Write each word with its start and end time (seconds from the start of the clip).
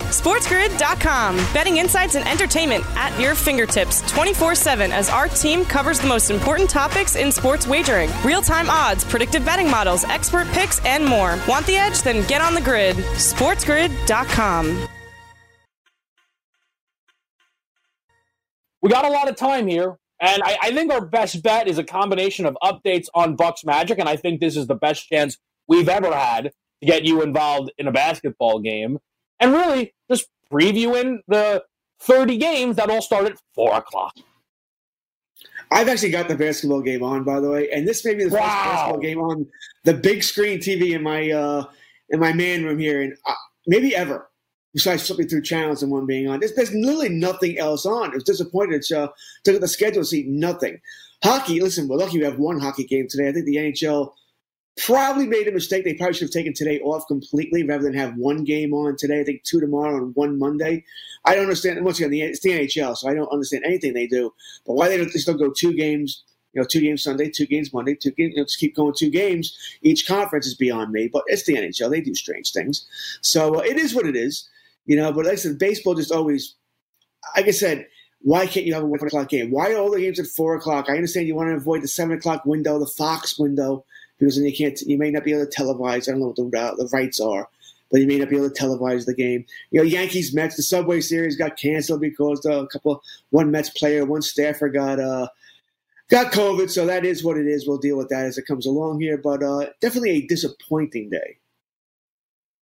SportsGrid.com. 0.00 1.36
Betting 1.52 1.76
insights 1.76 2.14
and 2.14 2.26
entertainment 2.26 2.84
at 2.96 3.18
your 3.20 3.34
fingertips 3.34 4.00
24 4.10 4.54
7 4.54 4.92
as 4.92 5.10
our 5.10 5.28
team 5.28 5.64
covers 5.64 6.00
the 6.00 6.06
most 6.06 6.30
important 6.30 6.70
topics 6.70 7.16
in 7.16 7.30
sports 7.30 7.66
wagering 7.66 8.10
real 8.24 8.40
time 8.40 8.70
odds, 8.70 9.04
predictive 9.04 9.44
betting 9.44 9.70
models, 9.70 10.04
expert 10.04 10.46
picks, 10.48 10.84
and 10.84 11.04
more. 11.04 11.38
Want 11.48 11.66
the 11.66 11.76
edge? 11.76 12.02
Then 12.02 12.26
get 12.26 12.40
on 12.40 12.54
the 12.54 12.60
grid. 12.60 12.96
SportsGrid.com. 12.96 14.88
We 18.82 18.90
got 18.90 19.04
a 19.04 19.10
lot 19.10 19.28
of 19.28 19.36
time 19.36 19.66
here. 19.66 19.96
And 20.20 20.42
I, 20.44 20.56
I, 20.62 20.70
think 20.72 20.92
our 20.92 21.04
best 21.04 21.42
bet 21.42 21.66
is 21.68 21.76
a 21.76 21.84
combination 21.84 22.46
of 22.46 22.56
updates 22.62 23.06
on 23.14 23.34
Bucks 23.34 23.64
Magic, 23.64 23.98
and 23.98 24.08
I 24.08 24.16
think 24.16 24.40
this 24.40 24.56
is 24.56 24.68
the 24.68 24.76
best 24.76 25.08
chance 25.08 25.38
we've 25.66 25.88
ever 25.88 26.14
had 26.14 26.52
to 26.80 26.86
get 26.86 27.04
you 27.04 27.20
involved 27.22 27.72
in 27.78 27.88
a 27.88 27.92
basketball 27.92 28.60
game, 28.60 28.98
and 29.40 29.52
really 29.52 29.94
just 30.10 30.28
previewing 30.50 31.18
the 31.28 31.64
30 32.00 32.36
games 32.36 32.76
that 32.76 32.90
all 32.90 33.02
start 33.02 33.26
at 33.26 33.38
four 33.54 33.74
o'clock. 33.74 34.14
I've 35.70 35.88
actually 35.88 36.10
got 36.10 36.28
the 36.28 36.36
basketball 36.36 36.82
game 36.82 37.02
on, 37.02 37.24
by 37.24 37.40
the 37.40 37.50
way, 37.50 37.70
and 37.70 37.88
this 37.88 38.04
may 38.04 38.14
be 38.14 38.24
the 38.24 38.30
wow. 38.30 38.40
first 38.40 38.64
basketball 38.64 39.00
game 39.00 39.18
on 39.18 39.46
the 39.84 39.94
big 39.94 40.22
screen 40.22 40.58
TV 40.58 40.92
in 40.92 41.02
my 41.02 41.30
uh, 41.30 41.64
in 42.10 42.20
my 42.20 42.32
man 42.32 42.64
room 42.64 42.78
here, 42.78 43.02
and 43.02 43.14
uh, 43.26 43.34
maybe 43.66 43.96
ever 43.96 44.28
besides 44.74 45.06
flipping 45.06 45.28
through 45.28 45.42
channels 45.42 45.82
and 45.82 45.90
one 45.90 46.04
being 46.04 46.28
on. 46.28 46.40
There's, 46.40 46.54
there's 46.54 46.74
literally 46.74 47.08
nothing 47.08 47.58
else 47.58 47.86
on. 47.86 48.10
I 48.10 48.14
was 48.14 48.24
disappointed. 48.24 48.84
So 48.84 49.12
took 49.44 49.54
at 49.54 49.60
the 49.60 49.68
schedule 49.68 50.04
see 50.04 50.24
nothing. 50.28 50.80
Hockey, 51.22 51.60
listen, 51.60 51.88
we're 51.88 51.96
lucky 51.96 52.18
we 52.18 52.24
have 52.24 52.38
one 52.38 52.58
hockey 52.58 52.84
game 52.84 53.06
today. 53.08 53.28
I 53.28 53.32
think 53.32 53.46
the 53.46 53.56
NHL 53.56 54.12
probably 54.76 55.26
made 55.26 55.46
a 55.46 55.52
mistake. 55.52 55.84
They 55.84 55.94
probably 55.94 56.14
should 56.14 56.28
have 56.28 56.32
taken 56.32 56.52
today 56.52 56.80
off 56.80 57.06
completely 57.06 57.62
rather 57.62 57.84
than 57.84 57.94
have 57.94 58.16
one 58.16 58.44
game 58.44 58.74
on 58.74 58.96
today. 58.96 59.20
I 59.20 59.24
think 59.24 59.44
two 59.44 59.60
tomorrow 59.60 59.96
and 59.96 60.14
one 60.16 60.38
Monday. 60.38 60.84
I 61.24 61.34
don't 61.34 61.44
understand. 61.44 61.84
Once 61.84 62.00
again, 62.00 62.12
it's 62.12 62.40
the 62.40 62.50
NHL, 62.50 62.96
so 62.96 63.08
I 63.08 63.14
don't 63.14 63.32
understand 63.32 63.64
anything 63.64 63.94
they 63.94 64.06
do. 64.06 64.32
But 64.66 64.74
why 64.74 64.88
they 64.88 64.96
don't 64.96 65.12
they 65.12 65.18
still 65.18 65.34
go 65.34 65.50
two 65.50 65.74
games? 65.74 66.24
You 66.52 66.60
know, 66.60 66.66
two 66.66 66.80
games 66.80 67.02
Sunday, 67.02 67.30
two 67.30 67.46
games 67.46 67.72
Monday, 67.72 67.94
two 67.94 68.12
games. 68.12 68.32
You 68.34 68.38
know, 68.38 68.44
just 68.44 68.58
keep 68.58 68.76
going 68.76 68.94
two 68.96 69.10
games. 69.10 69.56
Each 69.82 70.06
conference 70.06 70.46
is 70.46 70.54
beyond 70.54 70.92
me. 70.92 71.08
But 71.12 71.24
it's 71.26 71.44
the 71.44 71.54
NHL; 71.54 71.90
they 71.90 72.00
do 72.00 72.14
strange 72.14 72.52
things. 72.52 72.86
So 73.22 73.56
uh, 73.56 73.60
it 73.60 73.76
is 73.76 73.94
what 73.94 74.06
it 74.06 74.16
is. 74.16 74.48
You 74.86 74.96
know, 74.96 75.12
but 75.12 75.24
like 75.24 75.34
I 75.34 75.36
said, 75.36 75.58
baseball 75.58 75.94
just 75.94 76.12
always, 76.12 76.54
like 77.36 77.48
I 77.48 77.52
said, 77.52 77.86
why 78.20 78.46
can't 78.46 78.66
you 78.66 78.74
have 78.74 78.82
a 78.82 78.86
one 78.86 79.00
o'clock 79.00 79.28
game? 79.28 79.50
Why 79.50 79.72
are 79.72 79.78
all 79.78 79.90
the 79.90 80.00
games 80.00 80.20
at 80.20 80.26
four 80.26 80.54
o'clock? 80.56 80.86
I 80.88 80.94
understand 80.94 81.26
you 81.26 81.34
want 81.34 81.48
to 81.50 81.56
avoid 81.56 81.82
the 81.82 81.88
seven 81.88 82.16
o'clock 82.16 82.44
window, 82.44 82.78
the 82.78 82.86
Fox 82.86 83.38
window, 83.38 83.84
because 84.24 84.36
then 84.36 84.46
you 84.46 84.56
can't, 84.56 84.80
you 84.82 84.96
may 84.96 85.10
not 85.10 85.22
be 85.22 85.32
able 85.32 85.46
to 85.46 85.62
televise. 85.62 86.08
I 86.08 86.12
don't 86.12 86.20
know 86.20 86.28
what 86.28 86.36
the, 86.36 86.58
uh, 86.58 86.74
the 86.76 86.88
rights 86.92 87.20
are, 87.20 87.48
but 87.90 88.00
you 88.00 88.06
may 88.06 88.18
not 88.18 88.30
be 88.30 88.36
able 88.36 88.48
to 88.48 88.62
televise 88.62 89.04
the 89.04 89.14
game. 89.14 89.44
You 89.70 89.80
know, 89.80 89.84
Yankees 89.84 90.34
Mets, 90.34 90.56
the 90.56 90.62
Subway 90.62 91.02
Series 91.02 91.36
got 91.36 91.58
canceled 91.58 92.00
because 92.00 92.44
a 92.46 92.66
couple, 92.72 93.02
one 93.30 93.50
Mets 93.50 93.68
player, 93.68 94.06
one 94.06 94.22
staffer 94.22 94.70
got 94.70 94.98
uh 94.98 95.28
got 96.08 96.32
COVID. 96.32 96.70
So 96.70 96.86
that 96.86 97.04
is 97.04 97.22
what 97.22 97.36
it 97.36 97.46
is. 97.46 97.68
We'll 97.68 97.76
deal 97.76 97.98
with 97.98 98.08
that 98.08 98.24
as 98.24 98.38
it 98.38 98.46
comes 98.46 98.64
along 98.64 99.00
here. 99.00 99.18
But 99.18 99.42
uh, 99.42 99.66
definitely 99.80 100.10
a 100.10 100.26
disappointing 100.26 101.10
day. 101.10 101.38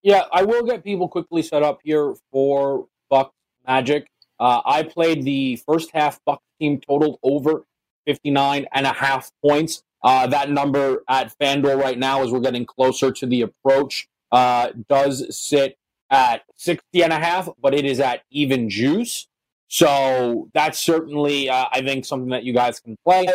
Yeah, 0.03 0.25
I 0.33 0.43
will 0.43 0.65
get 0.65 0.83
people 0.83 1.09
quickly 1.09 1.43
set 1.43 1.62
up 1.62 1.79
here 1.84 2.17
for 2.33 2.89
Buck 3.09 3.33
Magic. 3.65 4.09
Uh, 4.41 4.61
I 4.65 4.83
played 4.83 5.25
the 5.25 5.56
first 5.65 5.93
half 5.93 6.19
Buck 6.25 6.43
team 6.59 6.81
totaled 6.81 7.21
over 7.23 7.65
59 8.06 8.67
and 8.73 8.87
a 8.87 8.93
half 8.93 9.31
points. 9.41 9.84
Uh, 10.02 10.26
that 10.26 10.50
number 10.50 11.04
at 11.08 11.32
FanDuel 11.38 11.80
right 11.80 11.98
now, 11.98 12.22
as 12.22 12.30
we're 12.30 12.40
getting 12.40 12.66
closer 12.66 13.12
to 13.12 13.26
the 13.26 13.42
approach, 13.42 14.08
uh, 14.32 14.70
does 14.88 15.24
sit 15.36 15.78
at 16.10 16.42
60 16.56 17.02
and 17.02 17.12
a 17.12 17.18
half, 17.18 17.48
but 17.60 17.74
it 17.74 17.84
is 17.84 18.00
at 18.00 18.22
even 18.30 18.68
juice. 18.68 19.28
So 19.68 20.50
that's 20.52 20.82
certainly, 20.82 21.48
uh, 21.48 21.66
I 21.72 21.80
think, 21.80 22.04
something 22.04 22.30
that 22.30 22.44
you 22.44 22.52
guys 22.52 22.80
can 22.80 22.96
play. 23.04 23.26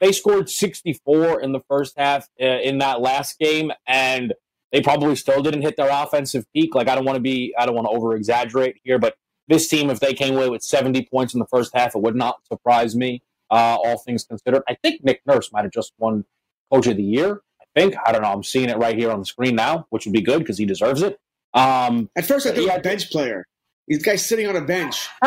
They 0.00 0.12
scored 0.12 0.50
64 0.50 1.40
in 1.40 1.52
the 1.52 1.60
first 1.60 1.94
half 1.96 2.28
uh, 2.40 2.44
in 2.44 2.78
that 2.78 3.00
last 3.00 3.38
game, 3.38 3.72
and 3.86 4.34
they 4.72 4.82
probably 4.82 5.16
still 5.16 5.42
didn't 5.42 5.62
hit 5.62 5.76
their 5.76 5.88
offensive 5.90 6.44
peak. 6.52 6.74
Like 6.74 6.88
I 6.88 6.94
don't 6.94 7.06
want 7.06 7.16
to 7.16 7.22
be, 7.22 7.54
I 7.58 7.64
don't 7.64 7.74
want 7.74 7.86
to 7.86 7.96
over 7.96 8.14
exaggerate 8.14 8.76
here, 8.84 8.98
but 8.98 9.14
this 9.48 9.68
team, 9.68 9.88
if 9.90 10.00
they 10.00 10.12
came 10.12 10.36
away 10.36 10.50
with 10.50 10.62
70 10.62 11.06
points 11.10 11.32
in 11.32 11.40
the 11.40 11.46
first 11.46 11.74
half, 11.74 11.94
it 11.94 12.02
would 12.02 12.16
not 12.16 12.40
surprise 12.46 12.94
me. 12.94 13.22
Uh, 13.50 13.76
all 13.84 13.98
things 13.98 14.24
considered, 14.24 14.62
I 14.68 14.76
think 14.82 15.04
Nick 15.04 15.22
Nurse 15.26 15.52
might 15.52 15.62
have 15.62 15.72
just 15.72 15.92
won 15.98 16.24
Coach 16.72 16.86
of 16.86 16.96
the 16.96 17.02
Year. 17.02 17.42
I 17.60 17.64
think 17.74 17.94
I 18.04 18.12
don't 18.12 18.22
know. 18.22 18.32
I'm 18.32 18.42
seeing 18.42 18.68
it 18.68 18.76
right 18.76 18.96
here 18.96 19.10
on 19.10 19.20
the 19.20 19.24
screen 19.24 19.54
now, 19.54 19.86
which 19.90 20.06
would 20.06 20.12
be 20.12 20.22
good 20.22 20.40
because 20.40 20.58
he 20.58 20.66
deserves 20.66 21.02
it. 21.02 21.18
Um, 21.54 22.10
At 22.16 22.26
first, 22.26 22.46
I 22.46 22.50
thought 22.50 22.58
he 22.58 22.66
was 22.66 22.76
a 22.76 22.80
bench 22.80 23.10
player. 23.10 23.46
These 23.88 24.02
guys 24.02 24.26
sitting 24.26 24.46
on 24.48 24.56
a 24.56 24.60
bench. 24.64 25.08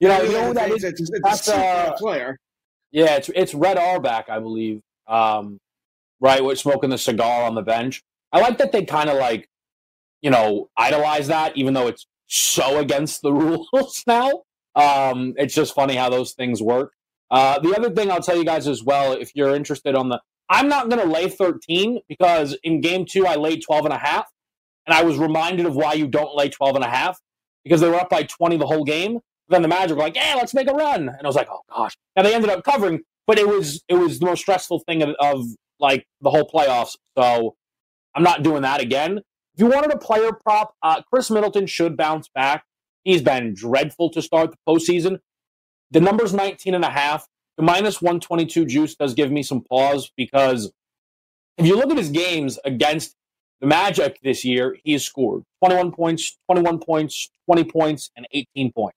you 0.00 0.08
know, 0.08 0.22
you 0.22 0.32
know 0.32 0.52
that 0.52 0.70
is. 0.70 0.84
It's, 0.84 1.00
it's 1.00 1.10
that's 1.22 1.48
a 1.48 1.56
uh, 1.56 1.96
player. 1.96 2.38
Yeah, 2.92 3.16
it's 3.16 3.30
it's 3.34 3.54
Red 3.54 3.76
Auerbach, 3.78 4.26
I 4.30 4.38
believe. 4.38 4.80
Um, 5.06 5.58
right, 6.20 6.42
with 6.42 6.58
smoking 6.58 6.90
the 6.90 6.98
cigar 6.98 7.44
on 7.44 7.54
the 7.54 7.62
bench. 7.62 8.02
I 8.32 8.40
like 8.40 8.58
that 8.58 8.72
they 8.72 8.84
kind 8.84 9.08
of 9.08 9.16
like, 9.16 9.48
you 10.20 10.30
know, 10.30 10.68
idolize 10.76 11.28
that, 11.28 11.56
even 11.56 11.74
though 11.74 11.86
it's 11.88 12.06
so 12.26 12.78
against 12.78 13.22
the 13.22 13.32
rules 13.72 14.04
now. 14.06 14.42
Um, 14.74 15.34
it's 15.36 15.54
just 15.54 15.74
funny 15.74 15.96
how 15.96 16.08
those 16.10 16.32
things 16.32 16.62
work. 16.62 16.92
Uh, 17.30 17.58
the 17.58 17.74
other 17.76 17.90
thing 17.90 18.10
I'll 18.10 18.22
tell 18.22 18.36
you 18.36 18.44
guys 18.44 18.66
as 18.66 18.82
well, 18.82 19.12
if 19.12 19.32
you're 19.34 19.54
interested 19.54 19.94
on 19.94 20.08
the, 20.08 20.20
I'm 20.48 20.68
not 20.68 20.88
going 20.88 21.02
to 21.02 21.08
lay 21.12 21.28
13 21.28 22.00
because 22.08 22.56
in 22.62 22.80
game 22.80 23.04
two 23.04 23.26
I 23.26 23.36
laid 23.36 23.62
12 23.62 23.84
and 23.86 23.94
a 23.94 23.98
half, 23.98 24.26
and 24.86 24.94
I 24.94 25.02
was 25.02 25.18
reminded 25.18 25.66
of 25.66 25.76
why 25.76 25.92
you 25.92 26.06
don't 26.06 26.34
lay 26.34 26.48
12 26.48 26.76
and 26.76 26.84
a 26.84 26.88
half 26.88 27.20
because 27.64 27.80
they 27.80 27.88
were 27.88 27.96
up 27.96 28.08
by 28.08 28.22
20 28.22 28.56
the 28.56 28.66
whole 28.66 28.84
game. 28.84 29.20
Then 29.48 29.62
the 29.62 29.68
Magic 29.68 29.96
were 29.96 30.02
like, 30.02 30.14
"Yeah, 30.14 30.34
let's 30.36 30.52
make 30.52 30.68
a 30.68 30.74
run," 30.74 31.08
and 31.08 31.20
I 31.22 31.26
was 31.26 31.36
like, 31.36 31.48
"Oh 31.50 31.60
gosh!" 31.74 31.96
And 32.16 32.26
they 32.26 32.34
ended 32.34 32.50
up 32.50 32.64
covering, 32.64 33.00
but 33.26 33.38
it 33.38 33.48
was 33.48 33.82
it 33.88 33.94
was 33.94 34.18
the 34.18 34.26
most 34.26 34.40
stressful 34.40 34.80
thing 34.80 35.02
of, 35.02 35.10
of 35.20 35.46
like 35.80 36.06
the 36.20 36.30
whole 36.30 36.46
playoffs. 36.46 36.96
So 37.16 37.56
I'm 38.14 38.22
not 38.22 38.42
doing 38.42 38.62
that 38.62 38.82
again. 38.82 39.18
If 39.54 39.60
you 39.60 39.66
wanted 39.66 39.92
a 39.92 39.98
player 39.98 40.32
prop, 40.32 40.74
uh, 40.82 41.02
Khris 41.10 41.30
Middleton 41.30 41.66
should 41.66 41.96
bounce 41.96 42.28
back. 42.28 42.64
He's 43.04 43.22
been 43.22 43.54
dreadful 43.54 44.10
to 44.10 44.20
start 44.20 44.50
the 44.50 44.56
postseason. 44.68 45.18
The 45.90 46.00
number's 46.00 46.34
19 46.34 46.74
and 46.74 46.84
a 46.84 46.90
half. 46.90 47.26
The 47.56 47.64
minus 47.64 48.00
122 48.00 48.66
juice 48.66 48.94
does 48.94 49.14
give 49.14 49.32
me 49.32 49.42
some 49.42 49.62
pause 49.62 50.12
because 50.16 50.72
if 51.56 51.66
you 51.66 51.76
look 51.76 51.90
at 51.90 51.96
his 51.96 52.10
games 52.10 52.58
against 52.64 53.16
the 53.60 53.66
Magic 53.66 54.20
this 54.22 54.44
year, 54.44 54.76
he 54.84 54.92
has 54.92 55.04
scored 55.04 55.42
21 55.64 55.90
points, 55.92 56.38
21 56.48 56.78
points, 56.78 57.30
20 57.46 57.64
points, 57.64 58.10
and 58.16 58.26
18 58.32 58.72
points. 58.72 58.96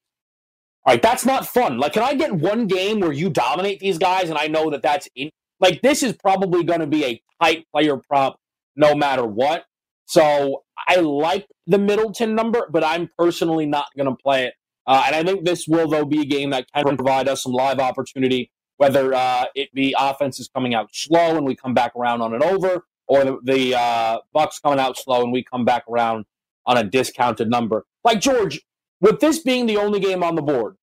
All 0.86 0.94
right, 0.94 1.02
that's 1.02 1.26
not 1.26 1.48
fun. 1.48 1.80
Like, 1.80 1.94
can 1.94 2.04
I 2.04 2.14
get 2.14 2.34
one 2.34 2.68
game 2.68 3.00
where 3.00 3.12
you 3.12 3.30
dominate 3.30 3.80
these 3.80 3.98
guys 3.98 4.30
and 4.30 4.38
I 4.38 4.48
know 4.48 4.70
that 4.72 4.82
that's 4.82 5.08
in? 5.16 5.30
Like, 5.60 5.82
this 5.82 6.04
is 6.04 6.14
probably 6.14 6.64
going 6.64 6.80
to 6.80 6.88
be 6.88 7.06
a 7.06 7.22
tight 7.42 7.66
player 7.72 7.98
prop 7.98 8.38
no 8.76 8.96
matter 8.96 9.26
what. 9.26 9.66
So 10.06 10.64
I 10.88 10.96
like 10.96 11.48
the 11.68 11.78
Middleton 11.78 12.36
number, 12.36 12.68
but 12.72 12.84
I'm 12.84 13.10
personally 13.18 13.66
not 13.66 13.88
going 13.96 14.10
to 14.10 14.16
play 14.22 14.46
it. 14.46 14.54
Uh, 14.88 15.04
and 15.06 15.16
I 15.16 15.24
think 15.24 15.46
this 15.46 15.68
will, 15.68 15.88
though, 15.88 16.06
be 16.06 16.22
a 16.22 16.26
game 16.26 16.50
that 16.52 16.66
can 16.74 16.96
provide 16.98 17.28
us 17.28 17.44
some 17.44 17.52
live 17.52 17.80
opportunity, 17.80 18.52
whether 18.78 19.14
uh, 19.14 19.46
it 19.56 19.74
be 19.74 19.96
offenses 19.98 20.50
coming 20.54 20.74
out 20.74 20.90
slow 20.94 21.38
and 21.38 21.46
we 21.46 21.56
come 21.56 21.74
back 21.74 21.96
around 21.96 22.22
on 22.22 22.34
an 22.34 22.44
over, 22.44 22.86
or 23.08 23.24
the, 23.24 23.38
the 23.44 23.76
uh, 23.76 24.18
Bucks 24.34 24.60
coming 24.60 24.80
out 24.80 24.98
slow 24.98 25.22
and 25.24 25.32
we 25.32 25.44
come 25.44 25.66
back 25.66 25.84
around 25.90 26.26
on 26.66 26.78
a 26.78 26.84
discounted 26.84 27.50
number. 27.50 27.86
Like 28.04 28.22
George, 28.22 28.62
with 29.00 29.20
this 29.20 29.40
being 29.40 29.66
the 29.66 29.78
only 29.78 30.00
game 30.00 30.24
on 30.24 30.36
the 30.36 30.42
board, 30.42 30.76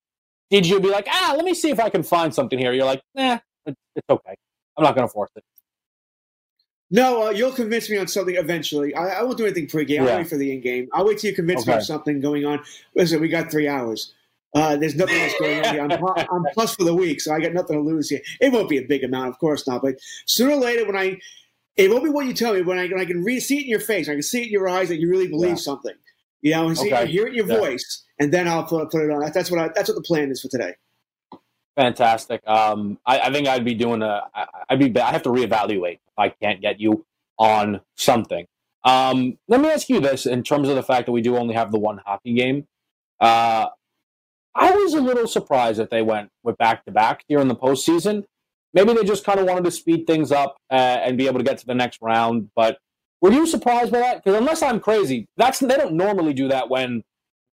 did 0.50 0.66
you 0.66 0.80
be 0.80 0.90
like, 0.90 1.06
ah, 1.10 1.34
let 1.36 1.44
me 1.44 1.54
see 1.54 1.70
if 1.70 1.80
I 1.80 1.88
can 1.88 2.02
find 2.02 2.34
something 2.34 2.58
here? 2.58 2.72
You're 2.72 2.86
like, 2.86 3.02
nah, 3.14 3.38
it's 3.66 3.76
okay. 4.08 4.34
I'm 4.76 4.84
not 4.84 4.94
going 4.94 5.06
to 5.06 5.12
force 5.12 5.30
it. 5.36 5.44
No, 6.90 7.26
uh, 7.26 7.30
you'll 7.30 7.52
convince 7.52 7.90
me 7.90 7.98
on 7.98 8.08
something 8.08 8.36
eventually. 8.36 8.94
I, 8.94 9.20
I 9.20 9.22
won't 9.22 9.36
do 9.36 9.44
anything 9.44 9.66
pregame. 9.66 10.00
I'll 10.00 10.06
yeah. 10.06 10.16
wait 10.18 10.28
for 10.28 10.36
the 10.36 10.52
in 10.52 10.60
game. 10.60 10.88
I'll 10.92 11.04
wait 11.06 11.18
till 11.18 11.30
you 11.30 11.36
convince 11.36 11.62
okay. 11.62 11.72
me 11.72 11.76
of 11.76 11.84
something 11.84 12.20
going 12.20 12.46
on. 12.46 12.60
Listen, 12.94 13.20
we 13.20 13.28
got 13.28 13.50
three 13.50 13.68
hours. 13.68 14.14
Uh, 14.54 14.76
there's 14.76 14.96
nothing 14.96 15.20
else 15.20 15.34
going 15.38 15.64
on 15.64 15.74
here. 15.74 15.82
I'm, 15.82 15.92
I'm 16.32 16.44
plus 16.54 16.74
for 16.74 16.84
the 16.84 16.94
week, 16.94 17.20
so 17.20 17.34
I 17.34 17.40
got 17.40 17.52
nothing 17.52 17.76
to 17.76 17.82
lose 17.82 18.08
here. 18.08 18.20
It 18.40 18.52
won't 18.52 18.70
be 18.70 18.78
a 18.78 18.82
big 18.82 19.04
amount, 19.04 19.28
of 19.28 19.38
course 19.38 19.66
not. 19.66 19.82
But 19.82 19.96
sooner 20.26 20.54
or 20.54 20.56
later, 20.56 20.86
when 20.86 20.96
I, 20.96 21.18
it 21.76 21.90
won't 21.90 22.04
be 22.04 22.10
what 22.10 22.26
you 22.26 22.32
tell 22.32 22.54
me. 22.54 22.62
When 22.62 22.78
I, 22.78 22.88
when 22.88 23.00
I 23.00 23.04
can 23.04 23.22
read, 23.22 23.40
see 23.40 23.58
it 23.58 23.64
in 23.64 23.68
your 23.68 23.80
face, 23.80 24.08
I 24.08 24.12
can 24.12 24.22
see 24.22 24.42
it 24.42 24.46
in 24.46 24.52
your 24.52 24.68
eyes 24.68 24.88
that 24.88 24.98
you 24.98 25.10
really 25.10 25.28
believe 25.28 25.50
yeah. 25.50 25.56
something. 25.56 25.94
You 26.40 26.52
know, 26.52 26.68
and 26.68 26.78
see, 26.78 26.92
okay. 26.92 27.06
hear 27.06 27.26
it 27.26 27.30
in 27.30 27.34
your 27.34 27.48
yeah. 27.48 27.58
voice, 27.58 28.04
and 28.18 28.32
then 28.32 28.48
I'll 28.48 28.64
put, 28.64 28.90
put 28.90 29.02
it 29.02 29.10
on. 29.10 29.30
That's 29.32 29.50
what 29.50 29.60
I, 29.60 29.68
that's 29.74 29.88
what 29.88 29.96
the 29.96 30.02
plan 30.02 30.30
is 30.30 30.40
for 30.40 30.48
today. 30.48 30.74
Fantastic. 31.76 32.40
Um, 32.46 32.98
I, 33.04 33.20
I, 33.20 33.32
think 33.32 33.46
I'd 33.46 33.64
be 33.64 33.74
doing 33.74 34.02
a. 34.02 34.22
I, 34.34 34.46
I'd 34.70 34.78
be. 34.78 35.00
I 35.00 35.10
have 35.10 35.22
to 35.24 35.30
reevaluate 35.30 35.98
I 36.18 36.30
can't 36.30 36.60
get 36.60 36.80
you 36.80 37.04
on 37.38 37.80
something. 37.96 38.46
Um, 38.84 39.38
let 39.48 39.60
me 39.60 39.70
ask 39.70 39.88
you 39.88 40.00
this: 40.00 40.26
in 40.26 40.42
terms 40.42 40.68
of 40.68 40.76
the 40.76 40.82
fact 40.82 41.06
that 41.06 41.12
we 41.12 41.20
do 41.20 41.36
only 41.36 41.54
have 41.54 41.72
the 41.72 41.78
one 41.78 42.00
hockey 42.04 42.34
game, 42.34 42.66
uh, 43.20 43.66
I 44.54 44.70
was 44.72 44.94
a 44.94 45.00
little 45.00 45.26
surprised 45.26 45.78
that 45.78 45.90
they 45.90 46.02
went 46.02 46.30
with 46.42 46.56
back 46.58 46.84
to 46.84 46.90
back 46.90 47.24
here 47.28 47.40
in 47.40 47.48
the 47.48 47.56
postseason. 47.56 48.24
Maybe 48.74 48.92
they 48.92 49.04
just 49.04 49.24
kind 49.24 49.40
of 49.40 49.46
wanted 49.46 49.64
to 49.64 49.70
speed 49.70 50.06
things 50.06 50.30
up 50.30 50.56
uh, 50.70 50.74
and 50.74 51.16
be 51.16 51.26
able 51.26 51.38
to 51.38 51.44
get 51.44 51.58
to 51.58 51.66
the 51.66 51.74
next 51.74 51.98
round. 52.02 52.50
But 52.54 52.78
were 53.20 53.32
you 53.32 53.46
surprised 53.46 53.92
by 53.92 53.98
that? 54.00 54.22
Because 54.22 54.38
unless 54.38 54.62
I'm 54.62 54.80
crazy, 54.80 55.26
that's 55.36 55.60
they 55.60 55.76
don't 55.76 55.94
normally 55.94 56.34
do 56.34 56.48
that 56.48 56.68
when 56.68 57.02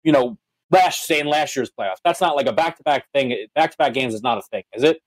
you 0.03 0.13
know 0.13 0.39
last 0.71 1.07
say 1.07 1.21
in 1.21 1.27
last 1.27 1.57
year's 1.57 1.71
playoffs. 1.71 1.99
That's 2.05 2.21
not 2.21 2.37
like 2.37 2.47
a 2.47 2.53
back 2.53 2.77
to 2.79 2.83
back 2.83 3.07
thing. 3.15 3.47
Back 3.55 3.73
to 3.73 3.77
back 3.77 3.95
games 3.95 4.15
is 4.15 4.23
not 4.23 4.39
a 4.39 4.43
thing, 4.43 4.65
is 4.75 4.83
it? 4.83 5.01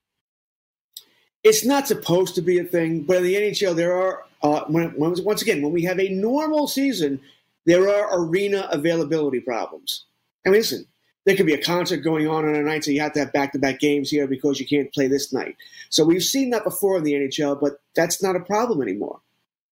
It's 1.44 1.64
not 1.64 1.88
supposed 1.88 2.34
to 2.36 2.42
be 2.42 2.58
a 2.58 2.64
thing, 2.64 3.02
but 3.02 3.18
in 3.18 3.24
the 3.24 3.34
NHL, 3.34 3.74
there 3.74 3.96
are 3.96 4.24
uh, 4.42 4.64
when, 4.66 4.94
once 4.96 5.42
again 5.42 5.62
when 5.62 5.72
we 5.72 5.82
have 5.84 6.00
a 6.00 6.08
normal 6.08 6.66
season, 6.66 7.20
there 7.64 7.88
are 7.88 8.18
arena 8.20 8.68
availability 8.70 9.40
problems. 9.40 10.04
I 10.44 10.50
mean, 10.50 10.58
listen, 10.58 10.86
there 11.24 11.36
could 11.36 11.46
be 11.46 11.54
a 11.54 11.62
concert 11.62 11.98
going 11.98 12.26
on 12.28 12.44
on 12.44 12.56
a 12.56 12.62
night, 12.62 12.84
so 12.84 12.90
you 12.90 13.00
have 13.00 13.12
to 13.12 13.20
have 13.20 13.32
back 13.32 13.52
to 13.52 13.58
back 13.58 13.78
games 13.78 14.10
here 14.10 14.26
because 14.26 14.58
you 14.58 14.66
can't 14.66 14.92
play 14.92 15.06
this 15.06 15.32
night. 15.32 15.56
So 15.90 16.04
we've 16.04 16.24
seen 16.24 16.50
that 16.50 16.64
before 16.64 16.98
in 16.98 17.04
the 17.04 17.14
NHL, 17.14 17.60
but 17.60 17.80
that's 17.94 18.22
not 18.22 18.34
a 18.34 18.40
problem 18.40 18.82
anymore, 18.82 19.20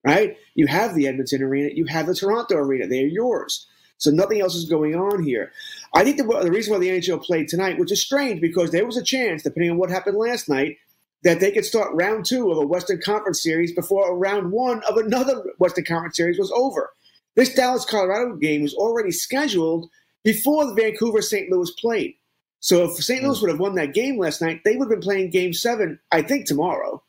right? 0.04 0.36
You 0.54 0.68
have 0.68 0.94
the 0.94 1.08
Edmonton 1.08 1.42
Arena, 1.42 1.70
you 1.74 1.86
have 1.86 2.06
the 2.06 2.14
Toronto 2.14 2.56
Arena, 2.56 2.86
they're 2.86 3.06
yours. 3.06 3.66
So 3.98 4.10
nothing 4.10 4.40
else 4.40 4.54
is 4.54 4.64
going 4.64 4.94
on 4.94 5.22
here. 5.22 5.52
I 5.94 6.04
think 6.04 6.16
the, 6.16 6.24
the 6.24 6.50
reason 6.50 6.72
why 6.72 6.78
the 6.78 6.88
NHL 6.88 7.22
played 7.22 7.48
tonight, 7.48 7.78
which 7.78 7.92
is 7.92 8.00
strange 8.00 8.40
because 8.40 8.70
there 8.70 8.86
was 8.86 8.96
a 8.96 9.02
chance, 9.02 9.42
depending 9.42 9.72
on 9.72 9.76
what 9.76 9.90
happened 9.90 10.16
last 10.16 10.48
night, 10.48 10.78
that 11.22 11.40
they 11.40 11.50
could 11.50 11.64
start 11.64 11.94
round 11.94 12.24
two 12.24 12.50
of 12.50 12.58
a 12.58 12.66
Western 12.66 13.00
Conference 13.00 13.42
series 13.42 13.72
before 13.74 14.16
round 14.16 14.52
one 14.52 14.82
of 14.88 14.96
another 14.96 15.42
Western 15.58 15.84
Conference 15.84 16.16
series 16.16 16.38
was 16.38 16.52
over. 16.52 16.90
This 17.34 17.54
Dallas 17.54 17.84
Colorado 17.84 18.36
game 18.36 18.62
was 18.62 18.74
already 18.74 19.12
scheduled 19.12 19.88
before 20.24 20.66
the 20.66 20.74
Vancouver 20.74 21.22
St. 21.22 21.50
Louis 21.50 21.70
played. 21.72 22.14
So 22.60 22.84
if 22.84 23.02
St. 23.02 23.22
Louis 23.22 23.38
hmm. 23.38 23.42
would 23.42 23.50
have 23.50 23.60
won 23.60 23.74
that 23.76 23.94
game 23.94 24.18
last 24.18 24.42
night, 24.42 24.62
they 24.64 24.76
would 24.76 24.90
have 24.90 25.00
been 25.00 25.06
playing 25.06 25.30
game 25.30 25.52
seven, 25.52 25.98
I 26.10 26.22
think, 26.22 26.46
tomorrow. 26.46 27.02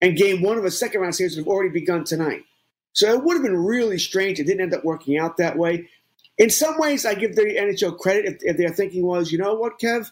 And 0.00 0.16
game 0.16 0.42
one 0.42 0.56
of 0.56 0.64
a 0.64 0.70
second 0.70 1.00
round 1.00 1.14
series 1.14 1.36
would 1.36 1.44
have 1.44 1.52
already 1.52 1.70
begun 1.70 2.04
tonight. 2.04 2.44
So 2.92 3.12
it 3.12 3.22
would 3.22 3.34
have 3.34 3.42
been 3.42 3.56
really 3.56 3.98
strange. 3.98 4.40
It 4.40 4.44
didn't 4.44 4.62
end 4.62 4.74
up 4.74 4.84
working 4.84 5.18
out 5.18 5.36
that 5.36 5.56
way 5.56 5.88
in 6.40 6.48
some 6.48 6.78
ways, 6.78 7.04
I 7.04 7.12
give 7.12 7.36
the 7.36 7.42
NHL 7.42 7.98
credit 7.98 8.24
if, 8.24 8.36
if 8.40 8.56
their 8.56 8.70
thinking 8.70 9.04
was, 9.04 9.30
you 9.30 9.36
know 9.36 9.54
what, 9.54 9.78
Kev, 9.78 10.10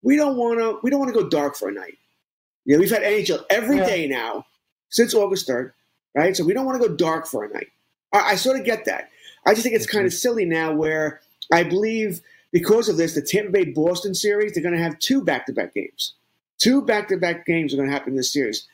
we 0.00 0.16
don't 0.16 0.38
want 0.38 0.58
to 0.58 0.78
we 0.82 0.88
don't 0.88 0.98
want 0.98 1.12
to 1.14 1.22
go 1.22 1.28
dark 1.28 1.56
for 1.56 1.68
a 1.68 1.72
night. 1.72 1.98
You 2.68 2.74
know, 2.74 2.80
we've 2.80 2.90
had 2.90 3.00
NHL 3.00 3.44
every 3.48 3.78
yeah. 3.78 3.86
day 3.86 4.06
now 4.06 4.44
since 4.90 5.14
August 5.14 5.46
third, 5.46 5.72
right? 6.14 6.36
So 6.36 6.44
we 6.44 6.52
don't 6.52 6.66
want 6.66 6.80
to 6.80 6.86
go 6.86 6.94
dark 6.94 7.26
for 7.26 7.44
a 7.44 7.48
night. 7.48 7.68
I, 8.12 8.18
I 8.18 8.34
sort 8.34 8.60
of 8.60 8.66
get 8.66 8.84
that. 8.84 9.08
I 9.46 9.54
just 9.54 9.62
think 9.62 9.74
it's 9.74 9.86
kind 9.86 10.04
of 10.04 10.12
silly 10.12 10.44
now 10.44 10.74
where 10.74 11.20
I 11.50 11.62
believe 11.62 12.20
because 12.52 12.90
of 12.90 12.98
this, 12.98 13.14
the 13.14 13.22
Tampa 13.22 13.52
Bay 13.52 13.64
Boston 13.64 14.14
series, 14.14 14.52
they're 14.52 14.62
going 14.62 14.76
to 14.76 14.82
have 14.82 14.98
two 14.98 15.24
back 15.24 15.46
to 15.46 15.52
back 15.52 15.72
games. 15.72 16.12
Two 16.58 16.82
back 16.82 17.08
to 17.08 17.16
back 17.16 17.46
games 17.46 17.72
are 17.72 17.78
going 17.78 17.88
to 17.88 17.94
happen 17.94 18.10
in 18.10 18.16
this 18.16 18.34
series. 18.34 18.68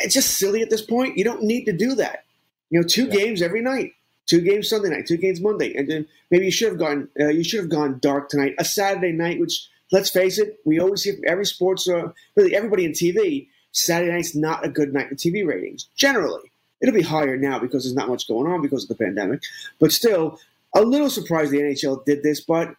It's 0.00 0.14
just 0.14 0.36
silly 0.36 0.60
at 0.60 0.70
this 0.70 0.82
point. 0.82 1.16
You 1.16 1.22
don't 1.22 1.44
need 1.44 1.66
to 1.66 1.72
do 1.72 1.94
that. 1.94 2.24
You 2.68 2.80
know, 2.80 2.86
two 2.86 3.04
yeah. 3.04 3.14
games 3.14 3.42
every 3.42 3.62
night 3.62 3.92
two 4.30 4.40
games 4.40 4.68
Sunday 4.68 4.90
night, 4.90 5.06
two 5.06 5.16
games 5.16 5.40
Monday, 5.40 5.74
and 5.74 5.90
then 5.90 6.06
maybe 6.30 6.44
you 6.44 6.52
should 6.52 6.68
have 6.68 6.78
gone. 6.78 7.08
Uh, 7.18 7.28
you 7.28 7.42
should 7.42 7.58
have 7.58 7.68
gone 7.68 7.98
dark 7.98 8.28
tonight, 8.28 8.54
a 8.58 8.64
Saturday 8.64 9.10
night. 9.10 9.40
Which 9.40 9.66
let's 9.92 10.10
face 10.10 10.38
it, 10.38 10.60
we 10.64 10.80
always 10.80 11.02
see 11.02 11.12
every 11.26 11.46
sports, 11.46 11.88
uh, 11.88 12.12
really 12.36 12.54
everybody 12.54 12.84
in 12.84 12.92
TV. 12.92 13.48
Saturday 13.72 14.12
night's 14.12 14.34
not 14.34 14.64
a 14.64 14.68
good 14.68 14.92
night 14.92 15.08
for 15.08 15.14
TV 15.14 15.46
ratings. 15.46 15.88
Generally, 15.94 16.50
it'll 16.80 16.94
be 16.94 17.02
higher 17.02 17.36
now 17.36 17.58
because 17.58 17.84
there's 17.84 17.94
not 17.94 18.08
much 18.08 18.26
going 18.26 18.50
on 18.50 18.62
because 18.62 18.82
of 18.82 18.88
the 18.88 19.04
pandemic. 19.04 19.42
But 19.78 19.92
still, 19.92 20.40
a 20.74 20.82
little 20.82 21.10
surprised 21.10 21.52
the 21.52 21.58
NHL 21.58 22.04
did 22.04 22.22
this, 22.22 22.40
but 22.40 22.74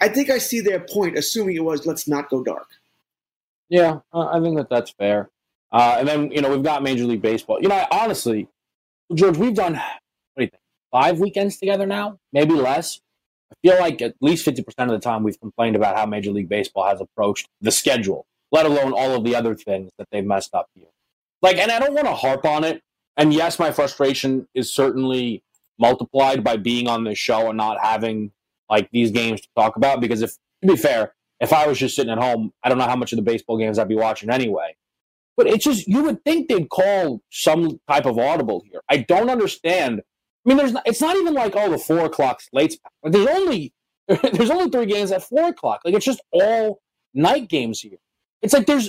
I 0.00 0.08
think 0.08 0.30
I 0.30 0.38
see 0.38 0.60
their 0.60 0.80
point, 0.80 1.18
assuming 1.18 1.56
it 1.56 1.64
was 1.64 1.86
let's 1.86 2.06
not 2.06 2.30
go 2.30 2.42
dark. 2.42 2.68
Yeah, 3.68 4.00
I 4.12 4.40
think 4.40 4.56
that 4.56 4.70
that's 4.70 4.90
fair. 4.90 5.30
Uh, 5.70 5.96
and 5.98 6.08
then 6.08 6.30
you 6.30 6.40
know 6.40 6.50
we've 6.50 6.62
got 6.62 6.82
Major 6.82 7.04
League 7.04 7.22
Baseball. 7.22 7.58
You 7.60 7.68
know, 7.68 7.74
I, 7.74 7.86
honestly, 7.90 8.48
George, 9.14 9.36
we've 9.36 9.54
done 9.54 9.74
what 9.74 9.82
do 10.36 10.44
you 10.44 10.50
think? 10.50 10.62
five 10.90 11.20
weekends 11.20 11.58
together 11.58 11.86
now, 11.86 12.18
maybe 12.32 12.54
less. 12.54 13.00
I 13.50 13.54
feel 13.66 13.78
like 13.78 14.02
at 14.02 14.14
least 14.20 14.46
50% 14.46 14.62
of 14.78 14.88
the 14.88 14.98
time 14.98 15.22
we've 15.22 15.40
complained 15.40 15.76
about 15.76 15.96
how 15.96 16.06
Major 16.06 16.30
League 16.30 16.48
Baseball 16.48 16.86
has 16.86 17.00
approached 17.00 17.48
the 17.60 17.70
schedule, 17.70 18.26
let 18.52 18.66
alone 18.66 18.92
all 18.92 19.14
of 19.14 19.24
the 19.24 19.34
other 19.34 19.54
things 19.54 19.90
that 19.98 20.08
they've 20.10 20.24
messed 20.24 20.54
up 20.54 20.68
here. 20.74 20.88
Like, 21.40 21.56
and 21.56 21.70
I 21.70 21.78
don't 21.78 21.94
want 21.94 22.06
to 22.06 22.14
harp 22.14 22.44
on 22.44 22.64
it. 22.64 22.82
And 23.16 23.32
yes, 23.32 23.58
my 23.58 23.72
frustration 23.72 24.46
is 24.54 24.72
certainly 24.72 25.42
multiplied 25.78 26.44
by 26.44 26.56
being 26.56 26.88
on 26.88 27.04
this 27.04 27.18
show 27.18 27.48
and 27.48 27.56
not 27.56 27.78
having 27.80 28.32
like 28.68 28.90
these 28.90 29.10
games 29.10 29.40
to 29.40 29.48
talk 29.56 29.76
about. 29.76 30.00
Because 30.00 30.22
if, 30.22 30.36
to 30.62 30.68
be 30.68 30.76
fair, 30.76 31.14
if 31.40 31.52
I 31.52 31.66
was 31.66 31.78
just 31.78 31.96
sitting 31.96 32.12
at 32.12 32.18
home, 32.18 32.52
I 32.62 32.68
don't 32.68 32.78
know 32.78 32.84
how 32.84 32.96
much 32.96 33.12
of 33.12 33.16
the 33.16 33.22
baseball 33.22 33.58
games 33.58 33.78
I'd 33.78 33.88
be 33.88 33.94
watching 33.94 34.30
anyway. 34.30 34.76
But 35.36 35.46
it's 35.46 35.64
just, 35.64 35.86
you 35.86 36.02
would 36.02 36.24
think 36.24 36.48
they'd 36.48 36.68
call 36.68 37.22
some 37.30 37.80
type 37.88 38.06
of 38.06 38.18
audible 38.18 38.64
here. 38.68 38.80
I 38.88 38.98
don't 38.98 39.30
understand 39.30 40.02
I 40.48 40.50
mean, 40.50 40.56
there's 40.56 40.72
not, 40.72 40.82
it's 40.86 41.02
not 41.02 41.14
even 41.16 41.34
like 41.34 41.52
oh 41.56 41.70
the 41.70 41.76
four 41.76 42.06
o'clock 42.06 42.40
slates. 42.40 42.78
Like, 43.02 43.12
there's 43.12 43.26
only 43.26 43.74
there's 44.32 44.48
only 44.48 44.70
three 44.70 44.86
games 44.86 45.12
at 45.12 45.22
four 45.22 45.48
o'clock. 45.48 45.82
Like 45.84 45.92
it's 45.92 46.06
just 46.06 46.22
all 46.32 46.80
night 47.12 47.50
games 47.50 47.80
here. 47.80 47.98
It's 48.40 48.54
like 48.54 48.66
there's 48.66 48.88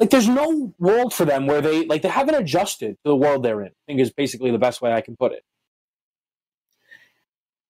like 0.00 0.10
there's 0.10 0.28
no 0.28 0.74
world 0.80 1.14
for 1.14 1.24
them 1.24 1.46
where 1.46 1.60
they 1.60 1.86
like 1.86 2.02
they 2.02 2.08
haven't 2.08 2.34
adjusted 2.34 2.94
to 3.04 3.10
the 3.10 3.14
world 3.14 3.44
they're 3.44 3.60
in. 3.60 3.68
I 3.68 3.82
think 3.86 4.00
is 4.00 4.10
basically 4.10 4.50
the 4.50 4.58
best 4.58 4.82
way 4.82 4.92
I 4.92 5.00
can 5.00 5.14
put 5.16 5.30
it. 5.30 5.44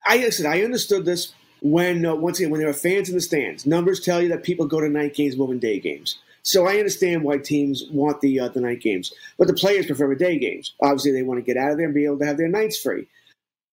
I 0.06 0.30
said 0.30 0.46
I 0.46 0.62
understood 0.62 1.04
this 1.04 1.34
when 1.60 2.06
uh, 2.06 2.14
once 2.14 2.38
again 2.38 2.50
when 2.50 2.60
there 2.60 2.70
are 2.70 2.72
fans 2.72 3.10
in 3.10 3.16
the 3.16 3.20
stands. 3.20 3.66
Numbers 3.66 4.00
tell 4.00 4.22
you 4.22 4.30
that 4.30 4.44
people 4.44 4.66
go 4.66 4.80
to 4.80 4.88
night 4.88 5.12
games 5.12 5.36
more 5.36 5.48
than 5.48 5.58
day 5.58 5.78
games. 5.78 6.18
So 6.44 6.66
I 6.66 6.76
understand 6.76 7.24
why 7.24 7.38
teams 7.38 7.84
want 7.90 8.20
the 8.20 8.38
uh, 8.38 8.48
the 8.48 8.60
night 8.60 8.80
games, 8.80 9.12
but 9.38 9.46
the 9.48 9.54
players 9.54 9.86
prefer 9.86 10.08
the 10.08 10.14
day 10.14 10.38
games. 10.38 10.74
Obviously, 10.80 11.12
they 11.12 11.22
want 11.22 11.38
to 11.38 11.42
get 11.42 11.56
out 11.56 11.70
of 11.70 11.78
there 11.78 11.86
and 11.86 11.94
be 11.94 12.04
able 12.04 12.18
to 12.18 12.26
have 12.26 12.36
their 12.36 12.48
nights 12.48 12.78
free. 12.78 13.08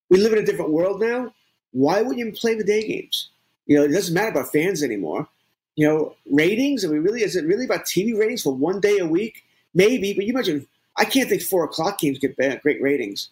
We 0.10 0.20
live 0.20 0.32
in 0.32 0.40
a 0.40 0.46
different 0.46 0.72
world 0.72 1.02
now. 1.02 1.34
Why 1.72 2.02
wouldn't 2.02 2.26
you 2.26 2.32
play 2.32 2.56
the 2.56 2.64
day 2.64 2.88
games? 2.88 3.30
You 3.66 3.78
know, 3.78 3.84
it 3.84 3.90
doesn't 3.90 4.14
matter 4.14 4.32
about 4.32 4.54
fans 4.54 4.84
anymore. 4.84 5.28
You 5.76 5.88
know, 5.88 6.16
ratings. 6.32 6.86
Are 6.86 6.90
we 6.90 7.00
really? 7.00 7.24
Is 7.24 7.36
it 7.36 7.46
really 7.46 7.66
about 7.66 7.86
TV 7.86 8.18
ratings 8.18 8.42
for 8.42 8.56
one 8.56 8.80
day 8.80 9.00
a 9.00 9.06
week? 9.06 9.44
Maybe, 9.74 10.14
but 10.14 10.26
you 10.26 10.34
imagine. 10.34 10.66
I 10.98 11.04
can't 11.04 11.28
think 11.28 11.42
four 11.42 11.66
o'clock 11.66 12.00
games 12.00 12.20
get 12.20 12.38
bad, 12.38 12.62
great 12.62 12.82
ratings, 12.82 13.30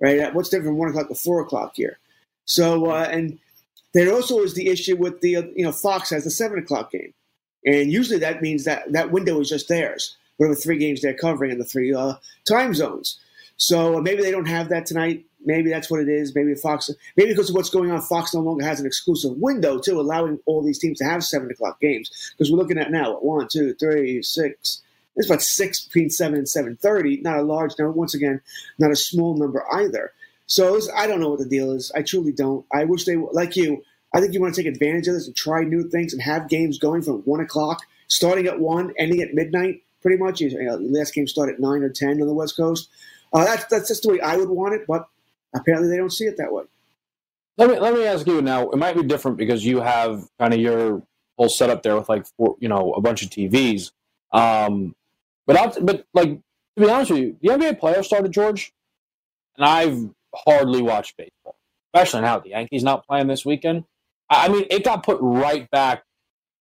right? 0.00 0.34
What's 0.34 0.48
different 0.48 0.68
from 0.68 0.78
one 0.78 0.88
o'clock 0.88 1.08
to 1.08 1.14
four 1.14 1.40
o'clock 1.40 1.72
here? 1.76 1.98
So, 2.46 2.90
uh, 2.90 3.08
and 3.10 3.38
there 3.92 4.12
also 4.12 4.40
is 4.40 4.54
the 4.54 4.68
issue 4.68 4.96
with 4.96 5.20
the 5.20 5.36
uh, 5.36 5.42
you 5.54 5.64
know 5.64 5.72
Fox 5.72 6.08
has 6.10 6.24
the 6.24 6.30
seven 6.30 6.58
o'clock 6.58 6.90
game. 6.90 7.12
And 7.68 7.92
usually 7.92 8.18
that 8.20 8.40
means 8.40 8.64
that 8.64 8.90
that 8.92 9.12
window 9.12 9.38
is 9.40 9.50
just 9.50 9.68
theirs. 9.68 10.16
whatever 10.38 10.54
three 10.54 10.78
games 10.78 11.02
they're 11.02 11.12
covering 11.14 11.50
in 11.50 11.58
the 11.58 11.64
three 11.64 11.92
uh, 11.92 12.14
time 12.48 12.72
zones. 12.72 13.20
So 13.58 14.00
maybe 14.00 14.22
they 14.22 14.30
don't 14.30 14.48
have 14.48 14.68
that 14.70 14.86
tonight. 14.86 15.26
Maybe 15.44 15.68
that's 15.70 15.90
what 15.90 16.00
it 16.00 16.08
is. 16.08 16.34
Maybe 16.34 16.54
Fox, 16.54 16.90
maybe 17.16 17.30
because 17.30 17.50
of 17.50 17.56
what's 17.56 17.70
going 17.70 17.90
on, 17.90 18.00
Fox 18.00 18.34
no 18.34 18.40
longer 18.40 18.64
has 18.64 18.80
an 18.80 18.86
exclusive 18.86 19.36
window 19.36 19.78
too, 19.78 20.00
allowing 20.00 20.38
all 20.46 20.62
these 20.62 20.78
teams 20.78 20.98
to 20.98 21.04
have 21.04 21.22
seven 21.22 21.50
o'clock 21.50 21.80
games. 21.80 22.32
Because 22.32 22.50
we're 22.50 22.58
looking 22.58 22.78
at 22.78 22.90
now 22.90 23.16
at 23.16 23.22
one, 23.22 23.48
two, 23.52 23.74
three, 23.74 24.22
six. 24.22 24.82
There's 25.14 25.28
about 25.28 25.42
six 25.42 25.84
between 25.84 26.10
seven 26.10 26.38
and 26.38 26.48
seven 26.48 26.76
thirty. 26.76 27.20
Not 27.20 27.38
a 27.38 27.42
large 27.42 27.72
number. 27.78 27.92
Once 27.92 28.14
again, 28.14 28.40
not 28.78 28.92
a 28.92 28.96
small 28.96 29.36
number 29.36 29.64
either. 29.72 30.12
So 30.46 30.80
I 30.96 31.06
don't 31.06 31.20
know 31.20 31.30
what 31.30 31.40
the 31.40 31.44
deal 31.44 31.72
is. 31.72 31.92
I 31.94 32.02
truly 32.02 32.32
don't. 32.32 32.64
I 32.72 32.84
wish 32.84 33.04
they 33.04 33.16
like 33.16 33.56
you. 33.56 33.82
I 34.14 34.20
think 34.20 34.32
you 34.32 34.40
want 34.40 34.54
to 34.54 34.62
take 34.62 34.72
advantage 34.72 35.06
of 35.08 35.14
this 35.14 35.26
and 35.26 35.36
try 35.36 35.64
new 35.64 35.88
things 35.88 36.12
and 36.12 36.22
have 36.22 36.48
games 36.48 36.78
going 36.78 37.02
from 37.02 37.20
one 37.22 37.40
o'clock, 37.40 37.82
starting 38.08 38.46
at 38.46 38.58
one, 38.58 38.94
ending 38.98 39.20
at 39.20 39.34
midnight. 39.34 39.82
Pretty 40.00 40.16
much, 40.16 40.40
you 40.40 40.62
know, 40.62 40.76
last 40.76 41.12
game 41.12 41.26
start 41.26 41.50
at 41.50 41.58
nine 41.58 41.82
or 41.82 41.88
ten 41.88 42.20
on 42.20 42.26
the 42.26 42.32
West 42.32 42.56
Coast. 42.56 42.88
Uh, 43.32 43.44
that's 43.44 43.64
that's 43.66 43.88
just 43.88 44.04
the 44.04 44.10
way 44.10 44.20
I 44.20 44.36
would 44.36 44.48
want 44.48 44.74
it, 44.74 44.86
but 44.86 45.08
apparently 45.54 45.88
they 45.88 45.96
don't 45.96 46.12
see 46.12 46.24
it 46.24 46.36
that 46.38 46.52
way. 46.52 46.64
Let 47.56 47.70
me 47.70 47.78
let 47.80 47.94
me 47.94 48.06
ask 48.06 48.26
you 48.26 48.40
now. 48.40 48.70
It 48.70 48.76
might 48.76 48.96
be 48.96 49.02
different 49.02 49.36
because 49.36 49.66
you 49.66 49.80
have 49.80 50.28
kind 50.38 50.54
of 50.54 50.60
your 50.60 51.02
whole 51.36 51.48
setup 51.48 51.82
there 51.82 51.96
with 51.96 52.08
like 52.08 52.26
four, 52.36 52.56
you 52.60 52.68
know 52.68 52.92
a 52.92 53.00
bunch 53.00 53.22
of 53.22 53.30
TVs. 53.30 53.90
Um, 54.32 54.94
but 55.46 55.56
I'll, 55.56 55.80
but 55.80 56.06
like 56.14 56.30
to 56.30 56.40
be 56.76 56.88
honest 56.88 57.10
with 57.10 57.20
you, 57.20 57.36
the 57.42 57.48
NBA 57.48 57.80
playoffs 57.80 58.04
started, 58.04 58.32
George, 58.32 58.72
and 59.56 59.64
I've 59.64 60.08
hardly 60.34 60.80
watched 60.80 61.16
baseball, 61.16 61.56
especially 61.92 62.22
now 62.22 62.38
the 62.38 62.50
Yankees 62.50 62.84
not 62.84 63.06
playing 63.06 63.26
this 63.26 63.44
weekend. 63.44 63.84
I 64.30 64.48
mean, 64.48 64.66
it 64.70 64.84
got 64.84 65.02
put 65.02 65.18
right 65.20 65.70
back, 65.70 66.04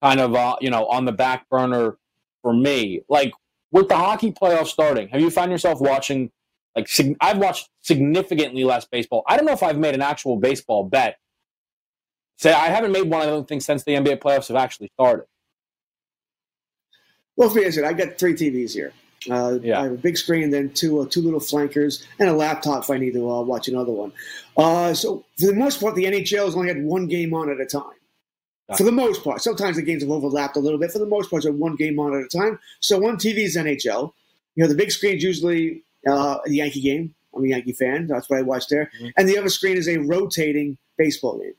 kind 0.02 0.20
of, 0.20 0.36
uh, 0.36 0.56
you 0.62 0.70
know, 0.70 0.86
on 0.88 1.06
the 1.06 1.12
back 1.12 1.50
burner 1.50 1.98
for 2.42 2.54
me. 2.54 3.02
Like 3.10 3.34
with 3.72 3.90
the 3.90 3.98
hockey 3.98 4.32
playoffs 4.32 4.68
starting, 4.68 5.10
have 5.10 5.22
you 5.22 5.30
found 5.30 5.52
yourself 5.52 5.82
watching? 5.82 6.32
Like, 6.76 6.90
I've 7.22 7.40
watched 7.40 7.70
significantly 7.82 8.64
less 8.64 8.86
baseball. 8.86 9.24
I 9.28 9.36
don't 9.36 9.46
know 9.46 9.54
if 9.54 9.64
I've 9.64 9.80
made 9.80 9.96
an 9.96 10.02
actual 10.02 10.38
baseball 10.38 10.84
bet. 10.84 11.18
Say, 12.38 12.54
I 12.54 12.68
haven't 12.68 12.92
made 12.92 13.10
one. 13.10 13.22
I 13.22 13.26
don't 13.26 13.48
think 13.48 13.64
since 13.64 13.84
the 13.84 13.94
NBA 13.94 14.20
playoffs 14.20 14.50
have 14.50 14.58
actually 14.58 14.92
started. 14.94 15.26
Well, 17.36 17.50
for 17.50 17.58
me, 17.58 17.66
I 17.66 17.70
said 17.72 17.84
I 17.84 17.94
got 17.94 18.20
three 18.20 18.34
TVs 18.34 18.74
here. 18.74 18.94
Uh, 19.30 19.60
yeah. 19.62 19.80
I 19.80 19.84
have 19.84 19.94
a 19.94 19.98
big 19.98 20.18
screen, 20.18 20.52
then 20.52 20.70
two 20.72 21.00
uh, 21.00 21.06
two 21.10 21.22
little 21.22 21.40
flankers, 21.40 22.06
and 22.20 22.30
a 22.30 22.34
laptop 22.34 22.84
if 22.84 22.90
I 22.90 22.98
need 22.98 23.14
to 23.14 23.30
uh, 23.30 23.42
watch 23.42 23.68
another 23.68 23.92
one. 23.92 24.12
Uh, 24.56 24.94
so 24.94 25.26
for 25.40 25.48
the 25.48 25.54
most 25.54 25.82
part, 25.82 25.96
the 25.96 26.06
NHL 26.06 26.46
has 26.46 26.56
only 26.56 26.68
had 26.68 26.84
one 26.84 27.08
game 27.08 27.34
on 27.34 27.50
at 27.50 27.60
a 27.60 27.66
time. 27.66 27.84
For 28.76 28.84
the 28.84 28.92
most 28.92 29.24
part, 29.24 29.42
sometimes 29.42 29.78
the 29.78 29.82
games 29.82 30.04
have 30.04 30.12
overlapped 30.12 30.58
a 30.58 30.60
little 30.60 30.78
bit. 30.78 30.92
For 30.92 31.00
the 31.00 31.06
most 31.06 31.30
part, 31.30 31.46
it's 31.46 31.56
one 31.56 31.78
game 31.78 32.00
on 32.00 32.14
at 32.14 32.24
a 32.24 32.38
time. 32.38 32.60
So 32.82 33.00
one 33.00 33.16
TV 33.16 33.38
is 33.46 33.56
NHL. 33.56 34.12
You 34.56 34.64
know, 34.64 34.68
the 34.68 34.76
big 34.76 34.92
screen 34.92 35.16
is 35.16 35.24
usually 35.24 35.84
uh, 36.06 36.40
a 36.46 36.50
Yankee 36.50 36.82
game. 36.82 37.16
I'm 37.34 37.46
a 37.46 37.48
Yankee 37.48 37.72
fan. 37.72 38.08
That's 38.08 38.30
what 38.30 38.40
I 38.40 38.42
watch 38.42 38.68
there. 38.68 38.92
Mm-hmm. 38.98 39.08
And 39.16 39.30
the 39.30 39.38
other 39.38 39.48
screen 39.50 39.78
is 39.78 39.88
a 39.88 39.98
rotating 40.00 40.78
baseball 40.98 41.40
game. 41.40 41.54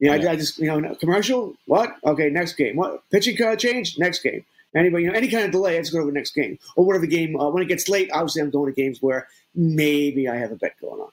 You 0.00 0.10
know, 0.10 0.14
yeah. 0.14 0.30
I, 0.30 0.32
I, 0.32 0.36
just 0.36 0.58
you 0.58 0.80
know 0.80 0.94
commercial. 0.96 1.54
What? 1.66 1.96
Okay, 2.04 2.30
next 2.30 2.54
game. 2.54 2.76
What 2.76 3.08
pitching 3.10 3.36
card 3.36 3.58
change? 3.58 3.98
Next 3.98 4.22
game. 4.22 4.44
Anybody, 4.74 5.04
you 5.04 5.10
know, 5.10 5.16
any 5.16 5.28
kind 5.28 5.44
of 5.44 5.52
delay, 5.52 5.76
I 5.76 5.80
just 5.80 5.92
go 5.92 6.00
to 6.00 6.06
the 6.06 6.12
next 6.12 6.34
game 6.34 6.58
or 6.76 6.84
whatever 6.84 7.06
game. 7.06 7.38
Uh, 7.38 7.48
when 7.50 7.62
it 7.62 7.68
gets 7.68 7.88
late, 7.88 8.10
obviously, 8.12 8.42
I'm 8.42 8.50
going 8.50 8.74
to 8.74 8.80
games 8.80 9.00
where 9.00 9.28
maybe 9.54 10.28
I 10.28 10.36
have 10.36 10.50
a 10.50 10.56
bet 10.56 10.74
going 10.80 11.00
on, 11.00 11.10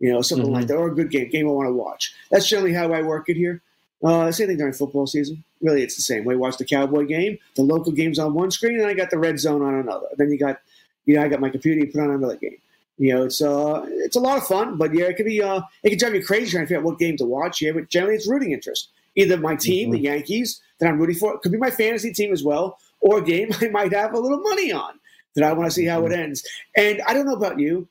you 0.00 0.10
know, 0.10 0.22
something 0.22 0.46
mm-hmm. 0.46 0.54
like 0.54 0.66
that, 0.68 0.76
or 0.76 0.88
a 0.88 0.94
good 0.94 1.10
game, 1.10 1.28
game 1.28 1.46
I 1.46 1.50
want 1.50 1.68
to 1.68 1.74
watch. 1.74 2.14
That's 2.30 2.48
generally 2.48 2.72
how 2.72 2.90
I 2.90 3.02
work 3.02 3.28
it 3.28 3.36
here. 3.36 3.60
Uh, 4.02 4.32
same 4.32 4.48
thing 4.48 4.56
during 4.56 4.72
football 4.72 5.06
season. 5.06 5.44
Really, 5.60 5.82
it's 5.82 5.96
the 5.96 6.02
same 6.02 6.24
way. 6.24 6.36
Watch 6.36 6.56
the 6.56 6.64
Cowboy 6.64 7.04
game, 7.04 7.38
the 7.54 7.62
local 7.62 7.92
games 7.92 8.18
on 8.18 8.34
one 8.34 8.50
screen, 8.50 8.80
and 8.80 8.88
I 8.88 8.94
got 8.94 9.10
the 9.10 9.18
red 9.18 9.38
zone 9.38 9.62
on 9.62 9.74
another. 9.74 10.06
Then 10.16 10.30
you 10.30 10.38
got, 10.38 10.60
you 11.04 11.14
know, 11.14 11.22
I 11.22 11.28
got 11.28 11.40
my 11.40 11.50
computer. 11.50 11.80
You 11.80 11.92
put 11.92 12.00
on 12.00 12.10
another 12.10 12.36
game. 12.36 12.56
You 12.98 13.14
know, 13.14 13.24
it's 13.24 13.40
uh, 13.40 13.84
it's 13.86 14.16
a 14.16 14.20
lot 14.20 14.38
of 14.38 14.46
fun, 14.46 14.76
but 14.76 14.94
yeah, 14.94 15.06
it 15.06 15.16
can 15.16 15.26
be 15.26 15.42
uh, 15.42 15.62
it 15.82 15.90
can 15.90 15.98
drive 15.98 16.14
you 16.14 16.24
crazy 16.24 16.50
trying 16.50 16.64
to 16.64 16.66
figure 16.66 16.78
out 16.78 16.84
what 16.84 16.98
game 16.98 17.16
to 17.16 17.24
watch. 17.24 17.60
Yeah, 17.60 17.72
but 17.72 17.88
generally, 17.88 18.16
it's 18.16 18.28
rooting 18.28 18.52
interest. 18.52 18.90
Either 19.16 19.36
my 19.36 19.56
team, 19.56 19.86
mm-hmm. 19.86 19.92
the 19.92 20.00
Yankees, 20.00 20.60
that 20.78 20.88
I'm 20.88 20.98
rooting 20.98 21.16
for, 21.16 21.34
it 21.34 21.42
could 21.42 21.52
be 21.52 21.58
my 21.58 21.70
fantasy 21.70 22.12
team 22.12 22.32
as 22.32 22.42
well, 22.42 22.78
or 23.00 23.18
a 23.18 23.22
game 23.22 23.50
I 23.60 23.68
might 23.68 23.92
have 23.92 24.14
a 24.14 24.18
little 24.18 24.40
money 24.40 24.72
on 24.72 24.98
that 25.34 25.44
I 25.44 25.52
want 25.52 25.66
to 25.68 25.74
see 25.74 25.86
how 25.86 26.04
it 26.04 26.10
mm-hmm. 26.10 26.20
ends. 26.20 26.46
And 26.76 27.00
I 27.06 27.14
don't 27.14 27.26
know 27.26 27.34
about 27.34 27.58
you, 27.58 27.88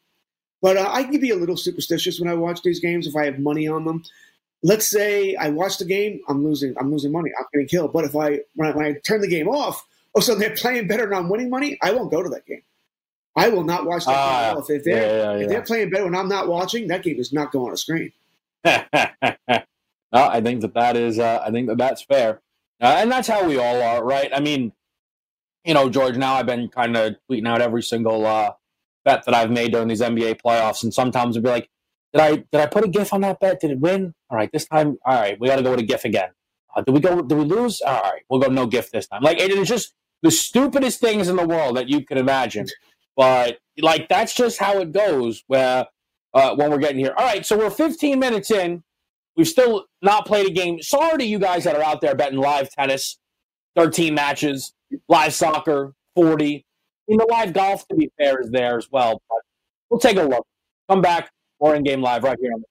but 0.62 0.77
uh, 0.77 0.89
I 0.91 1.03
can 1.03 1.20
be 1.20 1.31
a 1.31 1.36
little 1.36 1.58
superstitious 1.58 2.20
when 2.20 2.29
I 2.29 2.36
watch 2.36 2.62
these 2.62 2.79
games 2.79 3.08
if 3.08 3.15
I 3.15 3.25
have 3.25 3.39
money 3.39 3.67
on 3.67 3.86
them. 3.86 4.03
Let's 4.63 4.89
say 4.89 5.36
I 5.36 5.50
watch 5.50 5.79
the 5.79 5.86
game, 5.86 6.22
I'm 6.27 6.43
losing. 6.43 6.75
I'm 6.79 6.91
losing 6.91 7.12
money. 7.12 7.31
I'm 7.38 7.46
getting 7.51 7.67
killed. 7.67 7.93
But 7.93 8.05
if 8.05 8.15
I 8.15 8.41
when 8.55 8.70
I, 8.70 8.75
when 8.75 8.86
I 8.86 8.93
turn 9.03 9.22
the 9.22 9.27
game 9.27 9.48
off, 9.48 9.84
oh, 10.13 10.20
so 10.20 10.36
they're 10.36 10.55
playing 10.55 10.88
better 10.88 11.05
and 11.05 11.15
I'm 11.15 11.29
winning 11.29 11.50
money, 11.50 11.79
I 11.81 11.91
won't 11.91 12.12
go 12.12 12.22
to 12.22 12.29
that 12.29 12.46
game. 12.46 12.62
I 13.35 13.50
will 13.50 13.63
not 13.63 13.85
watch 13.85 14.05
that 14.05 14.11
uh, 14.11 14.53
game. 14.53 14.63
If 14.77 14.83
they're 14.83 14.95
yeah, 14.95 15.01
yeah, 15.01 15.38
yeah. 15.38 15.43
if 15.43 15.50
they're 15.50 15.61
playing 15.61 15.89
better 15.89 16.05
when 16.05 16.15
I'm 16.15 16.27
not 16.27 16.47
watching, 16.47 16.88
that 16.88 17.03
game 17.03 17.19
is 17.19 17.31
not 17.31 17.51
going 17.51 17.67
on 17.67 17.73
a 17.73 17.77
screen. 17.77 18.11
no, 18.65 18.81
I 20.11 20.41
think 20.41 20.61
that 20.61 20.73
that 20.73 20.97
is. 20.97 21.17
Uh, 21.17 21.41
I 21.45 21.51
think 21.51 21.67
that 21.67 21.77
that's 21.77 22.03
fair, 22.03 22.41
uh, 22.81 22.95
and 22.97 23.11
that's 23.11 23.27
how 23.27 23.45
we 23.47 23.57
all 23.57 23.81
are, 23.81 24.03
right? 24.03 24.29
I 24.33 24.39
mean, 24.41 24.73
you 25.63 25.73
know, 25.73 25.89
George, 25.89 26.17
now 26.17 26.35
I've 26.35 26.45
been 26.45 26.67
kind 26.67 26.97
of 26.97 27.15
tweeting 27.29 27.47
out 27.47 27.61
every 27.61 27.83
single 27.83 28.25
uh, 28.25 28.51
bet 29.05 29.23
that 29.25 29.33
I've 29.33 29.51
made 29.51 29.71
during 29.71 29.88
these 29.88 30.01
NBA 30.01 30.41
playoffs, 30.41 30.83
and 30.83 30.93
sometimes 30.93 31.38
I'd 31.38 31.43
be 31.43 31.50
like, 31.50 31.69
"Did 32.13 32.21
I 32.21 32.35
did 32.35 32.55
I 32.55 32.65
put 32.65 32.83
a 32.83 32.89
GIF 32.89 33.13
on 33.13 33.21
that 33.21 33.39
bet? 33.39 33.61
Did 33.61 33.71
it 33.71 33.79
win? 33.79 34.13
All 34.29 34.38
right, 34.38 34.51
this 34.51 34.67
time, 34.67 34.97
all 35.05 35.19
right, 35.19 35.39
we 35.39 35.47
got 35.47 35.55
to 35.55 35.63
go 35.63 35.71
with 35.71 35.79
a 35.79 35.83
GIF 35.83 36.03
again. 36.03 36.29
Uh, 36.75 36.81
did 36.81 36.93
we 36.93 37.00
go? 37.00 37.21
Did 37.21 37.38
we 37.38 37.45
lose? 37.45 37.81
All 37.81 38.01
right, 38.01 38.21
we'll 38.29 38.41
go 38.41 38.47
no 38.47 38.65
GIF 38.65 38.91
this 38.91 39.07
time. 39.07 39.23
Like 39.23 39.39
it 39.39 39.51
is 39.51 39.67
just 39.67 39.93
the 40.21 40.31
stupidest 40.31 41.00
things 41.00 41.27
in 41.29 41.35
the 41.35 41.47
world 41.47 41.77
that 41.77 41.89
you 41.89 42.05
could 42.05 42.17
imagine, 42.17 42.67
but 43.21 43.59
like 43.77 44.09
that's 44.09 44.33
just 44.33 44.57
how 44.57 44.79
it 44.79 44.91
goes. 44.91 45.43
Where 45.45 45.85
uh, 46.33 46.55
when 46.55 46.71
we're 46.71 46.79
getting 46.79 46.97
here, 46.97 47.13
all 47.15 47.23
right, 47.23 47.45
so 47.45 47.55
we're 47.55 47.69
15 47.69 48.17
minutes 48.17 48.49
in. 48.49 48.81
We've 49.37 49.47
still 49.47 49.85
not 50.01 50.25
played 50.25 50.47
a 50.47 50.49
game. 50.49 50.81
Sorry 50.81 51.19
to 51.19 51.23
you 51.23 51.37
guys 51.37 51.65
that 51.65 51.75
are 51.75 51.83
out 51.83 52.01
there 52.01 52.15
betting 52.15 52.39
live 52.39 52.71
tennis, 52.71 53.19
13 53.75 54.15
matches 54.15 54.73
live 55.07 55.35
soccer, 55.35 55.93
40. 56.15 56.55
I 56.55 56.63
mean, 57.07 57.19
the 57.19 57.27
live 57.29 57.53
golf, 57.53 57.87
to 57.89 57.95
be 57.95 58.09
fair, 58.17 58.41
is 58.41 58.49
there 58.49 58.79
as 58.79 58.87
well. 58.91 59.21
But 59.29 59.37
we'll 59.91 59.99
take 59.99 60.17
a 60.17 60.23
look. 60.23 60.47
Come 60.89 61.01
back. 61.01 61.29
More 61.61 61.75
in 61.75 61.83
game 61.83 62.01
live 62.01 62.23
right 62.23 62.39
here 62.41 62.53
on 62.55 62.61
the. 62.61 62.70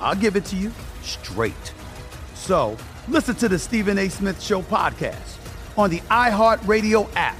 I'll 0.00 0.16
give 0.16 0.36
it 0.36 0.44
to 0.46 0.56
you 0.56 0.72
straight. 1.02 1.74
So 2.34 2.76
listen 3.08 3.34
to 3.36 3.48
the 3.48 3.58
Stephen 3.58 3.98
A. 3.98 4.08
Smith 4.08 4.42
Show 4.42 4.62
podcast 4.62 5.36
on 5.76 5.90
the 5.90 6.00
iHeartRadio 6.00 7.08
app, 7.16 7.36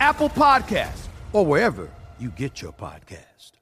Apple 0.00 0.28
Podcast, 0.28 1.08
or 1.32 1.44
wherever 1.44 1.90
you 2.18 2.30
get 2.30 2.62
your 2.62 2.72
podcast. 2.72 3.52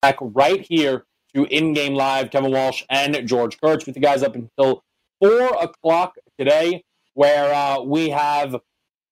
Back 0.00 0.16
right 0.20 0.60
here 0.60 1.04
to 1.34 1.44
In 1.44 1.74
Game 1.74 1.94
Live, 1.94 2.30
Kevin 2.30 2.50
Walsh 2.50 2.82
and 2.90 3.26
George 3.26 3.60
Kurtz 3.60 3.86
with 3.86 3.96
you 3.96 4.02
guys 4.02 4.22
up 4.22 4.34
until 4.34 4.82
4 5.20 5.62
o'clock 5.62 6.14
today, 6.38 6.84
where 7.14 7.54
uh, 7.54 7.80
we 7.82 8.08
have 8.10 8.56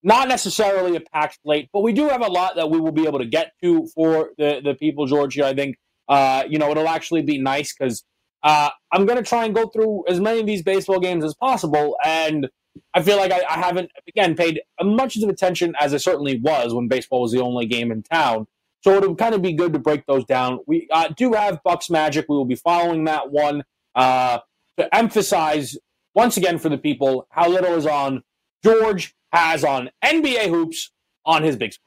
not 0.02 0.28
necessarily 0.28 0.96
a 0.96 1.00
packed 1.00 1.38
slate, 1.42 1.68
but 1.72 1.80
we 1.80 1.92
do 1.92 2.08
have 2.08 2.22
a 2.22 2.28
lot 2.28 2.56
that 2.56 2.70
we 2.70 2.80
will 2.80 2.92
be 2.92 3.06
able 3.06 3.18
to 3.18 3.26
get 3.26 3.52
to 3.62 3.86
for 3.94 4.30
the, 4.38 4.60
the 4.64 4.74
people, 4.74 5.06
George, 5.06 5.34
here. 5.34 5.44
I 5.44 5.54
think, 5.54 5.76
uh, 6.08 6.44
you 6.48 6.58
know, 6.58 6.70
it'll 6.70 6.88
actually 6.88 7.22
be 7.22 7.38
nice 7.38 7.74
because 7.74 8.04
uh, 8.42 8.70
I'm 8.92 9.04
going 9.04 9.18
to 9.22 9.28
try 9.28 9.44
and 9.44 9.54
go 9.54 9.68
through 9.68 10.04
as 10.08 10.20
many 10.20 10.40
of 10.40 10.46
these 10.46 10.62
baseball 10.62 11.00
games 11.00 11.24
as 11.24 11.34
possible. 11.34 11.96
And 12.04 12.48
I 12.94 13.02
feel 13.02 13.18
like 13.18 13.32
I, 13.32 13.42
I 13.48 13.58
haven't, 13.58 13.90
again, 14.08 14.34
paid 14.34 14.60
much 14.82 15.16
of 15.16 15.28
attention 15.28 15.74
as 15.78 15.92
I 15.92 15.98
certainly 15.98 16.40
was 16.40 16.72
when 16.72 16.88
baseball 16.88 17.22
was 17.22 17.32
the 17.32 17.40
only 17.40 17.66
game 17.66 17.92
in 17.92 18.02
town. 18.02 18.46
So 18.82 18.94
it'll 18.94 19.14
kind 19.14 19.34
of 19.34 19.42
be 19.42 19.52
good 19.52 19.74
to 19.74 19.78
break 19.78 20.06
those 20.06 20.24
down. 20.24 20.60
We 20.66 20.88
uh, 20.90 21.08
do 21.14 21.34
have 21.34 21.62
Bucks 21.62 21.90
Magic. 21.90 22.24
We 22.28 22.36
will 22.36 22.46
be 22.46 22.54
following 22.54 23.04
that 23.04 23.30
one 23.30 23.62
uh, 23.94 24.38
to 24.78 24.94
emphasize 24.94 25.76
once 26.14 26.38
again 26.38 26.58
for 26.58 26.70
the 26.70 26.78
people 26.78 27.26
how 27.30 27.48
little 27.50 27.74
is 27.74 27.86
on 27.86 28.22
George 28.64 29.14
has 29.32 29.64
on 29.64 29.90
NBA 30.02 30.48
hoops 30.48 30.90
on 31.24 31.42
his 31.42 31.56
big 31.56 31.72
screen. 31.72 31.86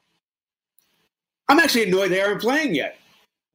I'm 1.48 1.58
actually 1.58 1.88
annoyed 1.88 2.10
they 2.10 2.22
aren't 2.22 2.40
playing 2.40 2.74
yet. 2.74 2.96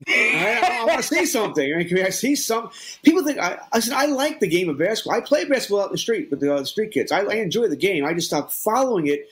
I, 0.08 0.82
I, 0.82 0.86
want 0.86 1.02
to 1.02 1.04
see 1.16 1.26
something. 1.26 1.74
I, 1.74 1.84
mean, 1.84 2.06
I 2.06 2.10
see 2.10 2.36
some 2.36 2.70
people 3.04 3.24
think 3.24 3.40
I, 3.40 3.60
I 3.72 3.80
said 3.80 3.94
I 3.94 4.06
like 4.06 4.40
the 4.40 4.48
game 4.48 4.70
of 4.70 4.78
basketball. 4.78 5.18
I 5.18 5.22
play 5.22 5.46
basketball 5.46 5.82
out 5.82 5.88
in 5.88 5.94
the 5.94 5.98
street 5.98 6.30
with 6.30 6.40
the, 6.40 6.54
uh, 6.54 6.64
street 6.64 6.92
kids. 6.92 7.12
I, 7.12 7.22
I, 7.22 7.36
enjoy 7.36 7.68
the 7.68 7.76
game. 7.76 8.06
I 8.06 8.14
just 8.14 8.28
stopped 8.28 8.54
following 8.54 9.08
it. 9.08 9.28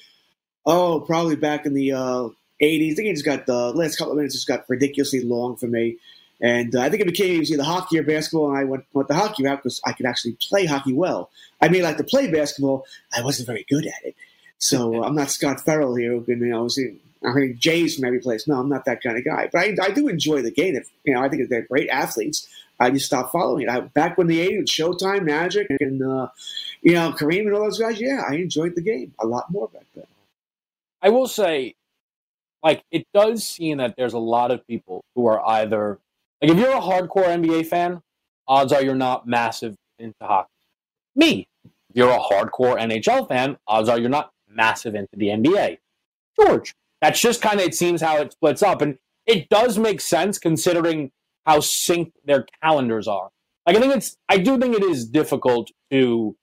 Oh, 0.66 1.00
probably 1.00 1.38
back 1.38 1.66
in 1.66 1.74
the 1.74 1.94
uh, 1.94 2.30
80s. 2.62 2.92
I 2.92 2.96
think 2.96 3.08
it 3.08 3.14
just 3.14 3.26
got 3.26 3.46
the 3.46 3.72
last 3.72 3.98
couple 3.98 4.12
of 4.12 4.18
minutes 4.18 4.36
just 4.36 4.48
got 4.48 4.68
ridiculously 4.68 5.22
long 5.22 5.56
for 5.56 5.68
me. 5.68 5.98
And 6.42 6.76
uh, 6.76 6.82
I 6.82 6.90
think 6.90 7.02
it 7.02 7.08
became 7.08 7.42
either 7.42 7.64
hockey 7.64 7.98
or 7.98 8.04
basketball, 8.04 8.50
and 8.50 8.58
I 8.58 8.64
went, 8.64 8.86
went 8.94 9.08
the 9.08 9.16
hockey 9.16 9.44
route 9.44 9.64
because 9.64 9.82
I 9.86 9.94
could 9.94 10.06
actually 10.06 10.38
play 10.40 10.66
hockey 10.66 10.94
well. 10.94 11.32
I 11.62 11.70
mean, 11.70 11.82
like 11.82 11.98
to 11.98 12.04
play 12.04 12.30
basketball, 12.30 12.86
I 13.16 13.24
wasn't 13.24 13.48
very 13.48 13.66
good 13.68 13.88
at 13.88 14.04
it. 14.04 14.16
So 14.60 15.04
I'm 15.04 15.16
not 15.16 15.32
Scott 15.32 15.62
Farrell 15.62 15.96
here 15.96 16.12
who 16.12 16.22
can, 16.22 16.40
you 16.40 16.48
know, 16.48 16.68
see, 16.68 16.98
I 17.26 17.34
mean, 17.34 17.58
Jays 17.58 17.96
from 17.96 18.06
every 18.06 18.20
place. 18.20 18.48
No, 18.48 18.60
I'm 18.60 18.70
not 18.70 18.86
that 18.86 19.02
kind 19.02 19.18
of 19.18 19.26
guy. 19.26 19.50
But 19.52 19.60
I, 19.60 19.76
I 19.84 19.90
do 19.92 20.08
enjoy 20.08 20.42
the 20.42 20.52
game. 20.52 20.76
If, 20.76 20.90
you 21.04 21.14
know, 21.14 21.22
I 21.22 21.30
think 21.30 21.48
they're 21.50 21.64
great 21.64 21.90
athletes. 21.90 22.48
I 22.80 22.92
just 22.92 23.08
stopped 23.08 23.32
following 23.32 23.64
it. 23.64 23.70
I, 23.70 23.80
back 23.82 24.18
when 24.18 24.28
the 24.28 24.40
80s, 24.40 24.66
Showtime, 24.66 25.24
Magic, 25.24 25.68
and, 25.80 26.02
uh, 26.04 26.28
you 26.82 26.94
know, 26.94 27.12
Kareem 27.12 27.42
and 27.42 27.54
all 27.54 27.64
those 27.64 27.80
guys, 27.80 28.00
yeah, 28.00 28.22
I 28.30 28.36
enjoyed 28.36 28.76
the 28.76 28.82
game 28.82 29.14
a 29.20 29.26
lot 29.26 29.50
more 29.50 29.68
back 29.70 29.86
then. 29.96 30.06
I 31.02 31.10
will 31.10 31.28
say, 31.28 31.76
like, 32.64 32.84
it 32.92 33.08
does 33.14 33.48
seem 33.48 33.78
that 33.78 33.96
there's 33.98 34.14
a 34.14 34.20
lot 34.20 34.52
of 34.52 34.66
people 34.68 35.04
who 35.16 35.26
are 35.26 35.44
either, 35.48 36.00
like, 36.42 36.52
if 36.52 36.58
you're 36.58 36.76
a 36.76 36.82
hardcore 36.82 37.26
NBA 37.26 37.68
fan, 37.68 38.02
odds 38.48 38.72
are 38.72 38.84
you're 38.84 38.96
not 38.96 39.28
massive 39.28 39.76
into 40.00 40.16
hockey. 40.22 40.50
Me, 41.16 41.48
if 41.66 41.96
you're 41.96 42.12
a 42.12 42.20
hardcore 42.20 42.80
NHL 42.80 43.28
fan, 43.28 43.58
odds 43.68 43.90
are 43.90 44.00
you're 44.00 44.10
not 44.10 44.32
massive 44.58 44.96
into 44.96 45.16
the 45.16 45.28
NBA. 45.28 45.78
George, 46.40 46.74
that's 47.02 47.22
just 47.22 47.42
kind 47.42 47.60
of, 47.60 47.68
it 47.68 47.76
seems 47.76 48.02
how 48.02 48.18
it 48.18 48.34
splits 48.34 48.62
up. 48.62 48.82
And 48.82 48.98
it 49.26 49.48
does 49.50 49.78
make 49.78 50.02
sense 50.02 50.38
considering 50.38 51.12
how 51.46 51.60
synced 51.60 52.12
their 52.26 52.46
calendars 52.62 53.08
are. 53.08 53.30
Like, 53.66 53.78
I 53.78 53.80
think 53.80 53.96
it's, 53.96 54.18
I 54.28 54.38
do 54.38 54.58
think 54.58 54.76
it 54.76 54.84
is 54.84 55.06
difficult 55.06 55.70
to, 55.92 56.36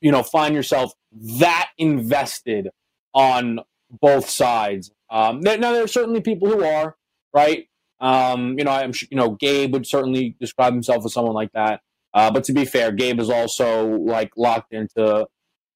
you 0.00 0.12
know, 0.12 0.22
find 0.22 0.54
yourself 0.54 0.92
that 1.38 1.70
invested 1.78 2.68
on 3.14 3.60
both 3.90 4.28
sides. 4.28 4.90
Um, 5.10 5.40
now, 5.40 5.72
there 5.72 5.84
are 5.84 5.88
certainly 5.88 6.20
people 6.20 6.48
who 6.48 6.64
are, 6.64 6.96
right? 7.32 7.68
Um, 8.00 8.58
you 8.58 8.64
know, 8.64 8.72
I'm, 8.72 8.92
you 9.10 9.16
know, 9.16 9.30
Gabe 9.30 9.72
would 9.72 9.86
certainly 9.86 10.36
describe 10.40 10.72
himself 10.72 11.04
as 11.04 11.12
someone 11.12 11.34
like 11.34 11.52
that. 11.52 11.80
Uh, 12.12 12.30
but 12.30 12.44
to 12.44 12.52
be 12.52 12.64
fair, 12.64 12.92
Gabe 12.92 13.20
is 13.20 13.30
also 13.30 13.86
like 13.86 14.32
locked 14.36 14.72
into 14.72 15.26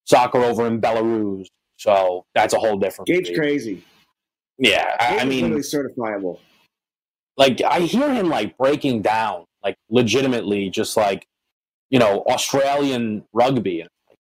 soccer 0.04 0.38
over 0.38 0.66
in 0.66 0.80
Belarus, 0.80 1.46
so 1.78 2.26
that's 2.34 2.54
a 2.54 2.58
whole 2.58 2.76
different. 2.76 3.06
Gabe's 3.06 3.30
crazy. 3.30 3.84
Yeah, 4.58 4.96
I, 4.98 5.20
I 5.20 5.24
mean, 5.24 5.52
certifiable. 5.58 6.40
Like 7.36 7.62
I 7.62 7.80
hear 7.80 8.12
him 8.12 8.28
like 8.28 8.58
breaking 8.58 9.02
down, 9.02 9.44
like 9.62 9.76
legitimately, 9.88 10.70
just 10.70 10.96
like 10.96 11.26
you 11.88 12.00
know 12.00 12.24
Australian 12.28 13.24
rugby. 13.32 13.80
And 13.80 13.88
like, 14.08 14.18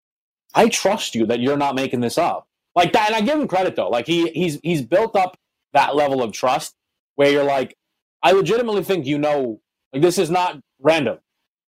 I 0.54 0.68
trust 0.68 1.16
you 1.16 1.26
that 1.26 1.40
you're 1.40 1.56
not 1.56 1.74
making 1.74 2.00
this 2.00 2.18
up, 2.18 2.46
like 2.76 2.92
that. 2.92 3.08
And 3.08 3.16
I 3.16 3.20
give 3.20 3.38
him 3.38 3.48
credit 3.48 3.74
though. 3.74 3.90
Like 3.90 4.06
he 4.06 4.30
he's 4.30 4.60
he's 4.62 4.82
built 4.82 5.16
up 5.16 5.36
that 5.72 5.96
level 5.96 6.22
of 6.22 6.32
trust 6.32 6.76
where 7.16 7.32
you're 7.32 7.44
like, 7.44 7.74
I 8.22 8.30
legitimately 8.30 8.84
think 8.84 9.06
you 9.06 9.18
know, 9.18 9.60
like 9.92 10.02
this 10.02 10.18
is 10.18 10.30
not 10.30 10.60
random. 10.80 11.18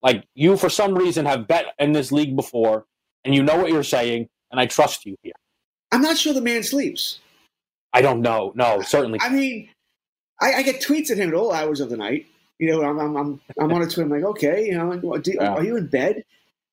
Like 0.03 0.27
you, 0.35 0.59
for 0.59 0.69
some 0.69 0.95
reason, 0.95 1.25
have 1.25 1.49
bet 1.49 1.67
in 1.79 1.93
this 1.93 2.13
league 2.13 2.37
before, 2.37 2.85
and 3.25 3.35
you 3.35 3.43
know 3.43 3.57
what 3.57 3.71
you're 3.71 3.83
saying, 3.83 4.29
and 4.51 4.61
I 4.61 4.67
trust 4.67 5.07
you 5.07 5.17
here. 5.23 5.33
I'm 5.93 6.03
not 6.03 6.17
sure 6.17 6.33
the 6.33 6.41
man 6.41 6.63
sleeps. 6.63 7.19
I 7.93 8.03
don't 8.03 8.21
know. 8.21 8.53
No, 8.55 8.83
certainly. 8.83 9.19
I 9.21 9.29
mean, 9.29 9.69
I, 10.41 10.55
I, 10.55 10.63
get 10.63 10.81
tweets 10.81 11.11
at 11.11 11.19
him 11.19 11.31
at 11.31 11.35
all 11.35 11.53
hours 11.53 11.81
of 11.81 11.91
the 11.91 11.97
night. 11.97 12.27
You 12.59 12.71
know, 12.71 12.83
I'm 12.85 12.99
I'm 12.99 13.17
I'm, 13.17 13.41
I'm 13.59 13.73
on 13.73 13.83
a 13.83 13.87
tweet. 13.87 14.05
I'm 14.05 14.11
like, 14.11 14.23
okay, 14.23 14.67
you 14.67 14.79
know, 14.79 15.19
do, 15.19 15.33
yeah. 15.33 15.55
are 15.55 15.65
you 15.65 15.77
in 15.77 15.87
bed? 15.87 16.25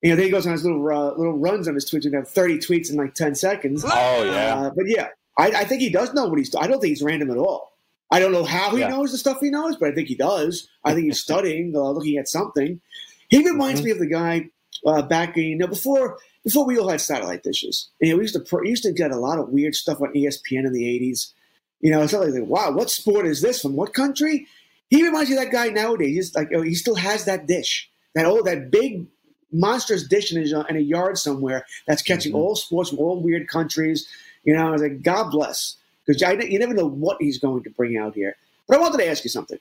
You 0.02 0.10
know, 0.10 0.16
then 0.16 0.26
he 0.26 0.30
goes 0.30 0.46
on 0.46 0.52
his 0.52 0.64
little 0.64 0.86
uh, 0.86 1.12
little 1.16 1.38
runs 1.38 1.66
on 1.66 1.74
his 1.74 1.84
Twitch 1.84 2.04
and 2.04 2.14
have 2.14 2.28
30 2.28 2.58
tweets 2.58 2.90
in 2.90 2.96
like 2.96 3.14
10 3.14 3.34
seconds. 3.34 3.84
Oh 3.84 4.24
yeah. 4.24 4.54
Uh, 4.54 4.70
but 4.70 4.84
yeah, 4.86 5.08
I, 5.36 5.50
I, 5.50 5.64
think 5.64 5.80
he 5.80 5.90
does 5.90 6.14
know 6.14 6.26
what 6.26 6.38
he's. 6.38 6.54
I 6.54 6.66
don't 6.66 6.80
think 6.80 6.90
he's 6.90 7.02
random 7.02 7.30
at 7.30 7.36
all. 7.36 7.72
I 8.10 8.20
don't 8.20 8.32
know 8.32 8.44
how 8.44 8.70
he 8.70 8.80
yeah. 8.80 8.88
knows 8.88 9.12
the 9.12 9.18
stuff 9.18 9.38
he 9.40 9.50
knows, 9.50 9.76
but 9.76 9.88
I 9.88 9.94
think 9.94 10.08
he 10.08 10.14
does. 10.14 10.68
I 10.84 10.94
think 10.94 11.06
he's 11.06 11.20
studying, 11.22 11.74
uh, 11.74 11.90
looking 11.90 12.16
at 12.16 12.28
something. 12.28 12.80
He 13.28 13.44
reminds 13.44 13.80
mm-hmm. 13.80 13.86
me 13.86 13.90
of 13.92 13.98
the 13.98 14.06
guy 14.06 14.50
uh, 14.86 15.02
back 15.02 15.36
in, 15.36 15.44
you 15.44 15.56
know 15.56 15.66
before 15.66 16.18
before 16.48 16.64
we 16.64 16.78
all 16.78 16.88
had 16.88 17.02
satellite 17.02 17.42
dishes. 17.42 17.90
You 18.00 18.10
know, 18.10 18.16
we 18.16 18.22
used 18.22 18.34
to 18.34 18.60
used 18.64 18.82
to 18.84 18.92
get 18.92 19.10
a 19.10 19.18
lot 19.18 19.38
of 19.38 19.50
weird 19.50 19.74
stuff 19.74 20.00
on 20.00 20.14
ESPN 20.14 20.66
in 20.66 20.72
the 20.72 20.84
'80s. 20.84 21.32
You 21.80 21.90
know, 21.90 22.02
it's 22.02 22.14
not 22.14 22.26
like, 22.26 22.42
wow, 22.44 22.72
what 22.72 22.88
sport 22.88 23.26
is 23.26 23.42
this 23.42 23.60
from 23.60 23.76
what 23.76 23.92
country? 23.92 24.46
He 24.88 25.04
reminds 25.04 25.28
you 25.28 25.38
of 25.38 25.44
that 25.44 25.52
guy 25.52 25.68
nowadays. 25.68 26.16
He's 26.16 26.34
like, 26.34 26.48
oh, 26.54 26.62
he 26.62 26.74
still 26.74 26.94
has 26.94 27.26
that 27.26 27.46
dish, 27.46 27.90
that 28.14 28.24
old, 28.24 28.46
that 28.46 28.70
big 28.70 29.06
monstrous 29.52 30.08
dish 30.08 30.32
in, 30.32 30.40
his, 30.40 30.52
in 30.52 30.76
a 30.76 30.80
yard 30.80 31.18
somewhere 31.18 31.66
that's 31.86 32.00
catching 32.00 32.32
mm-hmm. 32.32 32.40
all 32.40 32.56
sports 32.56 32.88
from 32.88 32.98
all 32.98 33.20
weird 33.20 33.46
countries. 33.48 34.08
You 34.44 34.54
know, 34.54 34.66
I 34.66 34.70
was 34.70 34.80
like, 34.80 35.02
God 35.02 35.30
bless, 35.30 35.76
because 36.06 36.22
you 36.22 36.58
never 36.58 36.72
know 36.72 36.88
what 36.88 37.18
he's 37.20 37.38
going 37.38 37.62
to 37.64 37.70
bring 37.70 37.98
out 37.98 38.14
here. 38.14 38.36
But 38.66 38.78
I 38.78 38.80
wanted 38.80 38.98
to 38.98 39.08
ask 39.08 39.22
you 39.22 39.30
something. 39.30 39.58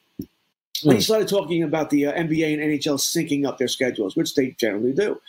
When 0.84 0.96
you 0.96 1.02
hmm. 1.02 1.02
started 1.02 1.28
talking 1.28 1.64
about 1.64 1.90
the 1.90 2.06
uh, 2.06 2.14
NBA 2.14 2.54
and 2.54 2.62
NHL 2.62 2.98
syncing 2.98 3.46
up 3.46 3.58
their 3.58 3.68
schedules, 3.68 4.16
which 4.16 4.36
they 4.36 4.52
generally 4.52 4.94
do, 4.94 5.20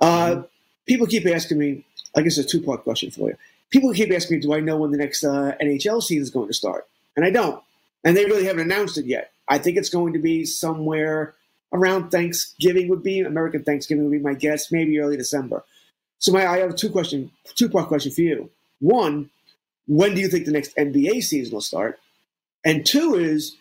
uh, 0.00 0.30
mm-hmm 0.30 0.40
people 0.86 1.06
keep 1.06 1.26
asking 1.26 1.58
me, 1.58 1.84
I 2.16 2.22
guess 2.22 2.38
it's 2.38 2.52
a 2.52 2.58
two 2.58 2.64
part 2.64 2.82
question 2.82 3.10
for 3.10 3.28
you. 3.28 3.36
People 3.70 3.92
keep 3.92 4.12
asking 4.12 4.38
me, 4.38 4.42
do 4.42 4.54
I 4.54 4.60
know 4.60 4.76
when 4.76 4.92
the 4.92 4.98
next 4.98 5.24
uh, 5.24 5.52
NHL 5.60 6.02
season 6.02 6.22
is 6.22 6.30
going 6.30 6.48
to 6.48 6.54
start? 6.54 6.86
And 7.16 7.24
I 7.24 7.30
don't. 7.30 7.62
And 8.04 8.16
they 8.16 8.24
really 8.24 8.44
haven't 8.44 8.70
announced 8.70 8.98
it 8.98 9.06
yet. 9.06 9.32
I 9.48 9.58
think 9.58 9.76
it's 9.76 9.88
going 9.88 10.12
to 10.12 10.18
be 10.18 10.44
somewhere 10.44 11.34
around 11.72 12.10
Thanksgiving 12.10 12.88
would 12.88 13.02
be 13.02 13.20
American 13.20 13.64
Thanksgiving 13.64 14.04
would 14.04 14.12
be 14.12 14.18
my 14.18 14.34
guess, 14.34 14.70
maybe 14.70 14.98
early 15.00 15.16
December. 15.16 15.64
So 16.18 16.32
my, 16.32 16.46
I 16.46 16.58
have 16.58 16.70
a 16.70 16.74
two 16.74 16.90
question, 16.90 17.30
two 17.56 17.68
part 17.68 17.88
question 17.88 18.12
for 18.12 18.22
you. 18.22 18.50
One, 18.80 19.30
when 19.86 20.14
do 20.14 20.20
you 20.20 20.28
think 20.28 20.46
the 20.46 20.52
next 20.52 20.76
NBA 20.76 21.22
season 21.22 21.52
will 21.52 21.60
start? 21.60 21.98
And 22.64 22.84
two 22.84 23.14
is, 23.14 23.56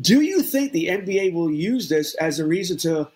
do 0.00 0.20
you 0.22 0.42
think 0.42 0.72
the 0.72 0.86
NBA 0.86 1.34
will 1.34 1.50
use 1.50 1.88
this 1.88 2.14
as 2.14 2.38
a 2.38 2.46
reason 2.46 2.78
to 2.78 3.10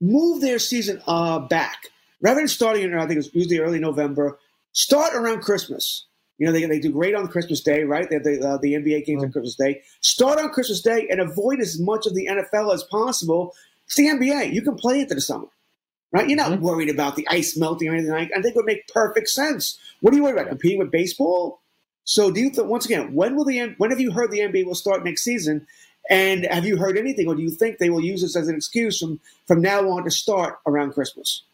move 0.00 0.40
their 0.40 0.58
season 0.58 1.02
uh, 1.06 1.38
back? 1.38 1.88
Rather 2.20 2.40
than 2.40 2.48
starting 2.48 2.82
in, 2.82 2.94
I 2.94 3.00
think 3.06 3.12
it 3.12 3.16
was 3.16 3.34
usually 3.34 3.58
early 3.58 3.78
November, 3.78 4.38
Start 4.76 5.14
around 5.14 5.40
Christmas. 5.40 6.04
You 6.36 6.44
know, 6.44 6.52
they, 6.52 6.66
they 6.66 6.78
do 6.78 6.92
great 6.92 7.14
on 7.14 7.28
Christmas 7.28 7.62
Day, 7.62 7.84
right? 7.84 8.06
They 8.10 8.16
have 8.16 8.24
the, 8.24 8.46
uh, 8.46 8.58
the 8.58 8.74
NBA 8.74 9.06
games 9.06 9.20
mm-hmm. 9.20 9.24
on 9.24 9.32
Christmas 9.32 9.54
Day. 9.54 9.80
Start 10.02 10.38
on 10.38 10.50
Christmas 10.50 10.82
Day 10.82 11.06
and 11.08 11.18
avoid 11.18 11.60
as 11.60 11.80
much 11.80 12.06
of 12.06 12.14
the 12.14 12.26
NFL 12.26 12.74
as 12.74 12.82
possible. 12.82 13.54
It's 13.86 13.96
the 13.96 14.08
NBA. 14.08 14.52
You 14.52 14.60
can 14.60 14.74
play 14.74 15.00
into 15.00 15.14
the 15.14 15.22
summer, 15.22 15.46
right? 16.12 16.28
You're 16.28 16.36
not 16.36 16.50
mm-hmm. 16.50 16.62
worried 16.62 16.90
about 16.90 17.16
the 17.16 17.26
ice 17.30 17.56
melting 17.56 17.88
or 17.88 17.94
anything 17.94 18.10
like 18.10 18.30
I 18.36 18.42
think 18.42 18.54
it 18.54 18.56
would 18.56 18.66
make 18.66 18.86
perfect 18.88 19.30
sense. 19.30 19.78
What 20.02 20.12
are 20.12 20.16
you 20.18 20.24
worried 20.24 20.34
about? 20.34 20.50
Competing 20.50 20.78
with 20.78 20.90
baseball? 20.90 21.62
So 22.04 22.30
do 22.30 22.38
you 22.38 22.50
think, 22.50 22.68
once 22.68 22.84
again, 22.84 23.14
when 23.14 23.34
will 23.34 23.46
the 23.46 23.74
when 23.78 23.88
have 23.88 24.00
you 24.00 24.12
heard 24.12 24.30
the 24.30 24.40
NBA 24.40 24.66
will 24.66 24.74
start 24.74 25.04
next 25.04 25.24
season? 25.24 25.66
And 26.10 26.44
have 26.44 26.66
you 26.66 26.76
heard 26.76 26.98
anything, 26.98 27.28
or 27.28 27.34
do 27.34 27.40
you 27.40 27.50
think 27.50 27.78
they 27.78 27.88
will 27.88 28.04
use 28.04 28.20
this 28.20 28.36
as 28.36 28.46
an 28.46 28.56
excuse 28.56 28.98
from, 29.00 29.20
from 29.46 29.62
now 29.62 29.88
on 29.88 30.04
to 30.04 30.10
start 30.10 30.58
around 30.66 30.92
Christmas? 30.92 31.44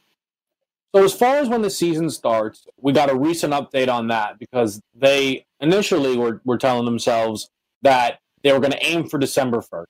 So 0.94 1.02
as 1.02 1.14
far 1.14 1.37
as 1.37 1.48
when 1.48 1.62
the 1.62 1.70
season 1.70 2.11
starts, 2.11 2.66
we 2.76 2.92
got 2.92 3.11
a 3.11 3.16
recent 3.16 3.55
update 3.55 3.88
on 3.88 4.09
that 4.09 4.38
because 4.38 4.81
they 4.94 5.46
initially 5.59 6.18
were, 6.18 6.42
were 6.44 6.59
telling 6.59 6.85
themselves 6.85 7.50
that 7.81 8.18
they 8.42 8.52
were 8.52 8.61
going 8.61 8.72
to 8.72 8.85
aim 8.85 9.09
for 9.09 9.18
December 9.18 9.59
1st. 9.59 9.87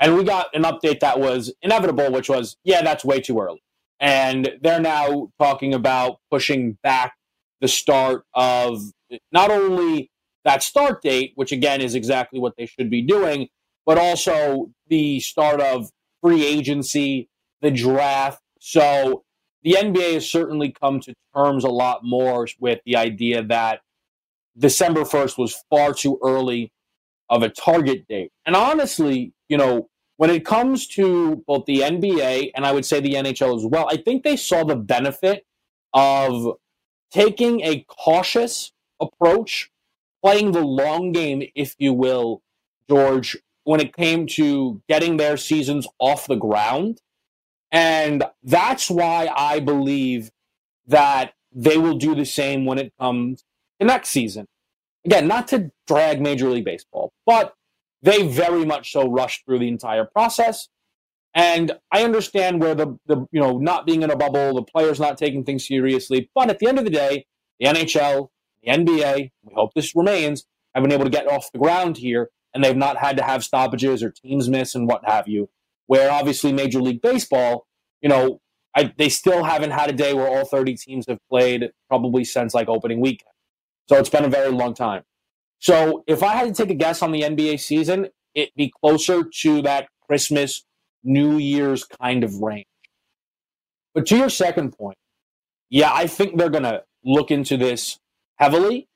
And 0.00 0.16
we 0.16 0.24
got 0.24 0.54
an 0.54 0.64
update 0.64 1.00
that 1.00 1.20
was 1.20 1.52
inevitable, 1.62 2.10
which 2.12 2.28
was, 2.28 2.56
yeah, 2.64 2.82
that's 2.82 3.04
way 3.04 3.20
too 3.20 3.40
early. 3.40 3.62
And 3.98 4.50
they're 4.60 4.80
now 4.80 5.30
talking 5.38 5.72
about 5.72 6.18
pushing 6.30 6.76
back 6.82 7.14
the 7.60 7.68
start 7.68 8.24
of 8.34 8.82
not 9.30 9.50
only 9.50 10.10
that 10.44 10.62
start 10.62 11.02
date, 11.02 11.32
which 11.36 11.52
again 11.52 11.80
is 11.80 11.94
exactly 11.94 12.40
what 12.40 12.54
they 12.58 12.66
should 12.66 12.90
be 12.90 13.00
doing, 13.00 13.48
but 13.86 13.96
also 13.96 14.70
the 14.88 15.20
start 15.20 15.60
of 15.60 15.90
free 16.20 16.44
agency, 16.44 17.28
the 17.60 17.70
draft. 17.70 18.42
So 18.58 19.22
the 19.62 19.76
NBA 19.78 20.14
has 20.14 20.28
certainly 20.28 20.70
come 20.70 21.00
to 21.00 21.14
terms 21.34 21.64
a 21.64 21.68
lot 21.68 22.04
more 22.04 22.46
with 22.58 22.80
the 22.84 22.96
idea 22.96 23.42
that 23.44 23.80
December 24.58 25.02
1st 25.02 25.38
was 25.38 25.62
far 25.70 25.94
too 25.94 26.18
early 26.22 26.72
of 27.30 27.42
a 27.42 27.48
target 27.48 28.06
date. 28.08 28.32
And 28.44 28.54
honestly, 28.54 29.32
you 29.48 29.56
know, 29.56 29.88
when 30.16 30.30
it 30.30 30.44
comes 30.44 30.86
to 30.88 31.42
both 31.46 31.64
the 31.66 31.80
NBA 31.80 32.52
and 32.54 32.66
I 32.66 32.72
would 32.72 32.84
say 32.84 33.00
the 33.00 33.14
NHL 33.14 33.56
as 33.56 33.64
well, 33.64 33.88
I 33.90 33.96
think 33.96 34.22
they 34.22 34.36
saw 34.36 34.64
the 34.64 34.76
benefit 34.76 35.46
of 35.94 36.56
taking 37.10 37.62
a 37.62 37.84
cautious 37.88 38.72
approach, 39.00 39.70
playing 40.22 40.52
the 40.52 40.60
long 40.60 41.12
game, 41.12 41.42
if 41.54 41.74
you 41.78 41.92
will, 41.92 42.42
George, 42.88 43.36
when 43.64 43.80
it 43.80 43.96
came 43.96 44.26
to 44.26 44.82
getting 44.88 45.16
their 45.16 45.36
seasons 45.36 45.86
off 45.98 46.26
the 46.26 46.36
ground 46.36 47.00
and 47.72 48.22
that's 48.44 48.90
why 48.90 49.30
I 49.34 49.58
believe 49.58 50.30
that 50.86 51.32
they 51.50 51.78
will 51.78 51.96
do 51.96 52.14
the 52.14 52.26
same 52.26 52.66
when 52.66 52.78
it 52.78 52.92
comes 53.00 53.44
to 53.80 53.86
next 53.86 54.10
season. 54.10 54.46
Again, 55.04 55.26
not 55.26 55.48
to 55.48 55.72
drag 55.86 56.20
Major 56.20 56.50
League 56.50 56.66
Baseball, 56.66 57.12
but 57.26 57.54
they 58.02 58.26
very 58.26 58.64
much 58.64 58.92
so 58.92 59.08
rushed 59.08 59.44
through 59.44 59.58
the 59.58 59.68
entire 59.68 60.04
process. 60.04 60.68
And 61.34 61.72
I 61.90 62.04
understand 62.04 62.60
where 62.60 62.74
the, 62.74 62.98
the 63.06 63.26
you 63.32 63.40
know 63.40 63.58
not 63.58 63.86
being 63.86 64.02
in 64.02 64.10
a 64.10 64.16
bubble, 64.16 64.54
the 64.54 64.62
players 64.62 65.00
not 65.00 65.16
taking 65.16 65.44
things 65.44 65.66
seriously. 65.66 66.30
But 66.34 66.50
at 66.50 66.58
the 66.58 66.66
end 66.66 66.78
of 66.78 66.84
the 66.84 66.90
day, 66.90 67.26
the 67.58 67.66
NHL, 67.66 68.28
the 68.62 68.70
NBA, 68.70 69.30
we 69.42 69.54
hope 69.54 69.72
this 69.74 69.96
remains, 69.96 70.44
have 70.74 70.84
been 70.84 70.92
able 70.92 71.04
to 71.04 71.10
get 71.10 71.26
off 71.26 71.50
the 71.52 71.58
ground 71.58 71.96
here, 71.96 72.28
and 72.52 72.62
they've 72.62 72.76
not 72.76 72.98
had 72.98 73.16
to 73.16 73.22
have 73.22 73.42
stoppages 73.42 74.02
or 74.02 74.10
teams 74.10 74.50
miss 74.50 74.74
and 74.74 74.86
what 74.86 75.04
have 75.06 75.26
you 75.26 75.48
where 75.92 76.10
obviously 76.10 76.54
Major 76.54 76.80
League 76.80 77.02
Baseball, 77.02 77.66
you 78.00 78.08
know, 78.08 78.40
I, 78.74 78.94
they 78.96 79.10
still 79.10 79.44
haven't 79.44 79.72
had 79.72 79.90
a 79.90 79.92
day 79.92 80.14
where 80.14 80.26
all 80.26 80.46
30 80.46 80.74
teams 80.76 81.04
have 81.06 81.18
played 81.28 81.70
probably 81.86 82.24
since 82.24 82.54
like 82.54 82.66
opening 82.66 82.98
weekend. 82.98 83.34
So 83.90 83.98
it's 83.98 84.08
been 84.08 84.24
a 84.24 84.30
very 84.30 84.50
long 84.50 84.72
time. 84.72 85.02
So 85.58 86.02
if 86.06 86.22
I 86.22 86.32
had 86.32 86.48
to 86.48 86.54
take 86.54 86.70
a 86.70 86.74
guess 86.74 87.02
on 87.02 87.12
the 87.12 87.20
NBA 87.20 87.60
season, 87.60 88.08
it'd 88.34 88.54
be 88.56 88.72
closer 88.80 89.22
to 89.22 89.60
that 89.60 89.88
Christmas, 90.06 90.64
New 91.04 91.36
Year's 91.36 91.84
kind 91.84 92.24
of 92.24 92.38
range. 92.38 92.64
But 93.92 94.06
to 94.06 94.16
your 94.16 94.30
second 94.30 94.72
point, 94.72 94.96
yeah, 95.68 95.92
I 95.92 96.06
think 96.06 96.38
they're 96.38 96.48
going 96.48 96.62
to 96.62 96.84
look 97.04 97.30
into 97.30 97.58
this 97.58 97.98
heavily. 98.36 98.88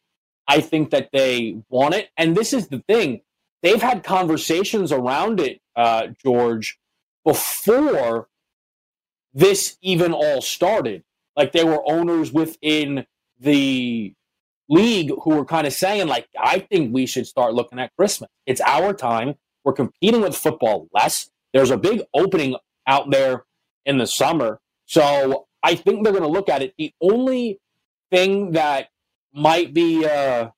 I 0.49 0.63
think 0.63 0.93
that 0.93 1.11
they 1.13 1.59
want 1.69 1.93
it. 1.93 2.09
And 2.17 2.35
this 2.35 2.55
is 2.55 2.69
the 2.69 2.83
thing 2.89 3.21
they've 3.63 3.83
had 3.83 4.03
conversations 4.03 4.93
around 4.93 5.41
it, 5.41 5.61
uh, 5.77 6.07
George, 6.25 6.79
before 7.27 8.29
this 9.35 9.77
even 9.83 10.13
all 10.13 10.41
started. 10.41 11.03
Like 11.37 11.53
there 11.53 11.67
were 11.67 11.83
owners 11.85 12.33
within 12.33 13.05
the 13.39 14.15
league 14.69 15.11
who 15.23 15.31
were 15.31 15.45
kind 15.45 15.67
of 15.67 15.73
saying, 15.73 16.07
like, 16.07 16.29
I 16.41 16.61
think 16.61 16.95
we 16.95 17.05
should 17.05 17.27
start 17.27 17.53
looking 17.53 17.79
at 17.79 17.95
Christmas. 17.97 18.31
It's 18.47 18.63
our 18.63 18.95
time. 18.95 19.35
We're 19.65 19.75
competing 19.75 20.23
with 20.23 20.37
football 20.37 20.89
less. 20.95 21.29
There's 21.53 21.71
a 21.71 21.77
big 21.77 22.03
opening 22.15 22.57
out 22.87 23.11
there 23.11 23.45
in 23.85 23.99
the 23.99 24.07
summer. 24.07 24.61
So 24.87 25.49
I 25.63 25.75
think 25.75 26.05
they're 26.05 26.13
going 26.13 26.23
to 26.23 26.29
look 26.29 26.49
at 26.49 26.63
it. 26.63 26.75
The 26.79 26.95
only 27.03 27.61
thing 28.11 28.53
that 28.53 28.89
might 29.35 29.75
be 29.75 30.07
uh, 30.07 30.51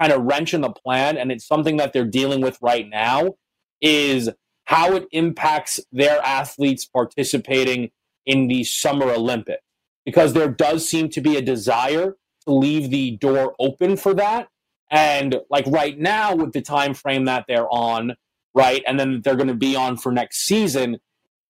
kind 0.00 0.12
of 0.12 0.22
wrench 0.22 0.54
in 0.54 0.60
the 0.60 0.70
plan, 0.70 1.18
and 1.18 1.32
it's 1.32 1.46
something 1.46 1.76
that 1.78 1.92
they're 1.92 2.04
dealing 2.04 2.40
with 2.40 2.58
right 2.62 2.88
now, 2.88 3.34
is 3.80 4.30
how 4.64 4.94
it 4.94 5.06
impacts 5.12 5.80
their 5.90 6.20
athletes 6.24 6.84
participating 6.84 7.90
in 8.26 8.48
the 8.48 8.64
Summer 8.64 9.10
Olympics. 9.10 9.62
Because 10.04 10.32
there 10.32 10.48
does 10.48 10.88
seem 10.88 11.08
to 11.10 11.20
be 11.20 11.36
a 11.36 11.42
desire 11.42 12.16
to 12.44 12.52
leave 12.52 12.90
the 12.90 13.12
door 13.18 13.54
open 13.58 13.96
for 13.96 14.14
that. 14.14 14.48
And 14.90 15.40
like 15.48 15.66
right 15.66 15.98
now, 15.98 16.34
with 16.34 16.52
the 16.52 16.60
time 16.60 16.94
frame 16.94 17.24
that 17.26 17.44
they're 17.46 17.72
on, 17.72 18.14
right, 18.54 18.82
and 18.86 18.98
then 18.98 19.22
they're 19.22 19.36
going 19.36 19.48
to 19.48 19.54
be 19.54 19.76
on 19.76 19.96
for 19.96 20.12
next 20.12 20.44
season, 20.44 20.98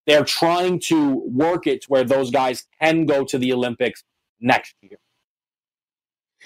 they're 0.07 0.25
trying 0.25 0.81
to 0.81 1.14
work 1.27 1.66
it 1.66 1.83
to 1.83 1.87
where 1.88 2.05
those 2.05 2.31
guys 2.31 2.66
can 2.81 3.07
go 3.07 3.25
to 3.25 3.38
the 3.38 3.53
Olympics 3.53 4.05
next 4.40 4.75
year. 4.83 4.98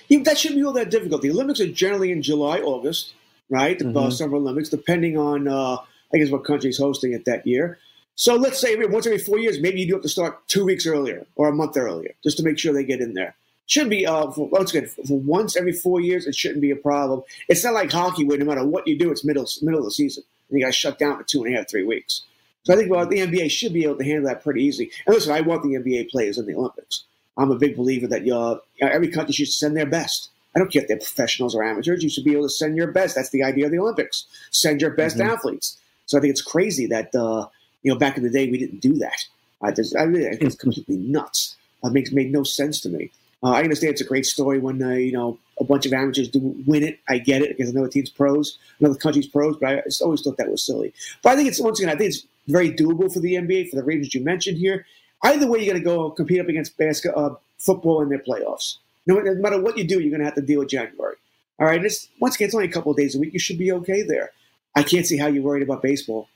Yeah, 0.09 0.21
that 0.25 0.39
shouldn't 0.39 0.61
be 0.61 0.65
all 0.65 0.73
that 0.75 0.91
difficult. 0.91 1.23
The 1.23 1.31
Olympics 1.31 1.61
are 1.61 1.67
generally 1.67 2.13
in 2.13 2.23
July, 2.23 2.61
August, 2.61 3.15
right? 3.49 3.79
The 3.79 3.85
mm-hmm. 3.85 4.11
Summer 4.11 4.37
Olympics, 4.37 4.69
depending 4.69 5.19
on, 5.19 5.49
uh, 5.49 5.79
I 6.12 6.19
guess, 6.19 6.31
what 6.31 6.45
country's 6.45 6.79
hosting 6.79 7.12
it 7.12 7.25
that 7.25 7.47
year. 7.47 7.79
So 8.14 8.35
let's 8.35 8.61
say 8.61 8.75
once 8.77 9.07
every 9.07 9.19
four 9.19 9.38
years, 9.38 9.61
maybe 9.61 9.81
you 9.81 9.87
do 9.87 9.95
have 9.95 10.03
to 10.03 10.09
start 10.09 10.47
two 10.49 10.64
weeks 10.64 10.87
earlier 10.87 11.27
or 11.37 11.49
a 11.49 11.53
month 11.53 11.77
earlier 11.77 12.14
just 12.23 12.38
to 12.38 12.42
make 12.42 12.59
sure 12.59 12.73
they 12.73 12.85
get 12.85 13.01
in 13.01 13.12
there. 13.12 13.35
Should 13.66 13.90
be 13.90 14.07
uh, 14.07 14.31
for, 14.31 14.49
once 14.49 14.73
again 14.73 14.87
for 14.87 15.19
once 15.19 15.57
every 15.57 15.73
four 15.73 16.01
years. 16.01 16.27
It 16.27 16.35
shouldn't 16.35 16.61
be 16.61 16.71
a 16.71 16.77
problem. 16.77 17.23
It's 17.49 17.64
not 17.64 17.75
like 17.75 17.92
hockey 17.92 18.25
where 18.25 18.38
no 18.38 18.45
matter 18.45 18.64
what 18.64 18.87
you 18.87 18.97
do, 18.97 19.11
it's 19.11 19.25
middle 19.25 19.47
middle 19.61 19.81
of 19.81 19.85
the 19.85 19.90
season 19.90 20.23
and 20.49 20.59
you 20.59 20.64
got 20.64 20.75
shut 20.75 20.99
down 20.99 21.19
for 21.19 21.25
two 21.25 21.45
and 21.45 21.55
a 21.55 21.59
half, 21.59 21.69
three 21.69 21.85
weeks. 21.85 22.23
So 22.64 22.75
I 22.75 22.77
think 22.77 22.90
well, 22.90 23.07
the 23.07 23.19
NBA 23.19 23.51
should 23.51 23.73
be 23.73 23.85
able 23.85 23.99
to 23.99 24.05
handle 24.05 24.27
that 24.27 24.42
pretty 24.42 24.64
easy. 24.64 24.90
And 25.07 25.14
listen, 25.14 25.33
I 25.33 25.40
want 25.40 25.62
the 25.62 25.75
NBA 25.75 26.11
players 26.11 26.38
in 26.38 26.47
the 26.47 26.55
Olympics. 26.55 27.05
I'm 27.37 27.51
a 27.51 27.57
big 27.57 27.77
believer 27.77 28.07
that 28.09 28.29
uh, 28.29 28.59
every 28.81 29.09
country 29.09 29.35
should 29.35 29.49
send 29.49 29.77
their 29.77 29.87
best. 29.87 30.31
I 30.55 30.59
don't 30.59 30.73
care 30.73 30.83
if 30.83 30.88
they're 30.88 30.97
professionals 30.97 31.55
or 31.55 31.62
amateurs. 31.62 32.03
You 32.03 32.09
should 32.09 32.25
be 32.25 32.33
able 32.33 32.45
to 32.45 32.49
send 32.49 32.77
your 32.77 32.90
best. 32.90 33.14
That's 33.14 33.31
the 33.31 33.45
idea 33.45 33.66
of 33.66 33.73
the 33.73 33.79
Olympics. 33.79 34.25
Send 34.51 34.81
your 34.81 34.90
best 34.90 35.19
mm-hmm. 35.19 35.31
athletes. 35.31 35.77
So 36.07 36.16
I 36.16 36.21
think 36.21 36.31
it's 36.31 36.42
crazy 36.42 36.87
that 36.87 37.14
uh, 37.14 37.47
you 37.83 37.92
know 37.92 37.99
back 37.99 38.16
in 38.16 38.23
the 38.23 38.31
day 38.31 38.51
we 38.51 38.59
didn't 38.59 38.81
do 38.81 38.95
that. 38.95 39.25
I 39.62 39.73
just 39.73 39.97
I 39.97 40.03
really 40.03 40.27
I 40.27 40.31
think 40.31 40.42
it's 40.42 40.57
completely 40.57 40.97
nuts. 40.97 41.57
It 41.85 41.92
makes 41.92 42.12
made 42.12 42.33
no 42.33 42.42
sense 42.42 42.81
to 42.81 42.88
me. 42.88 43.11
Uh, 43.42 43.51
I 43.51 43.62
understand 43.62 43.92
it's 43.92 44.01
a 44.01 44.07
great 44.07 44.27
story 44.27 44.59
when 44.59 44.83
uh, 44.83 44.90
you 44.90 45.12
know 45.12 45.38
a 45.61 45.64
bunch 45.64 45.87
of 45.87 45.92
amateurs 45.92 46.29
do 46.29 46.40
win 46.66 46.83
it. 46.83 46.99
I 47.09 47.19
get 47.19 47.42
it 47.42 47.57
because 47.57 47.71
another 47.71 47.88
team's 47.88 48.11
pros, 48.11 48.59
another 48.81 48.97
country's 48.97 49.27
pros, 49.27 49.57
but 49.57 49.69
I 49.69 49.83
just 49.83 50.03
always 50.03 50.23
thought 50.23 50.37
that 50.38 50.51
was 50.51 50.64
silly. 50.64 50.92
But 51.23 51.33
I 51.33 51.37
think 51.37 51.49
it's 51.49 51.61
once 51.61 51.81
again 51.81 51.95
I 51.95 51.99
think 51.99 52.09
it's 52.09 52.27
very 52.49 52.73
doable 52.73 53.12
for 53.12 53.21
the 53.21 53.35
NBA 53.35 53.71
for 53.71 53.77
the 53.77 53.85
reasons 53.85 54.14
you 54.14 54.25
mentioned 54.25 54.59
here. 54.59 54.87
Either 55.23 55.47
way, 55.47 55.59
you're 55.59 55.73
going 55.73 55.83
to 55.83 55.85
go 55.85 56.11
compete 56.11 56.40
up 56.40 56.49
against 56.49 56.77
basketball, 56.77 57.27
uh, 57.27 57.35
football 57.59 58.03
in 58.03 58.09
their 58.09 58.19
playoffs. 58.19 58.77
No, 59.07 59.19
no 59.19 59.35
matter 59.37 59.61
what 59.61 59.79
you 59.79 59.85
do, 59.85 60.01
you're 60.01 60.11
going 60.11 60.21
to 60.21 60.27
have 60.27 60.35
to 60.35 60.42
deal 60.42 60.61
with 60.61 60.69
January. 60.69 61.16
All 61.59 61.66
right, 61.66 61.83
it's, 61.83 62.09
once 62.21 62.35
again, 62.35 62.47
it's 62.47 62.55
only 62.55 62.66
a 62.66 62.73
couple 62.73 62.90
of 62.90 62.99
days 62.99 63.14
a 63.14 63.19
week. 63.19 63.33
You 63.33 63.38
should 63.38 63.59
be 63.59 63.73
okay 63.73 64.03
there. 64.03 64.33
I 64.77 64.83
can't 64.83 65.07
see 65.07 65.17
how 65.17 65.27
you're 65.27 65.43
worried 65.43 65.62
about 65.62 65.83
baseball. 65.83 66.29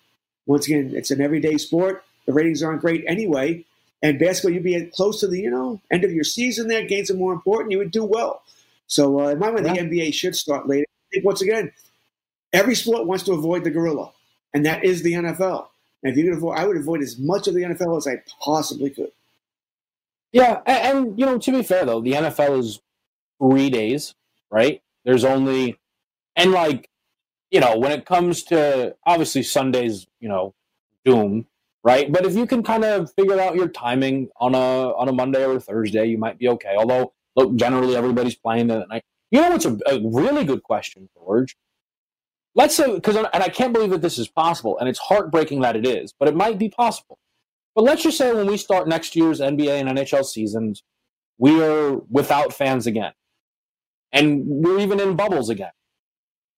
Once 0.46 0.66
again, 0.66 0.92
it's 0.94 1.11
an 1.11 1.20
everyday 1.20 1.59
sport. 1.59 2.03
The 2.26 2.33
ratings 2.33 2.62
aren't 2.62 2.81
great 2.81 3.05
anyway. 3.07 3.64
And 4.03 4.18
basketball, 4.18 4.53
you'd 4.53 4.64
be 4.64 4.90
close 4.94 5.20
to 5.20 5.29
the 5.29 5.38
you 5.38 5.50
know 5.50 5.81
end 5.90 6.05
of 6.05 6.11
your 6.11 6.24
season. 6.24 6.66
There, 6.66 6.85
games 6.85 7.11
are 7.11 7.14
more 7.14 7.33
important. 7.33 7.70
You 7.70 7.79
would 7.79 7.90
do 7.90 8.05
well. 8.05 8.42
So, 8.87 9.20
uh, 9.20 9.29
in 9.29 9.38
my 9.38 9.50
mind, 9.50 9.66
yeah. 9.66 9.74
the 9.74 9.81
NBA 9.81 10.14
should 10.14 10.35
start 10.35 10.66
later. 10.66 10.87
Once 11.22 11.42
again, 11.42 11.70
every 12.53 12.74
sport 12.74 13.07
wants 13.07 13.24
to 13.24 13.33
avoid 13.33 13.62
the 13.62 13.70
gorilla, 13.70 14.11
and 14.55 14.66
that 14.66 14.85
is 14.85 15.03
the 15.03 15.12
NFL. 15.12 15.68
And 16.03 16.12
if 16.12 16.16
you 16.16 16.24
could 16.24 16.38
avoid, 16.38 16.59
I 16.59 16.66
would 16.66 16.76
avoid 16.76 17.03
as 17.03 17.18
much 17.18 17.46
of 17.46 17.55
the 17.55 17.62
NFL 17.62 17.96
as 17.98 18.07
I 18.07 18.22
possibly 18.40 18.90
could. 18.90 19.12
Yeah, 20.33 20.61
and, 20.66 20.98
and, 20.98 21.18
you 21.18 21.26
know, 21.26 21.38
to 21.38 21.53
be 21.53 21.62
fair 21.62 21.85
though, 21.85 22.00
the 22.00 22.12
NFL 22.12 22.59
is 22.59 22.81
three 23.40 23.70
days, 23.70 24.14
right? 24.50 24.81
There's 25.05 25.24
only, 25.24 25.79
and 26.37 26.53
like, 26.53 26.89
you 27.50 27.60
know, 27.60 27.78
when 27.78 27.92
it 27.92 28.06
comes 28.06 28.42
to 28.44 28.96
obviously 29.04 29.42
Sundays, 29.42 30.06
you 30.20 30.28
know, 30.28 30.54
doom, 31.04 31.46
right? 31.82 32.10
But 32.12 32.24
if 32.24 32.34
you 32.34 32.46
can 32.46 32.62
kind 32.62 32.84
of 32.84 33.12
figure 33.14 33.40
out 33.40 33.56
your 33.56 33.68
timing 33.68 34.28
on 34.36 34.54
a 34.54 34.58
on 34.58 35.08
a 35.08 35.12
Monday 35.12 35.44
or 35.44 35.56
a 35.56 35.60
Thursday, 35.60 36.06
you 36.06 36.18
might 36.18 36.38
be 36.38 36.48
okay. 36.48 36.74
Although 36.76 37.12
look, 37.36 37.54
generally 37.56 37.96
everybody's 37.96 38.34
playing 38.34 38.68
that 38.68 38.88
night. 38.88 39.02
You 39.30 39.40
know 39.40 39.50
what's 39.50 39.64
a, 39.64 39.78
a 39.86 40.00
really 40.02 40.44
good 40.44 40.62
question, 40.62 41.08
George? 41.14 41.56
Let's 42.54 42.74
say, 42.74 42.92
because, 42.92 43.16
and 43.16 43.28
I 43.32 43.48
can't 43.48 43.72
believe 43.72 43.90
that 43.90 44.02
this 44.02 44.18
is 44.18 44.26
possible, 44.26 44.76
and 44.78 44.88
it's 44.88 44.98
heartbreaking 44.98 45.60
that 45.60 45.76
it 45.76 45.86
is, 45.86 46.12
but 46.18 46.28
it 46.28 46.34
might 46.34 46.58
be 46.58 46.68
possible. 46.68 47.18
But 47.76 47.84
let's 47.84 48.02
just 48.02 48.18
say 48.18 48.32
when 48.32 48.48
we 48.48 48.56
start 48.56 48.88
next 48.88 49.14
year's 49.14 49.40
NBA 49.40 49.80
and 49.80 49.88
NHL 49.88 50.24
seasons, 50.24 50.82
we 51.38 51.62
are 51.62 51.98
without 52.10 52.52
fans 52.52 52.88
again. 52.88 53.12
And 54.12 54.42
we're 54.44 54.80
even 54.80 54.98
in 54.98 55.14
bubbles 55.14 55.48
again. 55.48 55.70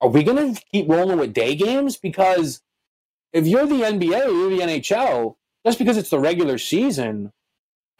Are 0.03 0.09
we 0.09 0.25
going 0.25 0.55
to 0.55 0.63
keep 0.73 0.89
rolling 0.89 1.19
with 1.19 1.33
day 1.33 1.55
games? 1.55 1.97
Because 1.97 2.61
if 3.33 3.47
you're 3.47 3.67
the 3.67 3.83
NBA 3.83 4.27
or 4.27 4.51
the 4.51 4.63
NHL, 4.63 5.37
just 5.65 5.79
because 5.79 5.97
it's 5.97 6.11
the 6.11 6.19
regular 6.19 6.59
season, 6.59 7.33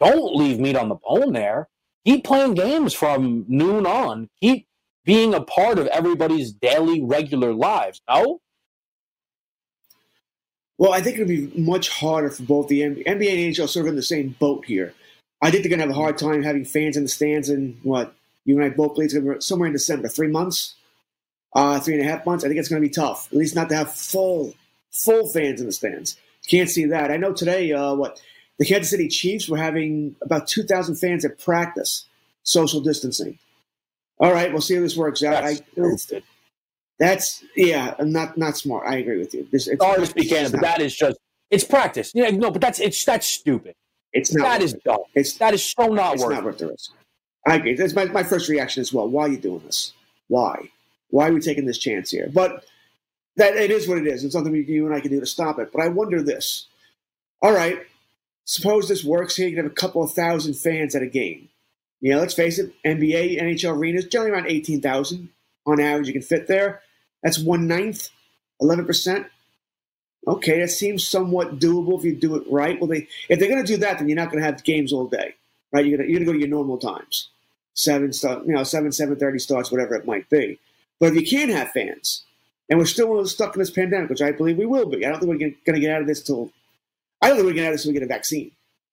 don't 0.01 0.35
leave 0.35 0.59
meat 0.59 0.75
on 0.75 0.89
the 0.89 0.95
bone 0.95 1.31
there. 1.31 1.69
Keep 2.05 2.25
playing 2.25 2.55
games 2.55 2.93
from 2.93 3.45
noon 3.47 3.87
on. 3.87 4.29
Keep 4.41 4.67
being 5.05 5.33
a 5.33 5.39
part 5.39 5.79
of 5.79 5.87
everybody's 5.87 6.51
daily, 6.51 7.01
regular 7.01 7.53
lives. 7.53 8.01
No? 8.09 8.41
Well, 10.77 10.91
I 10.91 10.99
think 10.99 11.15
it'll 11.15 11.27
be 11.27 11.53
much 11.55 11.87
harder 11.87 12.29
for 12.29 12.43
both 12.43 12.67
the 12.67 12.81
NBA 12.81 13.05
and 13.07 13.21
NHL 13.21 13.69
sort 13.69 13.85
of 13.85 13.91
in 13.91 13.95
the 13.95 14.03
same 14.03 14.35
boat 14.39 14.65
here. 14.65 14.93
I 15.41 15.51
think 15.51 15.63
they're 15.63 15.69
going 15.69 15.79
to 15.79 15.85
have 15.85 15.95
a 15.95 16.01
hard 16.01 16.17
time 16.17 16.43
having 16.43 16.65
fans 16.65 16.97
in 16.97 17.03
the 17.03 17.09
stands 17.09 17.49
in 17.49 17.79
what 17.83 18.13
you 18.43 18.55
and 18.59 18.65
I 18.65 18.75
both 18.75 18.95
believe 18.95 19.11
somewhere 19.41 19.67
in 19.67 19.73
December, 19.73 20.09
three 20.09 20.27
months, 20.27 20.75
uh, 21.55 21.79
three 21.79 21.95
and 21.95 22.03
a 22.05 22.09
half 22.09 22.25
months. 22.25 22.43
I 22.43 22.47
think 22.47 22.59
it's 22.59 22.69
going 22.69 22.81
to 22.81 22.87
be 22.87 22.93
tough, 22.93 23.27
at 23.31 23.37
least 23.37 23.55
not 23.55 23.69
to 23.69 23.75
have 23.75 23.93
full, 23.93 24.53
full 24.91 25.29
fans 25.31 25.59
in 25.59 25.67
the 25.67 25.73
stands. 25.73 26.17
Can't 26.47 26.69
see 26.69 26.85
that. 26.85 27.11
I 27.11 27.17
know 27.17 27.33
today, 27.33 27.71
uh, 27.71 27.93
what 27.93 28.21
the 28.59 28.65
Kansas 28.65 28.89
City 28.89 29.07
Chiefs 29.07 29.47
were 29.47 29.57
having 29.57 30.15
about 30.21 30.47
2,000 30.47 30.95
fans 30.95 31.25
at 31.25 31.39
practice, 31.39 32.05
social 32.43 32.81
distancing. 32.81 33.39
All 34.19 34.31
right, 34.31 34.51
we'll 34.51 34.61
see 34.61 34.75
how 34.75 34.81
this 34.81 34.95
works 34.95 35.23
out. 35.23 35.43
That's, 35.43 36.13
I, 36.13 36.21
that's 36.99 37.43
yeah, 37.55 37.95
not 37.99 38.37
not 38.37 38.55
smart. 38.55 38.87
I 38.87 38.97
agree 38.97 39.17
with 39.17 39.33
you. 39.33 39.47
This, 39.51 39.67
it's, 39.67 39.81
Sorry 39.81 39.99
to 39.99 40.05
speak, 40.05 40.29
but 40.29 40.61
that 40.61 40.81
is 40.81 40.95
just 40.95 41.17
it's 41.49 41.63
practice. 41.63 42.11
Yeah, 42.13 42.29
no, 42.29 42.51
but 42.51 42.61
that's 42.61 42.79
it's 42.79 43.03
that's 43.03 43.27
stupid. 43.27 43.75
It's 44.13 44.33
not. 44.33 44.45
That 44.45 44.61
is 44.61 44.73
dumb. 44.85 44.99
It's 45.15 45.33
that 45.37 45.53
is 45.53 45.63
so 45.63 45.87
not 45.87 46.13
it's 46.13 46.23
worth. 46.23 46.33
Not 46.33 46.43
worth 46.43 46.57
the 46.59 46.67
risk. 46.67 46.91
I 47.45 47.55
agree. 47.55 47.73
That's 47.73 47.93
my, 47.93 48.05
my 48.05 48.23
first 48.23 48.47
reaction 48.47 48.81
as 48.81 48.93
well. 48.93 49.09
Why 49.09 49.23
are 49.23 49.29
you 49.29 49.37
doing 49.37 49.61
this? 49.65 49.93
Why? 50.27 50.69
Why 51.13 51.29
are 51.29 51.33
we 51.33 51.41
taking 51.41 51.67
this 51.67 51.77
chance 51.77 52.09
here? 52.09 52.27
But 52.33 52.65
that 53.35 53.55
it 53.55 53.69
is 53.69 53.87
what 53.87 53.99
it 53.99 54.07
is. 54.07 54.23
It's 54.23 54.33
something 54.33 54.51
we, 54.51 54.63
you 54.63 54.87
and 54.87 54.95
I 54.95 54.99
can 54.99 55.11
do 55.11 55.19
to 55.19 55.27
stop 55.27 55.59
it. 55.59 55.71
But 55.71 55.83
I 55.83 55.87
wonder 55.89 56.23
this. 56.23 56.65
All 57.39 57.53
right, 57.53 57.77
suppose 58.45 58.87
this 58.87 59.03
works 59.03 59.35
here. 59.35 59.47
You 59.47 59.55
can 59.55 59.65
have 59.65 59.71
a 59.71 59.75
couple 59.75 60.03
of 60.03 60.11
thousand 60.13 60.55
fans 60.55 60.95
at 60.95 61.03
a 61.03 61.07
game. 61.07 61.49
You 62.01 62.13
know, 62.13 62.19
let's 62.19 62.33
face 62.33 62.57
it, 62.57 62.73
NBA, 62.83 63.39
NHL 63.39 63.77
arenas 63.77 64.07
generally 64.07 64.31
around 64.31 64.47
eighteen 64.47 64.81
thousand 64.81 65.29
on 65.67 65.79
average. 65.79 66.07
You 66.07 66.13
can 66.13 66.23
fit 66.23 66.47
there. 66.47 66.81
That's 67.21 67.37
one 67.37 67.67
ninth, 67.67 68.09
eleven 68.59 68.83
percent. 68.83 69.27
Okay, 70.27 70.61
that 70.61 70.69
seems 70.69 71.07
somewhat 71.07 71.59
doable 71.59 71.99
if 71.99 72.05
you 72.05 72.15
do 72.15 72.37
it 72.37 72.43
right. 72.49 72.81
Well, 72.81 72.87
they 72.89 73.07
if 73.29 73.37
they're 73.37 73.49
going 73.49 73.63
to 73.63 73.71
do 73.71 73.77
that, 73.81 73.99
then 73.99 74.09
you're 74.09 74.15
not 74.15 74.31
going 74.31 74.41
to 74.41 74.49
have 74.49 74.63
games 74.63 74.91
all 74.91 75.05
day, 75.05 75.35
right? 75.71 75.85
You're 75.85 75.99
going 75.99 76.09
to 76.09 76.25
go 76.25 76.33
to 76.33 76.39
your 76.39 76.47
normal 76.47 76.79
times, 76.79 77.29
seven 77.75 78.11
start, 78.13 78.47
you 78.47 78.53
know, 78.53 78.63
seven 78.63 78.91
seven 78.91 79.15
thirty 79.17 79.37
starts, 79.37 79.71
whatever 79.71 79.93
it 79.93 80.07
might 80.07 80.27
be. 80.31 80.57
But 80.99 81.13
if 81.13 81.15
you 81.15 81.27
can't 81.27 81.51
have 81.51 81.71
fans, 81.71 82.23
and 82.69 82.79
we're 82.79 82.85
still 82.85 83.25
stuck 83.25 83.55
in 83.55 83.59
this 83.59 83.69
pandemic, 83.69 84.09
which 84.09 84.21
I 84.21 84.31
believe 84.31 84.57
we 84.57 84.65
will 84.65 84.87
be. 84.87 85.05
I 85.05 85.09
don't 85.09 85.19
think 85.19 85.29
we're 85.29 85.37
going 85.37 85.55
to 85.65 85.79
get 85.79 85.93
out 85.93 86.01
of 86.01 86.07
this 86.07 86.23
till 86.23 86.51
I 87.21 87.27
don't 87.27 87.37
think 87.37 87.45
we're 87.45 87.53
going 87.53 87.55
to 87.55 87.61
get 87.61 87.65
out 87.67 87.69
of 87.69 87.73
this 87.75 87.85
until 87.85 87.93
we 87.93 87.99
get 87.99 88.05
a 88.05 88.13
vaccine, 88.13 88.51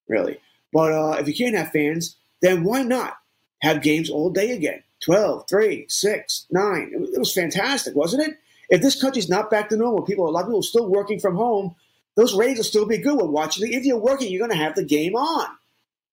really. 0.08 0.38
But 0.72 0.92
uh, 0.92 1.16
if 1.18 1.28
you 1.28 1.34
can't 1.34 1.56
have 1.56 1.70
fans, 1.70 2.16
then 2.42 2.64
why 2.64 2.82
not 2.82 3.16
have 3.62 3.82
games 3.82 4.10
all 4.10 4.30
day 4.30 4.50
again? 4.50 4.82
12, 5.04 5.44
3, 5.48 5.86
6, 5.88 6.46
9. 6.50 6.90
It 7.14 7.18
was 7.18 7.32
fantastic, 7.32 7.94
wasn't 7.94 8.28
it? 8.28 8.36
If 8.68 8.82
this 8.82 9.00
country's 9.00 9.28
not 9.28 9.50
back 9.50 9.68
to 9.70 9.76
normal, 9.76 10.02
people, 10.02 10.28
a 10.28 10.30
lot 10.30 10.42
of 10.42 10.46
people 10.48 10.60
are 10.60 10.62
still 10.62 10.88
working 10.88 11.18
from 11.18 11.36
home, 11.36 11.74
those 12.16 12.34
ratings 12.34 12.58
will 12.58 12.64
still 12.64 12.86
be 12.86 12.98
good. 12.98 13.16
We're 13.16 13.26
watching. 13.26 13.72
If 13.72 13.84
you're 13.84 13.96
working, 13.96 14.30
you're 14.30 14.46
going 14.46 14.56
to 14.56 14.64
have 14.64 14.74
the 14.74 14.84
game 14.84 15.14
on. 15.14 15.46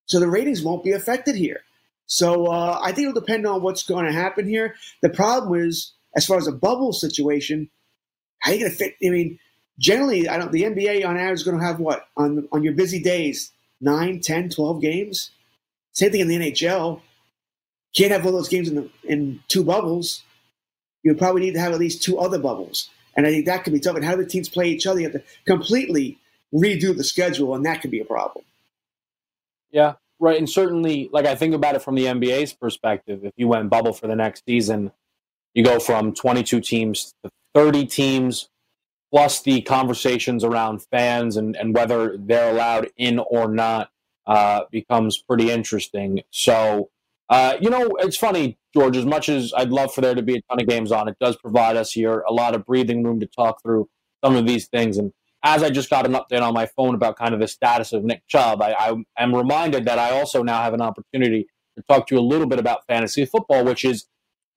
So 0.06 0.20
the 0.20 0.28
ratings 0.28 0.64
won't 0.64 0.84
be 0.84 0.94
affected 0.94 1.36
here. 1.36 1.62
So 2.08 2.48
uh, 2.48 2.80
I 2.82 2.94
think 2.94 3.10
it'll 3.10 3.22
depend 3.22 3.46
on 3.46 3.62
what's 3.62 3.84
going 3.84 4.06
to 4.06 4.14
happen 4.14 4.48
here. 4.48 4.76
The 5.02 5.10
problem 5.10 5.60
is, 5.62 5.94
as 6.16 6.26
far 6.26 6.38
as 6.38 6.48
a 6.48 6.54
bubble 6.54 6.94
situation, 6.94 7.70
how 8.40 8.52
are 8.52 8.54
you 8.56 8.62
going 8.62 8.72
to 8.72 8.78
fit? 8.78 8.96
I 9.06 9.10
mean, 9.10 9.40
generally, 9.78 10.28
I 10.28 10.38
don't. 10.38 10.52
The 10.52 10.64
NBA 10.64 11.06
on 11.06 11.18
average 11.18 11.40
is 11.40 11.44
going 11.44 11.60
to 11.60 11.66
have 11.66 11.80
what 11.80 12.08
on 12.16 12.48
on 12.52 12.64
your 12.64 12.74
busy 12.74 13.02
days, 13.02 13.52
9, 13.82 14.22
10, 14.22 14.50
12 14.50 14.82
games. 14.82 15.32
Same 15.92 16.12
thing 16.12 16.22
in 16.22 16.28
the 16.28 16.38
NHL. 16.38 17.02
Can't 17.96 18.12
have 18.12 18.26
all 18.26 18.32
those 18.32 18.50
games 18.50 18.70
in 18.70 18.76
the, 18.76 18.90
in 19.04 19.42
two 19.48 19.64
bubbles. 19.64 20.24
You 21.04 21.16
probably 21.16 21.42
need 21.42 21.54
to 21.54 21.60
have 21.60 21.74
at 21.74 21.80
least 21.80 22.04
two 22.04 22.20
other 22.20 22.40
bubbles, 22.40 22.90
and 23.16 23.28
I 23.28 23.32
think 23.32 23.46
that 23.46 23.64
could 23.64 23.74
be 23.74 23.80
tough. 23.80 23.96
And 23.96 24.06
how 24.06 24.16
do 24.16 24.24
the 24.24 24.30
teams 24.30 24.50
play 24.50 24.70
each 24.70 24.88
other? 24.88 25.00
You 25.00 25.10
have 25.10 25.22
to 25.22 25.24
completely 25.46 26.18
redo 26.54 26.96
the 26.96 27.04
schedule, 27.04 27.54
and 27.54 27.66
that 27.66 27.82
could 27.82 27.92
be 27.92 28.00
a 28.00 28.06
problem. 28.06 28.46
Yeah, 29.72 29.94
right. 30.20 30.38
And 30.38 30.50
certainly, 30.50 31.10
like 31.12 31.26
I 31.26 31.36
think 31.36 31.54
about 31.54 31.76
it 31.76 31.82
from 31.82 31.96
the 31.96 32.06
NBA's 32.06 32.54
perspective, 32.54 33.24
if 33.24 33.34
you 33.38 33.48
went 33.48 33.70
bubble 33.70 33.94
for 33.94 34.08
the 34.08 34.16
next 34.16 34.44
season, 34.46 34.92
you 35.54 35.64
go 35.64 35.80
from 35.80 36.14
22 36.14 36.62
teams 36.62 37.14
to 37.24 37.32
30 37.56 37.86
teams, 37.86 38.50
plus 39.12 39.42
the 39.42 39.62
conversations 39.62 40.44
around 40.44 40.84
fans 40.84 41.38
and, 41.38 41.56
and 41.56 41.74
whether 41.74 42.18
they're 42.18 42.52
allowed 42.52 42.90
in 42.98 43.20
or 43.20 43.48
not 43.48 43.90
uh, 44.28 44.62
becomes 44.72 45.18
pretty 45.18 45.50
interesting. 45.50 46.22
So, 46.32 46.90
uh, 47.30 47.58
you 47.60 47.70
know, 47.70 47.90
it's 48.00 48.18
funny, 48.18 48.58
George, 48.74 48.98
as 48.98 49.06
much 49.06 49.30
as 49.30 49.54
I'd 49.56 49.70
love 49.70 49.94
for 49.94 50.02
there 50.02 50.16
to 50.16 50.22
be 50.22 50.36
a 50.36 50.42
ton 50.50 50.62
of 50.62 50.68
games 50.68 50.92
on, 50.92 51.08
it 51.08 51.18
does 51.20 51.38
provide 51.38 51.76
us 51.78 51.92
here 51.92 52.20
a 52.28 52.34
lot 52.34 52.54
of 52.54 52.66
breathing 52.66 53.04
room 53.04 53.20
to 53.22 53.26
talk 53.26 53.62
through 53.62 53.90
some 54.24 54.36
of 54.36 54.46
these 54.46 54.68
things. 54.68 54.98
And 54.98 55.14
as 55.48 55.64
I 55.64 55.70
just 55.70 55.90
got 55.90 56.06
an 56.06 56.12
update 56.12 56.42
on 56.42 56.54
my 56.54 56.66
phone 56.66 56.94
about 56.94 57.18
kind 57.18 57.34
of 57.34 57.40
the 57.40 57.48
status 57.48 57.94
of 57.94 58.04
Nick 58.04 58.28
Chubb, 58.28 58.62
I, 58.62 58.74
I 58.74 59.24
am 59.24 59.34
reminded 59.34 59.86
that 59.86 59.98
I 59.98 60.12
also 60.12 60.44
now 60.44 60.62
have 60.62 60.74
an 60.74 60.82
opportunity 60.82 61.48
to 61.78 61.84
talk 61.84 62.08
to 62.08 62.16
you 62.16 62.22
a 62.22 62.28
little 62.28 62.48
bit 62.48 62.60
about 62.60 62.86
fantasy 62.86 63.26
football, 63.26 63.64
which 63.64 63.86
is 63.86 64.08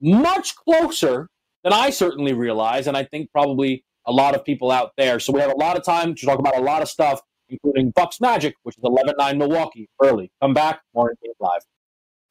much 0.00 0.56
closer 0.56 1.28
than 1.62 1.72
I 1.72 1.90
certainly 1.90 2.32
realize, 2.32 2.88
and 2.88 2.96
I 2.96 3.04
think 3.04 3.30
probably 3.30 3.84
a 4.04 4.12
lot 4.12 4.34
of 4.34 4.44
people 4.44 4.72
out 4.72 4.90
there. 4.96 5.20
So 5.20 5.32
we 5.32 5.40
have 5.40 5.52
a 5.52 5.56
lot 5.56 5.76
of 5.76 5.84
time 5.84 6.14
to 6.14 6.26
talk 6.26 6.40
about 6.40 6.56
a 6.56 6.62
lot 6.62 6.82
of 6.82 6.88
stuff, 6.88 7.20
including 7.48 7.92
Bucks 7.94 8.20
Magic, 8.20 8.54
which 8.64 8.76
is 8.76 8.82
11-9 8.82 9.36
Milwaukee 9.36 9.88
early. 10.02 10.32
Come 10.42 10.54
back, 10.54 10.80
Game 10.96 11.32
Live. 11.38 11.60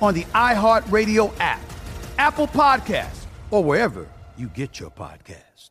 on 0.00 0.14
the 0.14 0.24
iHeartRadio 0.24 1.32
app, 1.40 1.60
Apple 2.18 2.48
Podcast, 2.48 3.26
or 3.50 3.62
wherever 3.62 4.08
you 4.36 4.48
get 4.48 4.78
your 4.78 4.90
podcast. 4.90 5.70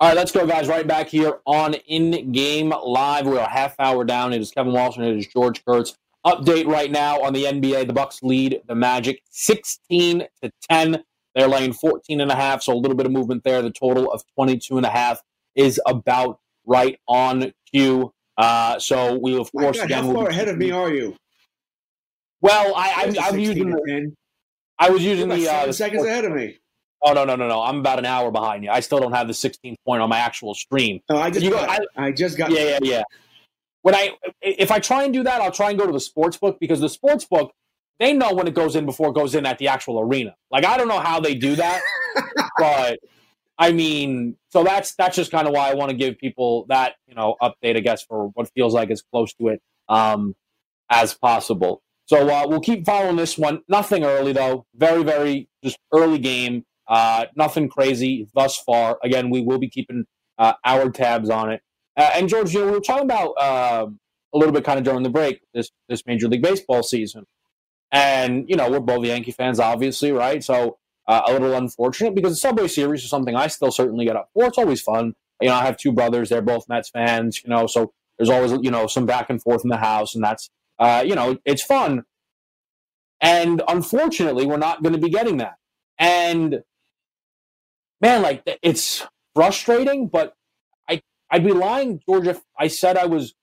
All 0.00 0.08
right, 0.08 0.16
let's 0.16 0.32
go, 0.32 0.46
guys. 0.46 0.66
Right 0.66 0.86
back 0.86 1.08
here 1.08 1.40
on 1.44 1.74
In 1.74 2.32
Game 2.32 2.70
Live. 2.70 3.26
We're 3.26 3.38
a 3.38 3.46
half 3.46 3.78
hour 3.78 4.02
down. 4.02 4.32
It 4.32 4.40
is 4.40 4.50
Kevin 4.50 4.72
Walsh 4.72 4.96
and 4.96 5.04
it 5.04 5.14
is 5.18 5.26
George 5.26 5.62
Kurtz. 5.62 5.94
Update 6.26 6.66
right 6.66 6.90
now 6.90 7.20
on 7.20 7.34
the 7.34 7.44
NBA. 7.44 7.86
The 7.86 7.92
Bucks 7.92 8.22
lead 8.22 8.62
the 8.66 8.74
Magic 8.74 9.20
16 9.28 10.26
to 10.42 10.52
10. 10.70 11.04
They're 11.34 11.48
laying 11.48 11.74
14 11.74 12.20
and 12.20 12.30
a 12.30 12.34
half, 12.34 12.62
so 12.62 12.72
a 12.72 12.78
little 12.78 12.96
bit 12.96 13.04
of 13.04 13.12
movement 13.12 13.44
there. 13.44 13.60
The 13.60 13.70
total 13.70 14.10
of 14.10 14.22
22 14.34 14.78
and 14.78 14.86
a 14.86 14.90
half 14.90 15.22
is 15.54 15.78
about 15.86 16.40
right 16.64 16.98
on 17.06 17.52
cue. 17.70 18.14
Uh, 18.40 18.78
so 18.78 19.18
we, 19.18 19.36
of 19.36 19.52
course, 19.52 19.76
God, 19.76 19.84
again, 19.84 20.04
how 20.04 20.14
far 20.14 20.28
ahead 20.28 20.48
of 20.48 20.56
me 20.56 20.70
are 20.70 20.90
you? 20.90 21.14
Well, 22.40 22.74
I, 22.74 23.12
I, 23.18 23.28
I'm 23.28 23.38
using. 23.38 23.70
The, 23.70 24.12
I 24.78 24.90
was 24.90 25.04
using 25.04 25.28
the 25.28 25.48
uh, 25.48 25.72
seconds 25.72 26.04
ahead 26.04 26.24
of 26.24 26.32
me. 26.32 26.56
Oh 27.02 27.12
no 27.12 27.24
no 27.24 27.36
no 27.36 27.48
no! 27.48 27.62
I'm 27.62 27.78
about 27.78 27.98
an 27.98 28.06
hour 28.06 28.30
behind 28.30 28.64
you. 28.64 28.70
I 28.70 28.80
still 28.80 28.98
don't 28.98 29.12
have 29.12 29.26
the 29.26 29.32
16th 29.32 29.76
point 29.86 30.02
on 30.02 30.08
my 30.08 30.18
actual 30.18 30.54
stream. 30.54 31.00
Oh, 31.08 31.16
I 31.16 31.30
just 31.30 31.44
you 31.44 31.50
got. 31.50 31.68
I, 31.68 32.06
I, 32.06 32.12
just 32.12 32.36
got. 32.36 32.50
Yeah 32.50 32.60
yeah 32.60 32.78
yeah. 32.82 33.02
When 33.82 33.94
I 33.94 34.10
if 34.42 34.70
I 34.70 34.78
try 34.80 35.04
and 35.04 35.12
do 35.12 35.22
that, 35.22 35.40
I'll 35.40 35.50
try 35.50 35.70
and 35.70 35.78
go 35.78 35.86
to 35.86 35.92
the 35.92 36.00
sports 36.00 36.36
book 36.36 36.58
because 36.60 36.80
the 36.80 36.88
sports 36.90 37.24
book 37.24 37.52
they 37.98 38.12
know 38.12 38.32
when 38.34 38.46
it 38.46 38.54
goes 38.54 38.76
in 38.76 38.86
before 38.86 39.08
it 39.10 39.14
goes 39.14 39.34
in 39.34 39.46
at 39.46 39.58
the 39.58 39.68
actual 39.68 40.00
arena. 40.00 40.34
Like 40.50 40.64
I 40.64 40.76
don't 40.76 40.88
know 40.88 41.00
how 41.00 41.20
they 41.20 41.34
do 41.34 41.56
that, 41.56 41.82
but 42.58 42.98
I 43.60 43.72
mean, 43.72 44.36
so 44.48 44.64
that's 44.64 44.94
that's 44.94 45.14
just 45.14 45.30
kind 45.30 45.46
of 45.46 45.52
why 45.52 45.70
I 45.70 45.74
want 45.74 45.90
to 45.90 45.96
give 45.96 46.16
people 46.18 46.64
that 46.70 46.94
you 47.06 47.14
know 47.14 47.36
update, 47.42 47.76
I 47.76 47.80
guess, 47.80 48.02
for 48.02 48.28
what 48.28 48.50
feels 48.54 48.72
like 48.72 48.90
as 48.90 49.02
close 49.02 49.34
to 49.34 49.48
it 49.48 49.62
um, 49.90 50.34
as 50.90 51.12
possible. 51.12 51.82
So 52.06 52.28
uh, 52.28 52.46
we'll 52.48 52.60
keep 52.60 52.86
following 52.86 53.16
this 53.16 53.36
one. 53.36 53.60
Nothing 53.68 54.02
early 54.02 54.32
though. 54.32 54.64
Very 54.74 55.04
very 55.04 55.50
just 55.62 55.78
early 55.92 56.18
game. 56.18 56.64
Uh, 56.88 57.26
nothing 57.36 57.68
crazy 57.68 58.26
thus 58.34 58.56
far. 58.56 58.98
Again, 59.04 59.28
we 59.28 59.42
will 59.42 59.58
be 59.58 59.68
keeping 59.68 60.06
uh, 60.38 60.54
our 60.64 60.90
tabs 60.90 61.28
on 61.28 61.52
it. 61.52 61.60
Uh, 61.98 62.10
and 62.14 62.30
George, 62.30 62.54
you 62.54 62.60
know, 62.60 62.66
we 62.66 62.72
were 62.72 62.80
talking 62.80 63.04
about 63.04 63.34
um, 63.38 64.00
a 64.34 64.38
little 64.38 64.54
bit 64.54 64.64
kind 64.64 64.78
of 64.78 64.84
during 64.86 65.02
the 65.02 65.10
break 65.10 65.42
this 65.52 65.70
this 65.86 66.06
Major 66.06 66.28
League 66.28 66.42
Baseball 66.42 66.82
season, 66.82 67.26
and 67.92 68.46
you 68.48 68.56
know, 68.56 68.70
we're 68.70 68.80
both 68.80 69.04
Yankee 69.04 69.32
fans, 69.32 69.60
obviously, 69.60 70.12
right? 70.12 70.42
So 70.42 70.78
uh, 71.10 71.22
a 71.26 71.32
little 71.32 71.54
unfortunate 71.54 72.14
because 72.14 72.30
the 72.30 72.36
Subway 72.36 72.68
Series 72.68 73.02
is 73.02 73.10
something 73.10 73.34
I 73.34 73.48
still 73.48 73.72
certainly 73.72 74.04
get 74.04 74.14
up 74.14 74.30
for. 74.32 74.46
It's 74.46 74.58
always 74.58 74.80
fun. 74.80 75.14
You 75.40 75.48
know, 75.48 75.54
I 75.54 75.62
have 75.62 75.76
two 75.76 75.90
brothers; 75.90 76.28
they're 76.28 76.40
both 76.40 76.68
Mets 76.68 76.88
fans. 76.88 77.42
You 77.42 77.50
know, 77.50 77.66
so 77.66 77.92
there's 78.16 78.30
always 78.30 78.52
you 78.62 78.70
know 78.70 78.86
some 78.86 79.06
back 79.06 79.28
and 79.28 79.42
forth 79.42 79.64
in 79.64 79.70
the 79.70 79.78
house, 79.78 80.14
and 80.14 80.22
that's 80.22 80.50
uh, 80.78 81.02
you 81.04 81.16
know 81.16 81.36
it's 81.44 81.64
fun. 81.64 82.04
And 83.20 83.60
unfortunately, 83.66 84.46
we're 84.46 84.56
not 84.56 84.84
going 84.84 84.92
to 84.92 85.00
be 85.00 85.10
getting 85.10 85.38
that. 85.38 85.56
And 85.98 86.62
man, 88.00 88.22
like 88.22 88.44
it's 88.62 89.04
frustrating, 89.34 90.06
but 90.06 90.34
I 90.88 91.02
I'd 91.28 91.44
be 91.44 91.52
lying, 91.52 92.00
George, 92.08 92.28
if 92.28 92.42
I 92.56 92.68
said 92.68 92.96
I 92.96 93.06
was 93.06 93.34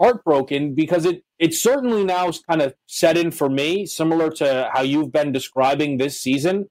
heartbroken 0.00 0.76
because 0.76 1.04
it 1.04 1.24
it 1.40 1.54
certainly 1.54 2.04
now 2.04 2.28
is 2.28 2.40
kind 2.48 2.62
of 2.62 2.74
set 2.86 3.16
in 3.18 3.32
for 3.32 3.48
me, 3.48 3.84
similar 3.84 4.30
to 4.30 4.70
how 4.72 4.82
you've 4.82 5.10
been 5.10 5.32
describing 5.32 5.98
this 5.98 6.20
season. 6.20 6.68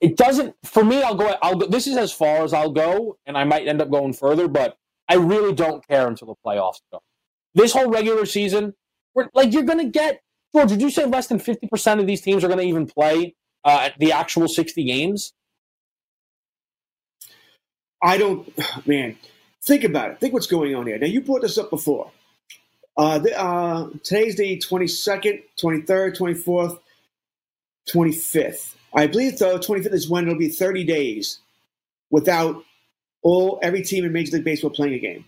It, 0.00 0.16
doesn't 0.16 0.54
for 0.64 0.84
me. 0.84 1.02
I'll 1.02 1.14
go. 1.14 1.34
I'll 1.42 1.56
go. 1.56 1.66
This 1.66 1.86
is 1.86 1.96
as 1.96 2.12
far 2.12 2.44
as 2.44 2.52
I'll 2.52 2.70
go, 2.70 3.18
and 3.26 3.36
I 3.36 3.44
might 3.44 3.66
end 3.66 3.82
up 3.82 3.90
going 3.90 4.12
further, 4.12 4.48
but 4.48 4.76
I 5.08 5.14
really 5.14 5.54
don't 5.54 5.86
care 5.86 6.06
until 6.06 6.28
the 6.28 6.34
playoffs 6.46 6.80
go. 6.92 7.00
This 7.54 7.72
whole 7.72 7.90
regular 7.90 8.26
season, 8.26 8.74
like 9.34 9.52
you're 9.52 9.64
going 9.64 9.78
to 9.78 9.90
get 9.90 10.20
George. 10.54 10.68
Did 10.68 10.82
you 10.82 10.90
say 10.90 11.04
less 11.04 11.26
than 11.26 11.38
fifty 11.38 11.66
percent 11.66 12.00
of 12.00 12.06
these 12.06 12.20
teams 12.20 12.44
are 12.44 12.48
going 12.48 12.60
to 12.60 12.66
even 12.66 12.86
play 12.86 13.34
uh, 13.64 13.90
the 13.98 14.12
actual 14.12 14.46
sixty 14.46 14.84
games? 14.84 15.32
I 18.02 18.18
don't, 18.18 18.48
man, 18.86 19.16
think 19.62 19.84
about 19.84 20.12
it. 20.12 20.20
Think 20.20 20.32
what's 20.32 20.46
going 20.46 20.74
on 20.74 20.86
here. 20.86 20.98
Now, 20.98 21.06
you 21.06 21.20
brought 21.20 21.42
this 21.42 21.58
up 21.58 21.70
before. 21.70 22.10
Uh, 22.96 23.18
the, 23.18 23.40
uh, 23.40 23.88
today's 24.02 24.36
the 24.36 24.58
22nd, 24.58 25.42
23rd, 25.60 26.16
24th, 26.16 26.78
25th. 27.92 28.74
I 28.94 29.06
believe 29.06 29.38
the 29.38 29.58
25th 29.58 29.92
is 29.92 30.08
when 30.08 30.24
it'll 30.24 30.38
be 30.38 30.48
30 30.48 30.84
days 30.84 31.38
without 32.10 32.64
all 33.22 33.58
every 33.62 33.82
team 33.82 34.04
in 34.04 34.12
Major 34.12 34.36
League 34.36 34.44
Baseball 34.44 34.70
playing 34.70 34.94
a 34.94 34.98
game. 34.98 35.24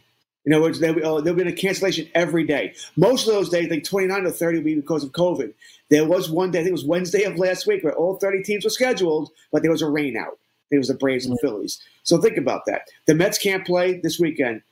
In 0.47 0.55
other 0.55 0.63
words, 0.63 0.81
there'll 0.81 0.97
be, 0.97 1.03
uh, 1.03 1.21
there'll 1.21 1.39
be 1.39 1.49
a 1.49 1.53
cancellation 1.53 2.09
every 2.15 2.45
day. 2.45 2.75
Most 2.97 3.29
of 3.29 3.35
those 3.35 3.51
days, 3.51 3.71
like 3.71 3.85
29 3.85 4.27
or 4.27 4.31
30, 4.31 4.59
will 4.59 4.65
be 4.65 4.75
because 4.75 5.05
of 5.05 5.13
COVID. 5.13 5.53
There 5.91 6.07
was 6.07 6.31
one 6.31 6.51
day, 6.51 6.61
I 6.61 6.63
think 6.63 6.71
it 6.71 6.73
was 6.73 6.85
Wednesday 6.85 7.25
of 7.25 7.37
last 7.37 7.67
week, 7.67 7.85
where 7.85 7.95
all 7.95 8.17
30 8.17 8.43
teams 8.43 8.65
were 8.65 8.71
scheduled, 8.71 9.31
but 9.53 9.63
there 9.63 9.71
was 9.71 9.83
a 9.83 9.91
rain 9.91 10.17
out. 10.17 10.39
It 10.71 10.79
was 10.79 10.89
the 10.89 10.95
Braves 10.95 11.27
and 11.27 11.35
the 11.35 11.41
Phillies. 11.41 11.81
So 12.05 12.19
think 12.19 12.39
about 12.39 12.65
that. 12.67 12.89
The 13.07 13.15
Mets 13.15 13.39
can't 13.39 13.67
play 13.67 14.01
this 14.01 14.19
weekend. 14.19 14.63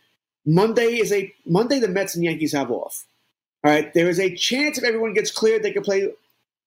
Monday 0.47 0.99
is 0.99 1.13
a 1.13 1.33
Monday. 1.45 1.81
The 1.81 1.89
Mets 1.89 2.15
and 2.15 2.25
Yankees 2.25 2.53
have 2.53 2.71
off. 2.71 3.05
All 3.63 3.71
right. 3.71 3.93
There 3.93 4.09
is 4.09 4.21
a 4.21 4.35
chance 4.35 4.79
if 4.79 4.85
everyone 4.85 5.13
gets 5.13 5.31
cleared, 5.31 5.63
they 5.63 5.73
can 5.73 5.83
play 5.83 6.09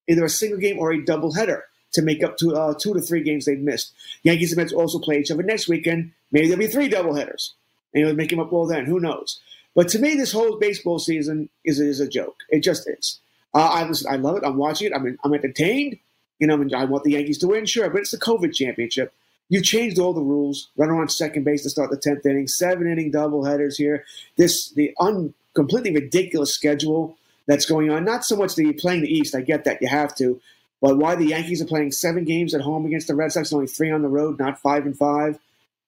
either 0.07 0.25
a 0.25 0.29
single 0.29 0.59
game 0.59 0.77
or 0.77 0.91
a 0.91 1.03
double 1.03 1.33
header 1.33 1.63
to 1.93 2.01
make 2.01 2.23
up 2.23 2.37
to 2.37 2.55
uh, 2.55 2.73
two 2.73 2.93
to 2.93 3.01
three 3.01 3.23
games 3.23 3.45
they've 3.45 3.59
missed. 3.59 3.93
Yankees 4.23 4.51
and 4.51 4.57
Mets 4.57 4.73
also 4.73 4.99
play 4.99 5.19
each 5.19 5.31
other 5.31 5.43
next 5.43 5.67
weekend. 5.67 6.11
Maybe 6.31 6.47
there'll 6.47 6.59
be 6.59 6.67
three 6.67 6.87
double 6.87 7.15
headers, 7.15 7.53
and 7.93 8.05
you'll 8.05 8.15
make 8.15 8.29
them 8.29 8.39
up 8.39 8.53
all 8.53 8.67
then. 8.67 8.85
Who 8.85 8.99
knows? 8.99 9.39
But 9.75 9.87
to 9.89 9.99
me, 9.99 10.15
this 10.15 10.31
whole 10.31 10.57
baseball 10.57 10.99
season 10.99 11.49
is, 11.63 11.79
is 11.79 11.99
a 11.99 12.07
joke. 12.07 12.37
It 12.49 12.61
just 12.61 12.89
is. 12.89 13.19
Uh, 13.53 13.59
I 13.59 13.87
listen, 13.87 14.11
I 14.11 14.15
love 14.17 14.37
it. 14.37 14.43
I'm 14.45 14.57
watching 14.57 14.87
it. 14.87 14.93
I'm 14.95 15.17
I'm 15.23 15.33
entertained. 15.33 15.97
You 16.39 16.47
know, 16.47 16.55
I 16.75 16.85
want 16.85 17.03
the 17.03 17.11
Yankees 17.11 17.37
to 17.39 17.47
win, 17.47 17.65
sure, 17.65 17.89
but 17.89 17.99
it's 17.99 18.11
the 18.11 18.17
COVID 18.17 18.53
championship. 18.53 19.13
You 19.49 19.61
changed 19.61 19.99
all 19.99 20.13
the 20.13 20.21
rules. 20.21 20.69
Runner 20.77 20.99
on 20.99 21.09
second 21.09 21.43
base 21.43 21.63
to 21.63 21.69
start 21.69 21.91
the 21.91 21.97
tenth 21.97 22.25
inning. 22.25 22.47
Seven 22.47 22.87
inning 22.87 23.11
double 23.11 23.43
headers 23.43 23.77
here. 23.77 24.05
This 24.37 24.71
the 24.71 24.93
un, 24.99 25.33
completely 25.53 25.93
ridiculous 25.93 26.53
schedule 26.53 27.17
that's 27.47 27.65
going 27.65 27.91
on. 27.91 28.05
Not 28.05 28.23
so 28.23 28.37
much 28.37 28.55
that 28.55 28.63
you're 28.63 28.73
playing 28.73 29.01
the 29.01 29.13
East. 29.13 29.35
I 29.35 29.41
get 29.41 29.65
that 29.65 29.81
you 29.81 29.89
have 29.89 30.15
to, 30.15 30.39
but 30.81 30.97
why 30.97 31.15
the 31.15 31.27
Yankees 31.27 31.61
are 31.61 31.65
playing 31.65 31.91
seven 31.91 32.25
games 32.25 32.53
at 32.53 32.61
home 32.61 32.85
against 32.85 33.07
the 33.07 33.15
Red 33.15 33.31
Sox, 33.31 33.51
and 33.51 33.57
only 33.57 33.67
three 33.67 33.91
on 33.91 34.01
the 34.01 34.07
road, 34.07 34.39
not 34.39 34.59
five 34.59 34.85
and 34.85 34.97
five. 34.97 35.39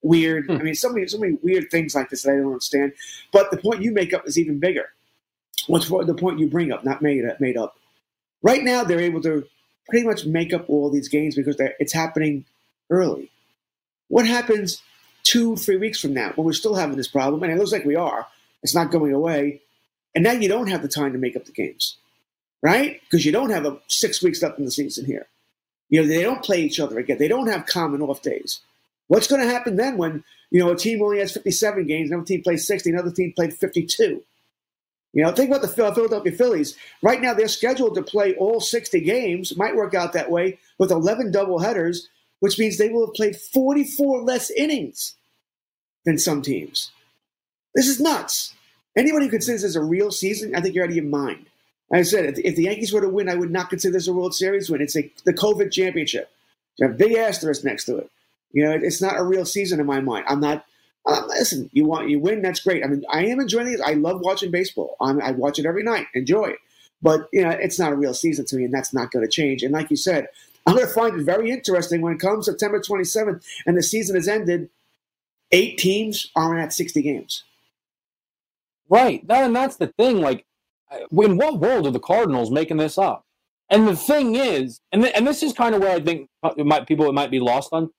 Weird. 0.04 0.46
Hmm. 0.46 0.54
I 0.54 0.64
mean, 0.64 0.76
so 0.76 0.90
many 0.90 1.08
so 1.08 1.18
many 1.18 1.38
weird 1.42 1.72
things 1.72 1.96
like 1.96 2.10
this 2.10 2.24
that 2.24 2.34
I 2.34 2.36
don't 2.36 2.48
understand. 2.48 2.94
But 3.32 3.52
the 3.52 3.58
point 3.58 3.82
you 3.82 3.92
make 3.92 4.14
up 4.14 4.28
is 4.28 4.38
even 4.38 4.60
bigger. 4.60 4.90
What's 5.68 5.88
the 5.88 6.16
point 6.18 6.40
you 6.40 6.48
bring 6.48 6.72
up? 6.72 6.84
Not 6.84 7.02
made 7.02 7.24
made 7.40 7.58
up. 7.58 7.78
Right 8.42 8.64
now, 8.64 8.84
they're 8.84 9.00
able 9.00 9.22
to 9.22 9.46
pretty 9.90 10.06
much 10.06 10.26
make 10.26 10.54
up 10.54 10.70
all 10.70 10.90
these 10.90 11.08
games 11.08 11.36
because 11.36 11.56
it's 11.80 11.94
happening 11.94 12.46
early. 12.90 13.32
What 14.10 14.28
happens 14.28 14.82
two, 15.24 15.56
three 15.56 15.78
weeks 15.78 16.00
from 16.00 16.14
now 16.14 16.34
when 16.36 16.46
we're 16.46 16.54
still 16.54 16.76
having 16.76 16.98
this 16.98 17.08
problem? 17.08 17.42
And 17.44 17.52
it 17.52 17.58
looks 17.58 17.72
like 17.72 17.86
we 17.86 17.96
are. 17.96 18.28
It's 18.62 18.76
not 18.76 18.92
going 18.92 19.14
away. 19.14 19.62
And 20.14 20.24
now 20.24 20.34
you 20.34 20.48
don't 20.48 20.68
have 20.68 20.82
the 20.82 20.88
time 20.88 21.14
to 21.14 21.18
make 21.18 21.36
up 21.36 21.46
the 21.46 21.52
games, 21.52 21.98
right? 22.64 23.00
Because 23.02 23.26
you 23.26 23.32
don't 23.32 23.52
have 23.52 23.66
a 23.66 23.78
six 23.88 24.24
weeks 24.24 24.42
left 24.42 24.58
in 24.58 24.66
the 24.66 24.72
season 24.72 25.06
here. 25.06 25.28
You 25.90 26.02
know, 26.02 26.08
they 26.08 26.24
don't 26.24 26.44
play 26.44 26.62
each 26.62 26.80
other 26.80 26.98
again. 26.98 27.20
They 27.20 27.28
don't 27.28 27.50
have 27.50 27.68
common 27.68 28.02
off 28.02 28.24
days. 28.24 28.62
What's 29.08 29.28
going 29.28 29.42
to 29.42 29.54
happen 29.54 29.76
then 29.76 29.98
when, 29.98 30.24
you 30.50 30.60
know, 30.60 30.72
a 30.72 30.76
team 30.76 31.04
only 31.04 31.20
has 31.20 31.32
57 31.32 31.86
games, 31.86 32.10
another 32.10 32.26
team 32.26 32.42
plays 32.42 32.66
60, 32.66 32.90
another 32.90 33.12
team 33.12 33.34
played 33.36 33.54
52? 33.54 34.24
You 35.16 35.24
know, 35.24 35.32
think 35.32 35.52
about 35.52 35.62
the 35.62 35.68
Philadelphia 35.68 36.32
Phillies. 36.32 36.76
Right 37.04 37.22
now, 37.22 37.36
they're 37.36 37.48
scheduled 37.48 37.94
to 37.96 38.02
play 38.02 38.34
all 38.36 38.60
60 38.60 39.00
games. 39.02 39.56
Might 39.56 39.76
work 39.76 39.94
out 39.94 40.14
that 40.14 40.32
way 40.32 40.58
with 40.80 40.90
11 40.90 41.32
double 41.32 41.60
headers 41.60 42.10
which 42.44 42.60
means 42.60 42.78
they 42.78 42.90
will 42.90 43.06
have 43.06 43.16
played 43.16 43.38
44 43.38 44.22
less 44.24 44.52
innings 44.52 45.16
than 46.04 46.18
some 46.18 46.42
teams. 46.42 46.92
This 47.74 47.88
is 47.88 48.02
nuts. 48.02 48.54
Anybody 48.98 49.28
who 49.28 49.32
considers 49.32 49.62
this 49.62 49.78
a 49.78 49.82
real 49.82 50.12
season, 50.12 50.54
I 50.54 50.60
think 50.60 50.76
you're 50.76 50.84
out 50.84 50.90
of 50.90 50.96
your 50.98 51.06
mind. 51.06 51.46
I 52.00 52.04
said, 52.04 52.40
if 52.40 52.56
the 52.56 52.64
Yankees 52.64 52.92
were 52.92 53.02
to 53.02 53.10
win, 53.10 53.30
I 53.30 53.36
would 53.36 53.52
not 53.52 53.70
consider 53.70 53.94
this 53.94 54.08
a 54.08 54.14
World 54.14 54.34
Series 54.34 54.70
win. 54.70 54.82
It's 54.82 54.96
a, 54.96 55.12
the 55.26 55.34
COVID 55.34 55.72
championship. 55.72 56.32
Have 56.82 56.92
a 56.92 56.94
big 56.96 57.14
asterisk 57.14 57.64
next 57.64 57.86
to 57.86 57.98
it. 57.98 58.10
You 58.52 58.64
know, 58.64 58.72
it's 58.72 59.02
not 59.02 59.20
a 59.20 59.24
real 59.24 59.46
season 59.46 59.80
in 59.80 59.86
my 59.86 60.00
mind. 60.00 60.26
I'm 60.28 60.40
not. 60.40 60.66
Um, 61.06 61.28
listen, 61.28 61.70
you 61.74 61.84
want 61.86 62.10
you 62.10 62.18
win, 62.18 62.42
that's 62.42 62.62
great. 62.62 62.84
I 62.84 62.88
mean, 62.88 63.04
I 63.12 63.26
am 63.26 63.42
enjoying 63.42 63.74
it. 63.74 63.82
I 63.82 63.94
love 63.94 64.22
watching 64.22 64.52
baseball. 64.52 64.96
I'm, 65.02 65.22
I 65.22 65.32
watch 65.32 65.60
it 65.60 65.66
every 65.66 65.84
night, 65.84 66.08
enjoy 66.14 66.46
it. 66.46 66.60
But 67.02 67.28
you 67.34 67.44
know, 67.44 67.50
it's 67.50 67.78
not 67.78 67.92
a 67.92 67.96
real 67.96 68.14
season 68.14 68.46
to 68.46 68.56
me, 68.56 68.64
and 68.64 68.74
that's 68.74 68.94
not 68.94 69.12
going 69.12 69.26
to 69.26 69.30
change. 69.30 69.64
And 69.64 69.74
like 69.74 69.92
you 69.92 69.98
said, 69.98 70.30
I'm 70.66 70.76
going 70.76 70.88
to 70.88 70.94
find 70.94 71.20
it 71.20 71.24
very 71.24 71.52
interesting 71.52 72.02
when 72.02 72.14
it 72.14 72.20
comes 72.20 72.46
September 72.46 72.80
27th 72.80 73.44
and 73.66 73.78
the 73.78 73.84
season 73.84 74.16
has 74.16 74.28
ended. 74.28 74.70
Eight 75.52 75.78
teams 75.78 76.32
aren't 76.36 76.62
at 76.62 76.74
60 76.74 77.02
games. 77.02 77.44
Right. 78.90 79.26
That, 79.28 79.44
and 79.44 79.56
that's 79.56 79.76
the 79.76 79.88
thing. 79.88 80.22
Like, 80.22 80.46
in 81.12 81.38
what 81.38 81.60
world 81.60 81.88
are 81.88 81.92
the 81.92 82.00
Cardinals 82.00 82.52
making 82.52 82.78
this 82.78 82.98
up? 82.98 83.24
And 83.70 83.88
the 83.88 83.96
thing 83.96 84.36
is, 84.36 84.82
and 84.92 85.04
th- 85.04 85.14
and 85.16 85.26
this 85.26 85.42
is 85.42 85.54
kind 85.54 85.74
of 85.74 85.82
where 85.82 85.96
I 85.96 86.00
think 86.00 86.30
it 86.58 86.66
might, 86.66 86.88
people 86.88 87.08
it 87.08 87.14
might 87.14 87.32
be 87.32 87.40
lost 87.40 87.70
on. 87.72 87.92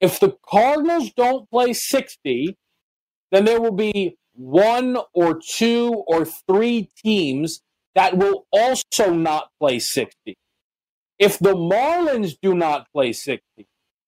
If 0.00 0.20
the 0.20 0.36
Cardinals 0.46 1.10
don't 1.16 1.50
play 1.50 1.72
60, 1.72 2.56
then 3.32 3.44
there 3.44 3.60
will 3.60 3.72
be 3.72 4.16
one 4.34 4.98
or 5.14 5.40
two 5.40 6.04
or 6.06 6.24
three 6.24 6.90
teams 7.02 7.62
that 7.94 8.16
will 8.16 8.46
also 8.52 9.12
not 9.12 9.48
play 9.58 9.78
60. 9.78 10.36
If 11.18 11.38
the 11.38 11.54
Marlins 11.54 12.36
do 12.40 12.54
not 12.54 12.86
play 12.92 13.12
60, 13.12 13.42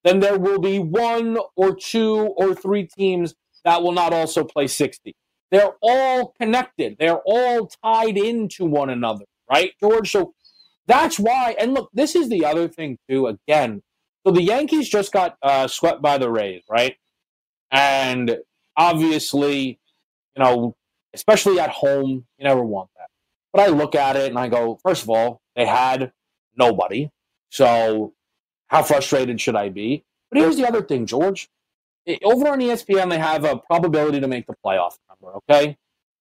then 0.04 0.20
there 0.20 0.38
will 0.38 0.58
be 0.60 0.78
one 0.78 1.38
or 1.56 1.74
two 1.74 2.34
or 2.36 2.54
three 2.54 2.86
teams 2.86 3.34
that 3.64 3.82
will 3.82 3.92
not 3.92 4.12
also 4.12 4.44
play 4.44 4.66
60. 4.66 5.14
They're 5.50 5.72
all 5.80 6.34
connected. 6.40 6.96
They're 6.98 7.20
all 7.24 7.70
tied 7.82 8.18
into 8.18 8.64
one 8.64 8.90
another, 8.90 9.24
right, 9.50 9.72
George? 9.80 10.10
So 10.10 10.34
that's 10.86 11.18
why. 11.18 11.56
And 11.58 11.74
look, 11.74 11.90
this 11.92 12.14
is 12.14 12.28
the 12.28 12.44
other 12.44 12.68
thing 12.68 12.98
too. 13.08 13.26
Again, 13.26 13.82
so 14.26 14.32
the 14.32 14.42
Yankees 14.42 14.88
just 14.88 15.12
got 15.12 15.36
uh, 15.42 15.68
swept 15.68 16.02
by 16.02 16.18
the 16.18 16.30
Rays, 16.30 16.62
right? 16.68 16.96
And 17.70 18.38
obviously, 18.76 19.78
you 20.36 20.42
know, 20.42 20.76
especially 21.14 21.60
at 21.60 21.70
home, 21.70 22.26
you 22.38 22.44
never 22.44 22.62
want 22.62 22.90
that. 22.96 23.08
But 23.52 23.62
I 23.62 23.66
look 23.68 23.94
at 23.94 24.16
it 24.16 24.28
and 24.28 24.38
I 24.38 24.48
go, 24.48 24.78
first 24.82 25.02
of 25.02 25.10
all, 25.10 25.40
they 25.56 25.66
had 25.66 26.12
nobody. 26.56 27.10
So 27.50 28.12
how 28.68 28.82
frustrated 28.82 29.40
should 29.40 29.56
I 29.56 29.70
be? 29.70 30.04
But 30.30 30.40
here's 30.40 30.56
the 30.56 30.68
other 30.68 30.82
thing, 30.82 31.06
George. 31.06 31.48
Over 32.24 32.48
on 32.48 32.60
ESPN, 32.60 33.10
they 33.10 33.18
have 33.18 33.44
a 33.44 33.56
probability 33.56 34.20
to 34.20 34.28
make 34.28 34.46
the 34.46 34.54
playoff 34.64 34.98
number, 35.08 35.36
okay? 35.38 35.76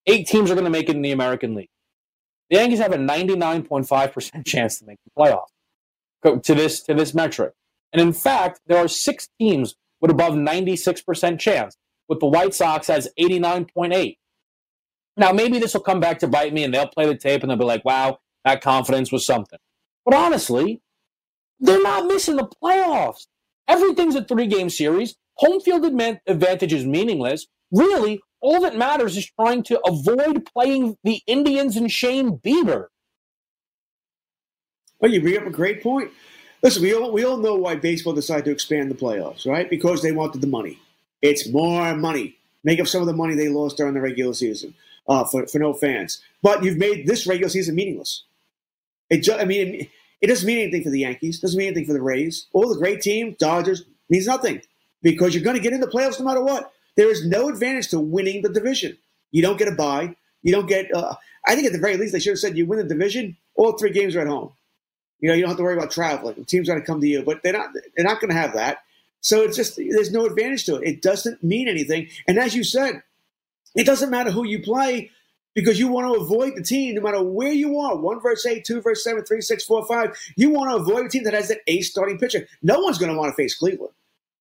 Eight 0.05 0.27
teams 0.27 0.51
are 0.51 0.53
going 0.53 0.65
to 0.65 0.71
make 0.71 0.89
it 0.89 0.95
in 0.95 1.01
the 1.01 1.11
American 1.11 1.55
League. 1.55 1.69
The 2.49 2.57
Yankees 2.57 2.79
have 2.79 2.93
a 2.93 2.97
99.5% 2.97 4.45
chance 4.45 4.79
to 4.79 4.85
make 4.85 4.99
the 5.03 5.11
playoff 5.17 5.47
to 6.43 6.55
this, 6.55 6.81
to 6.83 6.93
this 6.93 7.13
metric. 7.13 7.53
And 7.93 8.01
in 8.01 8.13
fact, 8.13 8.61
there 8.67 8.77
are 8.77 8.87
six 8.87 9.29
teams 9.39 9.75
with 10.01 10.11
above 10.11 10.33
96% 10.33 11.39
chance, 11.39 11.77
with 12.07 12.19
the 12.19 12.27
White 12.27 12.53
Sox 12.53 12.89
as 12.89 13.09
89.8. 13.19 14.17
Now, 15.17 15.31
maybe 15.31 15.57
this 15.57 15.73
will 15.73 15.81
come 15.81 15.99
back 15.99 16.19
to 16.19 16.27
bite 16.27 16.53
me 16.53 16.63
and 16.63 16.73
they'll 16.73 16.87
play 16.87 17.07
the 17.07 17.15
tape 17.15 17.41
and 17.41 17.49
they'll 17.49 17.57
be 17.57 17.65
like, 17.65 17.83
wow, 17.83 18.19
that 18.45 18.61
confidence 18.61 19.11
was 19.11 19.25
something. 19.25 19.59
But 20.05 20.13
honestly, 20.13 20.81
they're 21.59 21.81
not 21.81 22.05
missing 22.05 22.35
the 22.35 22.47
playoffs. 22.63 23.25
Everything's 23.67 24.15
a 24.15 24.23
three 24.23 24.47
game 24.47 24.69
series. 24.69 25.15
Home 25.37 25.61
field 25.61 25.85
advantage 25.85 26.73
is 26.73 26.85
meaningless. 26.85 27.47
Really, 27.71 28.21
all 28.41 28.61
that 28.61 28.75
matters 28.75 29.17
is 29.17 29.29
trying 29.39 29.63
to 29.63 29.79
avoid 29.85 30.45
playing 30.53 30.97
the 31.03 31.21
Indians 31.27 31.75
and 31.75 31.91
Shane 31.91 32.37
Bieber. 32.39 32.87
Well, 34.99 35.11
you 35.11 35.21
bring 35.21 35.37
up 35.37 35.45
a 35.45 35.51
great 35.51 35.83
point. 35.83 36.11
Listen, 36.63 36.81
we 36.81 36.93
all, 36.93 37.11
we 37.11 37.23
all 37.23 37.37
know 37.37 37.55
why 37.55 37.75
baseball 37.75 38.13
decided 38.13 38.45
to 38.45 38.51
expand 38.51 38.89
the 38.89 38.95
playoffs, 38.95 39.45
right? 39.45 39.69
Because 39.69 40.01
they 40.01 40.11
wanted 40.11 40.41
the 40.41 40.47
money. 40.47 40.79
It's 41.21 41.47
more 41.49 41.95
money. 41.95 42.35
Make 42.63 42.79
up 42.79 42.87
some 42.87 43.01
of 43.01 43.07
the 43.07 43.13
money 43.13 43.35
they 43.35 43.49
lost 43.49 43.77
during 43.77 43.93
the 43.93 44.01
regular 44.01 44.33
season 44.33 44.73
uh, 45.07 45.23
for, 45.25 45.45
for 45.45 45.59
no 45.59 45.73
fans. 45.73 46.19
But 46.41 46.63
you've 46.63 46.77
made 46.77 47.05
this 47.05 47.27
regular 47.27 47.49
season 47.49 47.75
meaningless. 47.75 48.23
It 49.11 49.21
just, 49.21 49.39
I 49.39 49.45
mean, 49.45 49.87
it 50.19 50.27
doesn't 50.27 50.47
mean 50.47 50.59
anything 50.59 50.83
for 50.83 50.89
the 50.89 51.01
Yankees. 51.01 51.39
Doesn't 51.39 51.57
mean 51.57 51.67
anything 51.67 51.85
for 51.85 51.93
the 51.93 52.01
Rays. 52.01 52.47
All 52.53 52.67
the 52.67 52.79
great 52.79 53.01
team, 53.01 53.35
Dodgers, 53.37 53.83
means 54.09 54.25
nothing 54.25 54.61
because 55.01 55.33
you're 55.33 55.43
going 55.43 55.55
to 55.55 55.61
get 55.61 55.73
in 55.73 55.79
the 55.79 55.87
playoffs 55.87 56.19
no 56.19 56.25
matter 56.25 56.43
what. 56.43 56.71
There 56.95 57.09
is 57.11 57.25
no 57.25 57.49
advantage 57.49 57.89
to 57.89 57.99
winning 57.99 58.41
the 58.41 58.49
division. 58.49 58.97
You 59.31 59.41
don't 59.41 59.57
get 59.57 59.67
a 59.67 59.75
bye. 59.75 60.15
You 60.41 60.51
don't 60.51 60.67
get. 60.67 60.93
Uh, 60.93 61.15
I 61.45 61.55
think 61.55 61.67
at 61.67 61.73
the 61.73 61.79
very 61.79 61.97
least 61.97 62.13
they 62.13 62.19
should 62.19 62.31
have 62.31 62.39
said 62.39 62.57
you 62.57 62.65
win 62.65 62.79
the 62.79 62.85
division. 62.85 63.37
All 63.55 63.73
three 63.73 63.91
games 63.91 64.15
are 64.15 64.21
at 64.21 64.27
home. 64.27 64.51
You 65.19 65.29
know 65.29 65.35
you 65.35 65.41
don't 65.41 65.49
have 65.49 65.57
to 65.57 65.63
worry 65.63 65.77
about 65.77 65.91
traveling. 65.91 66.35
The 66.35 66.45
team's 66.45 66.67
going 66.67 66.79
to 66.79 66.85
come 66.85 67.01
to 67.01 67.07
you, 67.07 67.23
but 67.23 67.41
they're 67.43 67.53
not. 67.53 67.69
They're 67.95 68.05
not 68.05 68.19
going 68.19 68.29
to 68.29 68.39
have 68.39 68.53
that. 68.53 68.83
So 69.21 69.41
it's 69.41 69.57
just 69.57 69.77
there's 69.77 70.11
no 70.11 70.25
advantage 70.25 70.65
to 70.65 70.75
it. 70.75 70.87
It 70.87 71.01
doesn't 71.01 71.43
mean 71.43 71.67
anything. 71.67 72.09
And 72.27 72.37
as 72.37 72.55
you 72.55 72.63
said, 72.63 73.01
it 73.75 73.85
doesn't 73.85 74.09
matter 74.09 74.31
who 74.31 74.45
you 74.45 74.61
play 74.61 75.11
because 75.53 75.79
you 75.79 75.87
want 75.87 76.13
to 76.13 76.21
avoid 76.21 76.55
the 76.55 76.61
team 76.63 76.95
no 76.95 77.01
matter 77.01 77.21
where 77.21 77.51
you 77.51 77.79
are 77.79 77.95
one 77.95 78.19
verse 78.19 78.45
eight, 78.45 78.63
two 78.63 78.79
verse 78.79 79.03
seven, 79.03 79.23
three, 79.23 79.41
six, 79.41 79.65
four, 79.65 79.85
five. 79.85 80.15
You 80.35 80.51
want 80.51 80.71
to 80.71 80.75
avoid 80.77 81.07
a 81.07 81.09
team 81.09 81.23
that 81.23 81.33
has 81.33 81.47
that 81.47 81.61
ace 81.67 81.89
starting 81.89 82.19
pitcher. 82.19 82.47
No 82.61 82.79
one's 82.79 82.99
going 82.99 83.11
to 83.11 83.17
want 83.17 83.31
to 83.31 83.35
face 83.35 83.55
Cleveland, 83.55 83.93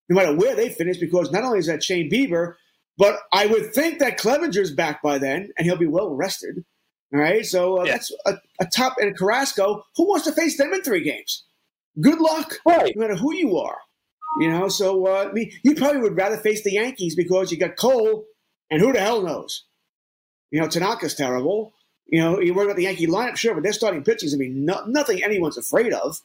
no 0.09 0.17
matter 0.17 0.35
where 0.35 0.55
they 0.55 0.69
finish, 0.69 0.99
because 0.99 1.31
not 1.33 1.45
only 1.45 1.59
is 1.59 1.67
that 1.67 1.83
Shane 1.83 2.11
Bieber, 2.11 2.55
but 2.99 3.19
I 3.33 3.47
would 3.47 3.75
think 3.75 3.99
that 3.99 4.19
Clevinger's 4.19 4.73
back 4.73 5.03
by 5.03 5.19
then 5.19 5.51
and 5.57 5.67
he'll 5.67 5.77
be 5.77 5.87
well 5.87 6.15
rested. 6.15 6.65
All 7.15 7.21
right, 7.21 7.47
so 7.47 7.81
uh, 7.81 7.85
yeah. 7.85 7.93
that's 7.93 8.13
a, 8.27 8.35
a, 8.61 8.67
top 8.67 8.97
and 8.99 9.17
Carrasco. 9.17 9.85
Who 9.97 10.09
wants 10.09 10.27
to 10.27 10.33
face 10.33 10.59
them 10.59 10.75
in 10.75 10.83
three 10.83 11.05
games? 11.05 11.45
Good 12.01 12.19
luck, 12.19 12.55
right. 12.67 12.95
no 12.97 13.03
matter 13.03 13.15
who 13.15 13.33
you 13.33 13.57
are. 13.59 13.79
You 14.41 14.51
know, 14.51 14.69
so 14.69 15.07
uh, 15.07 15.29
I 15.29 15.33
mean, 15.33 15.53
you 15.63 15.77
probably 15.77 16.01
would 16.01 16.17
rather 16.17 16.37
face 16.37 16.65
the 16.65 16.73
Yankees 16.73 17.15
because 17.15 17.53
you 17.53 17.59
got 17.59 17.77
Cole, 17.77 18.25
and 18.71 18.81
who 18.81 18.93
the 18.93 19.01
hell 19.01 19.23
knows? 19.23 19.65
You 20.51 20.61
know, 20.61 20.67
Tanaka's 20.67 21.15
terrible. 21.15 21.73
You 22.07 22.21
know, 22.21 22.41
you 22.41 22.55
worry 22.55 22.67
about 22.67 22.77
the 22.77 22.83
Yankee 22.83 23.07
lineup, 23.07 23.37
sure, 23.37 23.55
but 23.55 23.63
they're 23.63 23.73
starting 23.73 24.05
pitching 24.05 24.27
is 24.27 24.35
going 24.35 24.49
to 24.49 24.55
be 24.55 24.61
no, 24.61 24.85
nothing 24.87 25.23
anyone's 25.23 25.57
afraid 25.57 25.93
of. 25.93 26.21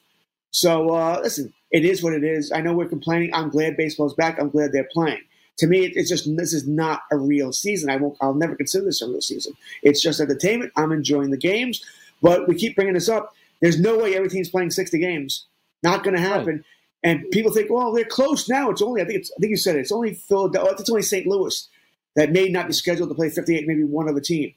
So, 0.52 0.90
uh, 0.90 1.20
listen, 1.24 1.54
it 1.72 1.86
is 1.86 2.04
what 2.04 2.14
it 2.14 2.24
is. 2.24 2.52
I 2.52 2.62
know 2.62 2.74
we're 2.74 2.88
complaining. 2.88 3.34
I'm 3.34 3.50
glad 3.50 3.78
baseball's 3.78 4.14
back. 4.14 4.40
I'm 4.40 4.50
glad 4.50 4.72
they're 4.72 4.90
playing. 4.92 5.22
To 5.58 5.68
me, 5.68 5.86
it's 5.86 6.10
just 6.10 6.36
this 6.38 6.54
is 6.54 6.68
not 6.68 7.02
a 7.12 7.18
real 7.18 7.54
season. 7.54 7.90
I 7.90 7.98
won't. 7.98 8.18
I'll 8.22 8.34
never 8.34 8.56
consider 8.56 8.86
this 8.86 9.02
a 9.02 9.08
real 9.08 9.22
season. 9.22 9.54
It's 9.84 10.02
just 10.02 10.20
entertainment. 10.20 10.72
I'm 10.76 10.92
enjoying 10.92 11.30
the 11.30 11.38
games, 11.38 11.84
but 12.22 12.48
we 12.48 12.56
keep 12.56 12.76
bringing 12.76 12.96
this 12.96 13.10
up. 13.10 13.36
There's 13.62 13.80
no 13.80 13.98
way 13.98 14.16
every 14.16 14.30
team's 14.30 14.50
playing 14.50 14.72
60 14.72 14.98
games. 14.98 15.46
Not 15.84 16.04
going 16.04 16.16
to 16.16 16.22
happen. 16.22 16.56
Right. 16.56 16.66
And 17.04 17.32
people 17.32 17.52
think, 17.52 17.72
well, 17.72 17.92
they're 17.92 18.06
close 18.06 18.48
now. 18.50 18.70
It's 18.70 18.82
only, 18.82 19.02
I 19.02 19.06
think 19.06 19.20
it's, 19.20 19.32
I 19.36 19.40
think 19.40 19.52
you 19.52 19.58
said 19.58 19.76
it. 19.76 19.82
It's 19.82 19.92
only 19.92 20.14
Philadelphia. 20.14 20.72
Oh, 20.72 20.80
it's 20.80 20.90
only 20.90 21.02
St. 21.02 21.26
Louis 21.26 21.68
that 22.16 22.32
may 22.32 22.50
not 22.50 22.68
be 22.68 22.74
scheduled 22.74 23.10
to 23.10 23.16
play 23.16 23.30
58, 23.30 23.68
maybe 23.68 23.84
one 23.84 24.10
other 24.10 24.20
team. 24.20 24.54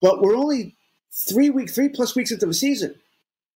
But 0.00 0.22
we're 0.22 0.36
only 0.36 0.76
three 1.10 1.50
week, 1.50 1.70
three 1.70 1.88
plus 1.88 2.14
weeks 2.14 2.30
into 2.30 2.46
the 2.46 2.54
season. 2.54 2.94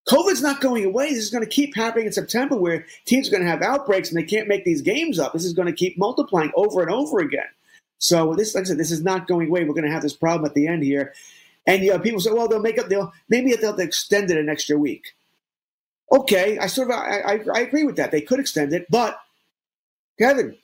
COVID's 0.09 0.43
not 0.43 0.61
going 0.61 0.85
away. 0.85 1.11
This 1.11 1.25
is 1.25 1.31
going 1.31 1.45
to 1.45 1.51
keep 1.51 1.77
happening 1.77 2.07
in 2.07 2.13
September 2.13 2.57
where 2.57 2.87
teams 3.05 3.29
are 3.29 3.31
going 3.31 3.43
to 3.43 3.49
have 3.49 3.61
outbreaks 3.63 4.09
and 4.09 4.19
they 4.19 4.25
can't 4.25 4.49
make 4.49 4.65
these 4.65 4.81
games 4.81 5.19
up. 5.19 5.33
This 5.35 5.45
is 5.45 5.53
going 5.53 5.67
to 5.67 5.73
keep 5.73 5.99
multiplying 5.99 6.51
over 6.55 6.81
and 6.81 6.91
over 6.91 7.19
again. 7.19 7.47
So 7.99 8.35
this, 8.35 8.55
like 8.55 8.63
I 8.63 8.69
said, 8.69 8.79
this 8.79 8.91
is 8.91 9.03
not 9.03 9.29
going 9.29 9.49
away. 9.49 9.65
We're 9.65 9.75
going 9.75 9.85
to 9.85 9.93
have 9.93 10.03
this 10.03 10.17
problem 10.17 10.47
at 10.47 10.55
the 10.55 10.67
end 10.67 10.83
here. 10.83 11.13
And 11.67 11.83
you 11.85 11.91
know, 11.91 11.99
people 11.99 12.21
say, 12.21 12.31
well, 12.33 12.49
they'll 12.49 12.61
make 12.61 12.79
up, 12.79 12.89
they'll 12.89 13.13
maybe 13.29 13.55
they'll 13.55 13.79
extend 13.79 14.31
it 14.31 14.39
an 14.39 14.49
extra 14.49 14.79
week. 14.79 15.15
Okay, 16.11 16.59
I 16.59 16.69
sort 16.69 16.91
of 16.91 16.97
I, 16.97 17.21
I, 17.21 17.41
I 17.55 17.61
agree 17.61 17.85
with 17.85 17.97
that. 17.97 18.11
They 18.11 18.23
could 18.23 18.41
extend 18.41 18.73
it, 18.73 18.87
but 18.89 19.21
Kevin, 20.19 20.57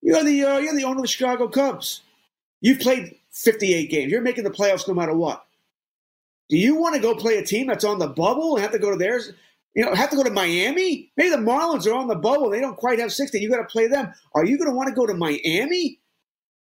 you're 0.00 0.22
the 0.22 0.44
uh, 0.44 0.58
you're 0.58 0.76
the 0.76 0.84
owner 0.84 0.98
of 0.98 1.02
the 1.02 1.08
Chicago 1.08 1.48
Cubs. 1.48 2.02
You've 2.60 2.78
played 2.78 3.16
58 3.32 3.90
games. 3.90 4.12
You're 4.12 4.20
making 4.20 4.44
the 4.44 4.50
playoffs 4.50 4.86
no 4.86 4.94
matter 4.94 5.14
what. 5.14 5.44
Do 6.48 6.56
you 6.56 6.76
want 6.76 6.94
to 6.94 7.00
go 7.00 7.14
play 7.14 7.36
a 7.36 7.44
team 7.44 7.66
that's 7.66 7.84
on 7.84 7.98
the 7.98 8.08
bubble 8.08 8.54
and 8.54 8.62
have 8.62 8.72
to 8.72 8.78
go 8.78 8.90
to 8.90 8.96
theirs? 8.96 9.32
You 9.74 9.84
know, 9.84 9.94
have 9.94 10.10
to 10.10 10.16
go 10.16 10.24
to 10.24 10.30
Miami? 10.30 11.12
Maybe 11.16 11.30
the 11.30 11.36
Marlins 11.36 11.86
are 11.86 11.94
on 11.94 12.08
the 12.08 12.16
bubble. 12.16 12.50
They 12.50 12.60
don't 12.60 12.76
quite 12.76 12.98
have 12.98 13.12
60. 13.12 13.38
You 13.38 13.50
got 13.50 13.58
to 13.58 13.64
play 13.64 13.86
them. 13.86 14.12
Are 14.34 14.44
you 14.44 14.56
going 14.56 14.70
to 14.70 14.74
want 14.74 14.88
to 14.88 14.94
go 14.94 15.06
to 15.06 15.14
Miami 15.14 16.00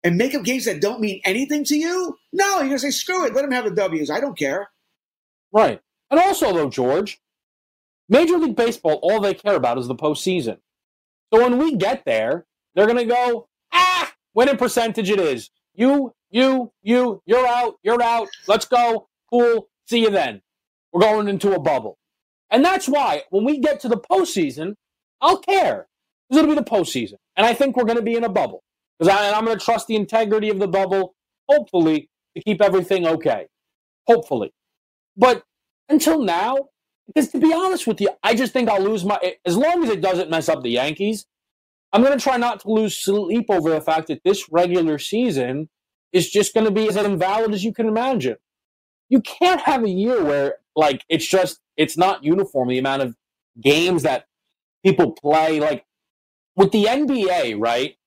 and 0.03 0.17
make 0.17 0.33
up 0.33 0.43
games 0.43 0.65
that 0.65 0.81
don't 0.81 1.01
mean 1.01 1.21
anything 1.25 1.63
to 1.65 1.75
you? 1.75 2.17
No, 2.31 2.45
you're 2.59 2.59
going 2.59 2.71
to 2.71 2.79
say, 2.79 2.91
screw 2.91 3.25
it. 3.25 3.33
Let 3.35 3.41
them 3.41 3.51
have 3.51 3.65
the 3.65 3.71
W's. 3.71 4.09
I 4.09 4.19
don't 4.19 4.37
care. 4.37 4.69
Right. 5.51 5.81
And 6.09 6.19
also, 6.19 6.53
though, 6.53 6.69
George, 6.69 7.21
Major 8.07 8.37
League 8.37 8.55
Baseball, 8.55 8.99
all 9.03 9.19
they 9.19 9.33
care 9.33 9.55
about 9.55 9.77
is 9.77 9.87
the 9.87 9.95
postseason. 9.95 10.57
So 11.33 11.41
when 11.41 11.57
we 11.57 11.75
get 11.75 12.05
there, 12.05 12.45
they're 12.73 12.87
going 12.87 12.97
to 12.97 13.05
go, 13.05 13.47
ah, 13.73 14.13
winning 14.33 14.57
percentage 14.57 15.09
it 15.09 15.19
is. 15.19 15.49
You, 15.75 16.13
you, 16.29 16.71
you, 16.81 17.21
you're 17.25 17.47
out, 17.47 17.75
you're 17.83 18.01
out. 18.01 18.29
Let's 18.47 18.65
go. 18.65 19.09
Cool. 19.29 19.67
See 19.87 20.01
you 20.01 20.09
then. 20.09 20.41
We're 20.91 21.01
going 21.01 21.27
into 21.27 21.53
a 21.53 21.59
bubble. 21.59 21.97
And 22.49 22.63
that's 22.63 22.87
why 22.87 23.23
when 23.29 23.43
we 23.43 23.59
get 23.59 23.79
to 23.81 23.87
the 23.87 23.97
postseason, 23.97 24.75
I'll 25.21 25.39
care. 25.39 25.87
Because 26.29 26.43
it'll 26.43 26.55
be 26.55 26.59
the 26.59 26.69
postseason. 26.69 27.15
And 27.35 27.45
I 27.45 27.53
think 27.53 27.75
we're 27.75 27.83
going 27.83 27.97
to 27.97 28.03
be 28.03 28.15
in 28.15 28.23
a 28.23 28.29
bubble. 28.29 28.63
Because 28.99 29.13
I'm 29.13 29.45
going 29.45 29.57
to 29.57 29.63
trust 29.63 29.87
the 29.87 29.95
integrity 29.95 30.49
of 30.49 30.59
the 30.59 30.67
bubble. 30.67 31.15
hopefully, 31.49 32.09
to 32.35 32.43
keep 32.43 32.61
everything 32.61 33.07
okay. 33.07 33.47
Hopefully. 34.07 34.53
But 35.17 35.43
until 35.89 36.21
now, 36.21 36.69
because 37.07 37.29
to 37.29 37.39
be 37.39 37.53
honest 37.53 37.85
with 37.85 37.99
you, 37.99 38.09
I 38.23 38.33
just 38.35 38.53
think 38.53 38.69
I'll 38.69 38.81
lose 38.81 39.03
my. 39.03 39.19
As 39.45 39.57
long 39.57 39.83
as 39.83 39.89
it 39.89 40.01
doesn't 40.01 40.29
mess 40.29 40.47
up 40.47 40.63
the 40.63 40.69
Yankees, 40.69 41.25
I'm 41.91 42.01
going 42.01 42.17
to 42.17 42.23
try 42.23 42.37
not 42.37 42.61
to 42.61 42.71
lose 42.71 42.97
sleep 42.97 43.45
over 43.49 43.69
the 43.69 43.81
fact 43.81 44.07
that 44.07 44.21
this 44.23 44.47
regular 44.51 44.97
season 44.97 45.69
is 46.11 46.29
just 46.29 46.53
going 46.53 46.65
to 46.65 46.71
be 46.71 46.87
as 46.87 46.95
invalid 46.95 47.53
as 47.53 47.63
you 47.63 47.73
can 47.73 47.87
imagine. 47.87 48.37
You 49.09 49.21
can't 49.21 49.61
have 49.61 49.83
a 49.83 49.89
year 49.89 50.23
where, 50.23 50.55
like, 50.75 51.03
it's 51.09 51.27
just, 51.27 51.59
it's 51.77 51.97
not 51.97 52.23
uniform, 52.23 52.69
the 52.69 52.79
amount 52.79 53.01
of 53.01 53.15
games 53.61 54.03
that 54.03 54.25
people 54.83 55.11
play. 55.11 55.59
Like, 55.59 55.85
with 56.55 56.71
the 56.71 56.85
NBA, 56.85 57.59
right? 57.59 57.97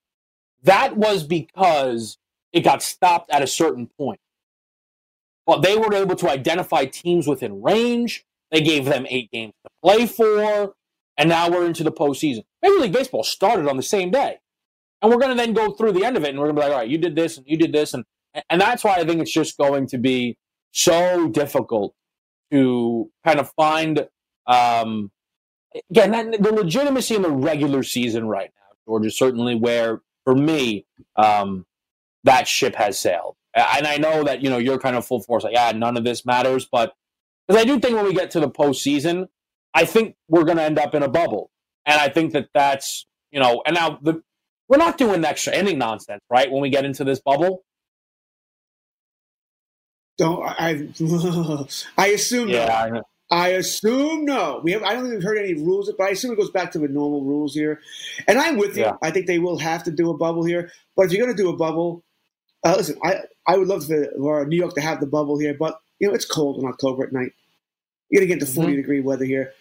That 0.63 0.97
was 0.97 1.25
because 1.25 2.19
it 2.53 2.61
got 2.61 2.83
stopped 2.83 3.31
at 3.31 3.43
a 3.43 3.47
certain 3.47 3.89
point. 3.99 4.21
But 5.47 5.63
they 5.63 5.77
were 5.77 5.95
able 5.95 6.17
to 6.17 6.29
identify 6.29 6.87
teams 6.87 7.29
within 7.29 7.63
range. 7.63 8.25
They 8.51 8.61
gave 8.61 8.85
them 8.85 9.07
eight 9.09 9.31
games 9.31 9.53
to 9.65 9.71
play 9.83 10.07
for. 10.07 10.75
And 11.17 11.29
now 11.29 11.49
we're 11.49 11.67
into 11.67 11.85
the 11.85 11.93
postseason. 11.93 12.45
Major 12.63 12.81
League 12.81 12.93
Baseball 12.93 13.23
started 13.23 13.69
on 13.69 13.77
the 13.77 13.83
same 13.83 14.11
day. 14.11 14.39
And 15.01 15.11
we're 15.11 15.19
going 15.19 15.37
to 15.37 15.41
then 15.41 15.53
go 15.53 15.73
through 15.73 15.93
the 15.93 16.05
end 16.05 16.17
of 16.17 16.25
it 16.25 16.31
and 16.31 16.39
we're 16.39 16.47
going 16.47 16.57
to 16.57 16.63
be 16.63 16.67
like, 16.67 16.73
all 16.73 16.81
right, 16.81 16.89
you 16.89 16.99
did 16.99 17.15
this 17.15 17.37
and 17.37 17.47
you 17.47 17.57
did 17.57 17.73
this. 17.73 17.95
And, 17.95 18.05
and 18.51 18.61
that's 18.61 18.83
why 18.83 18.97
I 18.97 19.05
think 19.05 19.21
it's 19.21 19.33
just 19.33 19.57
going 19.57 19.87
to 19.89 19.99
be 19.99 20.37
so 20.77 21.29
difficult 21.29 21.95
to 22.53 23.11
kind 23.24 23.41
of 23.41 23.51
find, 23.53 24.07
um, 24.47 25.11
again, 25.91 26.11
that, 26.11 26.43
the 26.43 26.53
legitimacy 26.53 27.14
in 27.14 27.22
the 27.22 27.31
regular 27.31 27.83
season 27.83 28.29
right 28.29 28.51
now, 28.55 28.77
George, 28.87 29.07
is 29.07 29.16
certainly 29.16 29.55
where, 29.55 30.03
for 30.24 30.35
me, 30.35 30.85
um, 31.16 31.64
that 32.24 32.47
ship 32.47 32.74
has 32.74 32.99
sailed. 32.99 33.37
And 33.55 33.87
I 33.87 33.97
know 33.97 34.22
that, 34.24 34.43
you 34.43 34.51
know, 34.51 34.59
you're 34.59 34.79
kind 34.79 34.97
of 34.97 35.07
full 35.07 35.22
force, 35.22 35.45
like, 35.45 35.55
yeah, 35.55 35.72
none 35.72 35.97
of 35.97 36.05
this 36.05 36.27
matters. 36.27 36.68
But 36.70 36.93
because 37.49 37.62
I 37.62 37.64
do 37.64 37.81
think 37.81 37.97
when 37.97 38.05
we 38.05 38.12
get 38.12 38.31
to 38.33 38.41
the 38.41 38.51
postseason, 38.51 39.29
I 39.72 39.87
think 39.87 40.14
we're 40.29 40.45
going 40.45 40.59
to 40.59 40.62
end 40.62 40.79
up 40.79 40.95
in 40.95 41.03
a 41.03 41.09
bubble. 41.09 41.51
And 41.87 41.99
I 41.99 42.11
think 42.11 42.33
that 42.33 42.49
that's, 42.53 43.07
you 43.31 43.41
know, 43.41 43.62
and 43.64 43.74
now 43.74 43.99
the, 44.03 44.22
we're 44.68 44.77
not 44.77 44.99
doing 44.99 45.24
extra 45.24 45.55
inning 45.55 45.79
nonsense, 45.79 46.22
right? 46.29 46.51
When 46.51 46.61
we 46.61 46.68
get 46.68 46.85
into 46.85 47.03
this 47.03 47.18
bubble. 47.20 47.62
Don't 50.19 50.43
I? 50.43 50.89
I 51.99 52.07
assume 52.09 52.49
yeah, 52.49 52.89
no. 52.91 53.03
I, 53.31 53.45
I 53.45 53.49
assume 53.49 54.25
no. 54.25 54.61
We 54.62 54.73
have. 54.73 54.83
I 54.83 54.95
don't 54.95 55.03
think 55.05 55.14
we've 55.14 55.23
heard 55.23 55.39
any 55.39 55.55
rules, 55.55 55.93
but 55.97 56.05
I 56.05 56.11
assume 56.11 56.33
it 56.33 56.37
goes 56.37 56.51
back 56.51 56.73
to 56.73 56.79
the 56.79 56.89
normal 56.89 57.23
rules 57.23 57.55
here. 57.55 57.81
And 58.27 58.39
I'm 58.39 58.57
with 58.57 58.77
you. 58.77 58.85
Yeah. 58.85 58.97
I 59.03 59.11
think 59.11 59.27
they 59.27 59.39
will 59.39 59.59
have 59.59 59.85
to 59.85 59.91
do 59.91 60.11
a 60.11 60.17
bubble 60.17 60.45
here. 60.45 60.71
But 60.97 61.07
if 61.07 61.12
you're 61.12 61.25
going 61.25 61.37
to 61.37 61.43
do 61.43 61.51
a 61.51 61.57
bubble, 61.57 62.03
uh, 62.64 62.77
listen, 62.77 62.99
I 63.05 63.21
I 63.47 63.57
would 63.57 63.69
love 63.69 63.87
for, 63.87 64.07
for 64.17 64.47
New 64.47 64.57
York 64.57 64.75
to 64.75 64.81
have 64.81 65.01
the 65.01 65.07
bubble 65.07 65.39
here, 65.39 65.55
but 65.55 65.81
you 65.99 66.09
know 66.09 66.14
it's 66.14 66.25
cold 66.25 66.62
in 66.62 66.69
October 66.69 67.05
at 67.05 67.12
night. 67.12 67.33
You're 68.11 68.23
gonna 68.23 68.39
get 68.39 68.41
to 68.41 68.53
40 68.53 68.69
mm-hmm. 68.69 68.77
degree 68.77 69.01
weather 69.01 69.25
here. 69.25 69.53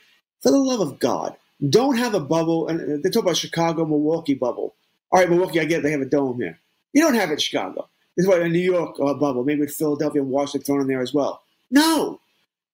For 0.41 0.51
the 0.51 0.57
love 0.57 0.79
of 0.79 0.99
God, 0.99 1.35
don't 1.69 1.97
have 1.97 2.13
a 2.13 2.19
bubble. 2.19 2.67
And 2.67 3.03
they 3.03 3.09
talk 3.09 3.23
about 3.23 3.37
Chicago, 3.37 3.85
Milwaukee 3.85 4.35
bubble. 4.35 4.75
All 5.11 5.19
right, 5.19 5.29
Milwaukee, 5.29 5.59
I 5.59 5.65
get 5.65 5.79
it, 5.79 5.83
they 5.83 5.91
have 5.91 6.01
a 6.01 6.05
dome 6.05 6.39
here. 6.39 6.59
You 6.93 7.03
don't 7.03 7.15
have 7.15 7.29
it 7.29 7.33
in 7.33 7.39
Chicago. 7.39 7.89
Is 8.17 8.27
what 8.27 8.41
a 8.41 8.47
New 8.47 8.59
York 8.59 8.95
uh, 8.99 9.13
bubble, 9.13 9.43
maybe 9.43 9.61
with 9.61 9.73
Philadelphia 9.73 10.21
and 10.21 10.31
Washington 10.31 10.65
thrown 10.65 10.81
in 10.81 10.87
there 10.87 11.01
as 11.01 11.13
well. 11.13 11.43
No, 11.69 12.21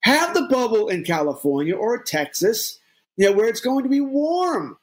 have 0.02 0.34
the 0.34 0.44
bubble 0.44 0.88
in 0.90 1.04
California 1.04 1.76
or 1.76 2.04
Texas, 2.04 2.80
you 3.18 3.28
know, 3.28 3.36
where 3.36 3.48
it's 3.48 3.62
going 3.62 3.84
to 3.84 3.90
be 3.90 4.02
warm. 4.02 4.78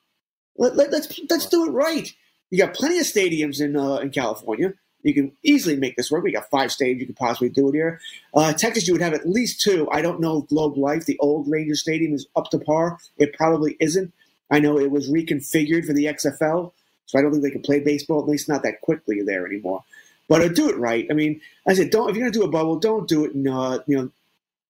Let, 0.56 0.76
let, 0.76 0.90
let's 0.90 1.20
let's 1.30 1.46
do 1.46 1.66
it 1.66 1.70
right. 1.70 2.12
You 2.50 2.58
got 2.58 2.74
plenty 2.74 2.98
of 2.98 3.04
stadiums 3.04 3.60
in 3.60 3.76
uh, 3.76 3.96
in 3.96 4.10
California. 4.10 4.74
You 5.02 5.14
can 5.14 5.32
easily 5.44 5.76
make 5.76 5.96
this 5.96 6.10
work. 6.10 6.24
We 6.24 6.32
got 6.32 6.50
five 6.50 6.70
stadiums. 6.70 6.98
You 6.98 7.06
could 7.06 7.16
possibly 7.16 7.50
do 7.50 7.68
it 7.68 7.74
here. 7.74 8.00
Uh, 8.34 8.52
Texas, 8.52 8.88
you 8.88 8.94
would 8.94 9.02
have 9.02 9.14
at 9.14 9.28
least 9.28 9.60
two. 9.60 9.88
I 9.92 10.02
don't 10.02 10.20
know 10.20 10.42
Globe 10.42 10.76
Life, 10.76 11.06
the 11.06 11.18
old 11.20 11.48
Ranger 11.48 11.76
Stadium, 11.76 12.14
is 12.14 12.26
up 12.34 12.50
to 12.50 12.58
par. 12.58 12.98
It 13.16 13.32
probably 13.34 13.76
isn't. 13.78 14.12
I 14.50 14.58
know 14.60 14.78
it 14.78 14.90
was 14.90 15.10
reconfigured 15.10 15.86
for 15.86 15.92
the 15.92 16.06
XFL, 16.06 16.72
so 17.06 17.18
I 17.18 17.22
don't 17.22 17.30
think 17.30 17.44
they 17.44 17.50
can 17.50 17.62
play 17.62 17.80
baseball, 17.80 18.20
at 18.20 18.28
least 18.28 18.48
not 18.48 18.62
that 18.62 18.80
quickly 18.80 19.22
there 19.22 19.46
anymore. 19.46 19.84
But 20.28 20.42
uh, 20.42 20.48
do 20.48 20.68
it 20.68 20.76
right. 20.76 21.06
I 21.10 21.14
mean, 21.14 21.40
I 21.66 21.74
said, 21.74 21.90
don't 21.90 22.10
if 22.10 22.16
you're 22.16 22.24
going 22.24 22.32
to 22.32 22.38
do 22.38 22.44
a 22.44 22.50
bubble, 22.50 22.78
don't 22.78 23.08
do 23.08 23.24
it 23.24 23.32
in 23.32 23.48
uh, 23.48 23.78
you 23.86 23.96
know 23.96 24.10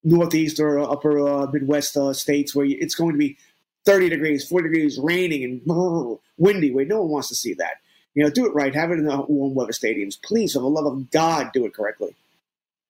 northeast 0.05 0.61
or 0.61 0.79
upper 0.79 1.21
uh, 1.21 1.47
Midwest 1.53 1.97
uh, 1.97 2.13
states 2.13 2.55
where 2.55 2.67
it's 2.67 2.95
going 2.95 3.13
to 3.13 3.19
be 3.19 3.37
30 3.85 4.09
degrees, 4.09 4.47
40 4.49 4.69
degrees, 4.69 4.99
raining 4.99 5.45
and 5.45 5.65
brr, 5.65 6.17
windy. 6.39 6.71
Where 6.71 6.85
no 6.85 7.03
one 7.03 7.11
wants 7.11 7.29
to 7.29 7.35
see 7.35 7.55
that. 7.55 7.75
You 8.15 8.25
know, 8.25 8.31
do 8.31 8.47
it 8.47 8.55
right. 8.55 8.75
Have 8.75 8.91
it 8.91 8.99
in 8.99 9.07
the 9.07 9.17
warm 9.23 9.55
weather 9.55 9.73
stadiums. 9.73 10.21
Please, 10.21 10.53
for 10.53 10.61
the 10.61 10.69
love 10.69 10.87
of 10.87 11.11
God, 11.11 11.53
do 11.53 11.65
it 11.67 11.75
correctly. 11.75 12.15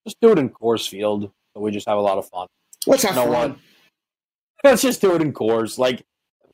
Just 0.07 0.21
do 0.21 0.33
it 0.33 0.39
in 0.39 0.49
Coors 0.49 0.89
Field, 0.89 1.31
so 1.55 1.61
we 1.61 1.71
just 1.71 1.89
have 1.89 1.99
a 1.99 2.03
lot 2.03 2.19
of 2.19 2.29
fun. 2.29 2.47
Let's 2.87 3.03
have 3.03 3.16
you 3.16 3.25
know 3.25 3.33
fun. 3.33 3.51
What? 3.51 3.59
Let's 4.64 4.83
just 4.83 5.01
do 5.01 5.14
it 5.14 5.23
in 5.23 5.33
Coors. 5.33 5.79
Like, 5.79 6.05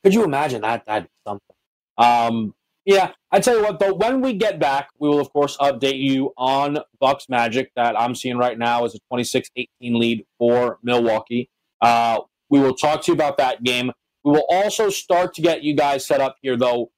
could 0.02 0.12
you 0.14 0.24
imagine 0.24 0.62
that? 0.62 0.84
That'd 0.86 1.08
something. 1.26 1.56
Um, 1.96 2.54
yeah, 2.84 3.12
I 3.30 3.40
tell 3.40 3.56
you 3.56 3.62
what, 3.62 3.78
though, 3.78 3.94
when 3.94 4.20
we 4.20 4.34
get 4.34 4.58
back, 4.58 4.88
we 4.98 5.08
will 5.08 5.20
of 5.20 5.32
course 5.32 5.56
update 5.58 6.00
you 6.00 6.32
on 6.36 6.78
Bucks 7.00 7.28
Magic 7.28 7.70
that 7.76 7.98
I'm 7.98 8.14
seeing 8.14 8.36
right 8.36 8.58
now 8.58 8.84
is 8.84 8.94
a 8.94 8.98
26-18 9.12 9.68
lead 9.80 10.26
for 10.38 10.78
Milwaukee. 10.82 11.48
Uh, 11.80 12.20
we 12.50 12.60
will 12.60 12.74
talk 12.74 13.02
to 13.02 13.12
you 13.12 13.14
about 13.14 13.38
that 13.38 13.64
game. 13.64 13.90
We 14.22 14.32
will 14.32 14.46
also 14.50 14.90
start 14.90 15.34
to 15.34 15.42
get 15.42 15.62
you 15.62 15.74
guys 15.74 16.04
set 16.06 16.20
up 16.20 16.36
here, 16.42 16.56
though, 16.56 16.90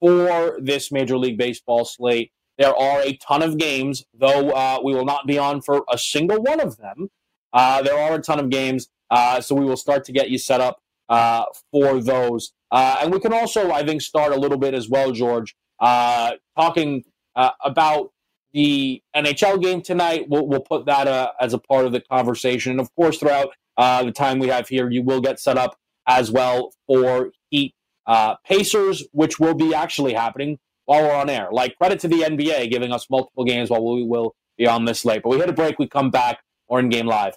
for 0.00 0.58
this 0.60 0.90
Major 0.90 1.18
League 1.18 1.38
Baseball 1.38 1.84
slate. 1.84 2.32
There 2.58 2.74
are 2.74 3.02
a 3.02 3.16
ton 3.16 3.42
of 3.42 3.58
games, 3.58 4.04
though 4.14 4.50
uh, 4.50 4.80
we 4.82 4.94
will 4.94 5.04
not 5.04 5.26
be 5.26 5.38
on 5.38 5.60
for 5.60 5.84
a 5.90 5.98
single 5.98 6.42
one 6.42 6.60
of 6.60 6.76
them. 6.78 7.08
Uh, 7.52 7.82
there 7.82 7.98
are 7.98 8.14
a 8.14 8.20
ton 8.20 8.38
of 8.38 8.48
games, 8.48 8.88
uh, 9.10 9.40
so 9.40 9.54
we 9.54 9.64
will 9.64 9.76
start 9.76 10.04
to 10.04 10.12
get 10.12 10.30
you 10.30 10.38
set 10.38 10.60
up 10.60 10.80
uh, 11.08 11.44
for 11.70 12.00
those. 12.00 12.52
Uh, 12.70 12.98
and 13.02 13.12
we 13.12 13.20
can 13.20 13.32
also, 13.32 13.70
I 13.70 13.84
think, 13.84 14.02
start 14.02 14.32
a 14.32 14.38
little 14.38 14.58
bit 14.58 14.74
as 14.74 14.88
well, 14.88 15.12
George, 15.12 15.54
uh, 15.80 16.32
talking 16.56 17.04
about 17.36 18.10
the 18.52 19.02
NHL 19.14 19.62
game 19.62 19.82
tonight. 19.82 20.26
We'll, 20.28 20.46
we'll 20.46 20.60
put 20.60 20.86
that 20.86 21.32
as 21.40 21.52
a 21.52 21.58
part 21.58 21.86
of 21.86 21.92
the 21.92 22.00
conversation. 22.00 22.72
And 22.72 22.80
of 22.80 22.94
course, 22.94 23.18
throughout 23.18 23.50
the 23.76 24.12
time 24.14 24.38
we 24.38 24.48
have 24.48 24.68
here, 24.68 24.90
you 24.90 25.02
will 25.02 25.20
get 25.20 25.40
set 25.40 25.56
up 25.56 25.76
as 26.06 26.30
well 26.30 26.72
for 26.86 27.30
Heat 27.50 27.74
uh, 28.06 28.36
Pacers, 28.46 29.06
which 29.12 29.38
will 29.38 29.54
be 29.54 29.74
actually 29.74 30.14
happening 30.14 30.58
while 30.84 31.02
we're 31.02 31.14
on 31.14 31.30
air. 31.30 31.48
Like 31.50 31.76
credit 31.76 32.00
to 32.00 32.08
the 32.08 32.20
NBA 32.20 32.70
giving 32.70 32.92
us 32.92 33.08
multiple 33.10 33.44
games 33.44 33.70
while 33.70 33.84
we 33.84 34.04
will 34.04 34.34
be 34.58 34.66
on 34.66 34.84
this 34.84 35.04
late. 35.04 35.22
But 35.22 35.30
we 35.30 35.38
hit 35.38 35.48
a 35.48 35.54
break, 35.54 35.78
we 35.78 35.88
come 35.88 36.10
back, 36.10 36.40
or 36.68 36.80
in 36.80 36.88
game 36.88 37.06
live. 37.06 37.36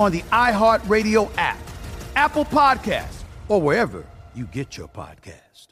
on 0.00 0.10
the 0.10 0.22
iHeartRadio 0.32 1.30
app, 1.36 1.58
Apple 2.16 2.46
Podcasts, 2.46 3.22
or 3.48 3.60
wherever 3.60 4.04
you 4.34 4.46
get 4.46 4.76
your 4.76 4.88
podcast. 4.88 5.68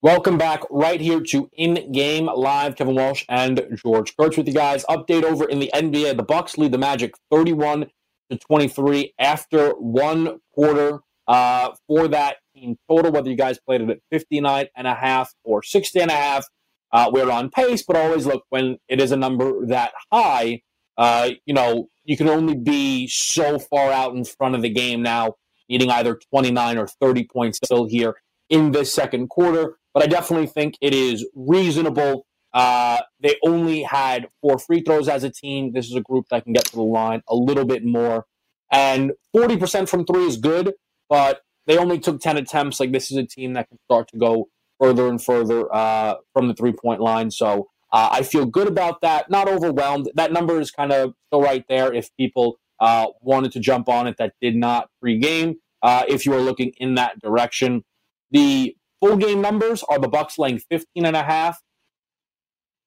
Welcome 0.00 0.38
back 0.38 0.62
right 0.70 1.00
here 1.00 1.20
to 1.20 1.48
In 1.52 1.92
Game 1.92 2.26
Live. 2.26 2.76
Kevin 2.76 2.94
Walsh 2.94 3.24
and 3.28 3.64
George 3.74 4.16
Kurtz 4.16 4.36
with 4.36 4.46
you 4.48 4.54
guys. 4.54 4.84
Update 4.88 5.24
over 5.24 5.48
in 5.48 5.58
the 5.58 5.70
NBA. 5.74 6.16
The 6.16 6.22
Bucks 6.22 6.56
lead 6.56 6.72
the 6.72 6.78
Magic 6.78 7.14
31 7.30 7.86
to 8.30 8.38
23 8.38 9.14
after 9.18 9.70
one 9.70 10.40
quarter 10.54 11.00
uh, 11.28 11.70
for 11.86 12.08
that 12.08 12.36
team 12.54 12.76
total. 12.88 13.12
Whether 13.12 13.30
you 13.30 13.36
guys 13.36 13.58
played 13.60 13.80
it 13.80 13.90
at 13.90 13.98
59 14.10 14.66
and 14.76 14.86
a 14.86 14.94
half 14.94 15.32
or 15.44 15.62
60 15.62 16.00
and 16.00 16.10
a 16.10 16.14
half, 16.14 16.46
uh, 16.92 17.10
we're 17.12 17.30
on 17.30 17.50
pace. 17.50 17.82
But 17.82 17.96
always 17.96 18.26
look 18.26 18.44
when 18.50 18.78
it 18.88 19.00
is 19.00 19.12
a 19.12 19.16
number 19.16 19.66
that 19.66 19.92
high. 20.12 20.62
Uh, 20.98 21.30
you 21.46 21.54
know, 21.54 21.88
you 22.04 22.16
can 22.16 22.28
only 22.28 22.54
be 22.54 23.08
so 23.08 23.58
far 23.58 23.90
out 23.90 24.14
in 24.14 24.24
front 24.24 24.54
of 24.54 24.62
the 24.62 24.68
game 24.68 25.02
now, 25.02 25.36
needing 25.68 25.90
either 25.90 26.18
29 26.30 26.78
or 26.78 26.86
30 26.86 27.24
points 27.24 27.58
still 27.64 27.86
here 27.86 28.16
in 28.50 28.72
this 28.72 28.92
second 28.92 29.28
quarter 29.28 29.78
but 29.94 30.02
I 30.02 30.06
definitely 30.06 30.46
think 30.46 30.76
it 30.80 30.94
is 30.94 31.26
reasonable. 31.34 32.26
Uh, 32.52 33.00
they 33.20 33.36
only 33.44 33.82
had 33.82 34.28
four 34.40 34.58
free 34.58 34.82
throws 34.82 35.08
as 35.08 35.24
a 35.24 35.30
team. 35.30 35.72
This 35.72 35.86
is 35.86 35.94
a 35.94 36.00
group 36.00 36.26
that 36.30 36.44
can 36.44 36.52
get 36.52 36.66
to 36.66 36.76
the 36.76 36.82
line 36.82 37.22
a 37.28 37.34
little 37.34 37.64
bit 37.64 37.84
more. 37.84 38.26
And 38.70 39.12
40% 39.34 39.88
from 39.88 40.06
three 40.06 40.26
is 40.26 40.38
good, 40.38 40.74
but 41.08 41.40
they 41.66 41.76
only 41.76 41.98
took 41.98 42.20
10 42.20 42.38
attempts. 42.38 42.80
Like, 42.80 42.92
this 42.92 43.10
is 43.10 43.18
a 43.18 43.26
team 43.26 43.52
that 43.54 43.68
can 43.68 43.78
start 43.84 44.08
to 44.08 44.18
go 44.18 44.48
further 44.82 45.08
and 45.08 45.22
further 45.22 45.72
uh, 45.74 46.16
from 46.32 46.48
the 46.48 46.54
three 46.54 46.72
point 46.72 47.00
line. 47.00 47.30
So 47.30 47.68
uh, 47.92 48.08
I 48.12 48.22
feel 48.22 48.46
good 48.46 48.68
about 48.68 49.00
that. 49.02 49.30
Not 49.30 49.48
overwhelmed. 49.48 50.10
That 50.14 50.32
number 50.32 50.60
is 50.60 50.70
kind 50.70 50.92
of 50.92 51.14
still 51.28 51.42
right 51.42 51.64
there 51.68 51.92
if 51.92 52.08
people 52.16 52.58
uh, 52.80 53.08
wanted 53.20 53.52
to 53.52 53.60
jump 53.60 53.88
on 53.88 54.06
it 54.06 54.16
that 54.18 54.34
did 54.40 54.56
not 54.56 54.88
pregame. 55.02 55.56
Uh, 55.82 56.04
if 56.08 56.26
you 56.26 56.32
are 56.34 56.40
looking 56.40 56.72
in 56.78 56.94
that 56.94 57.20
direction, 57.20 57.84
the 58.30 58.76
Full 59.02 59.16
game 59.16 59.40
numbers 59.40 59.82
are 59.88 59.98
the 59.98 60.06
Bucks 60.06 60.38
laying 60.38 60.60
15 60.60 61.04
and 61.04 61.16
a 61.16 61.24
half. 61.24 61.60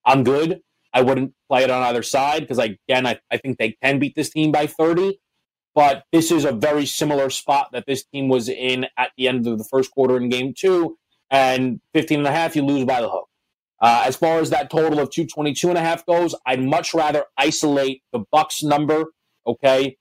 I'm 0.05 0.23
good. 0.23 0.61
I 0.93 1.01
wouldn't 1.01 1.33
play 1.49 1.63
it 1.63 1.69
on 1.69 1.83
either 1.83 2.03
side 2.03 2.39
because, 2.39 2.57
again, 2.57 3.05
I, 3.05 3.19
I 3.29 3.35
think 3.35 3.57
they 3.57 3.75
can 3.83 3.99
beat 3.99 4.15
this 4.15 4.29
team 4.29 4.49
by 4.49 4.65
30. 4.65 5.19
But 5.73 6.03
this 6.13 6.31
is 6.31 6.45
a 6.45 6.53
very 6.53 6.85
similar 6.85 7.29
spot 7.29 7.67
that 7.73 7.83
this 7.85 8.05
team 8.05 8.29
was 8.29 8.47
in 8.47 8.85
at 8.97 9.11
the 9.17 9.27
end 9.27 9.45
of 9.45 9.57
the 9.57 9.65
first 9.65 9.91
quarter 9.91 10.15
in 10.15 10.29
game 10.29 10.53
two. 10.57 10.97
And 11.31 11.81
15 11.93 12.19
and 12.19 12.27
a 12.27 12.31
half, 12.31 12.55
you 12.55 12.63
lose 12.63 12.85
by 12.85 13.01
the 13.01 13.09
hook. 13.09 13.29
Uh, 13.81 14.03
as 14.05 14.15
far 14.15 14.39
as 14.39 14.49
that 14.51 14.69
total 14.69 14.99
of 14.99 15.09
222 15.09 15.69
and 15.69 15.77
a 15.77 15.81
half 15.81 16.05
goes, 16.05 16.33
I'd 16.45 16.63
much 16.63 16.93
rather 16.93 17.25
isolate 17.37 18.03
the 18.13 18.19
Bucks 18.31 18.63
number, 18.63 19.05
okay? 19.45 19.97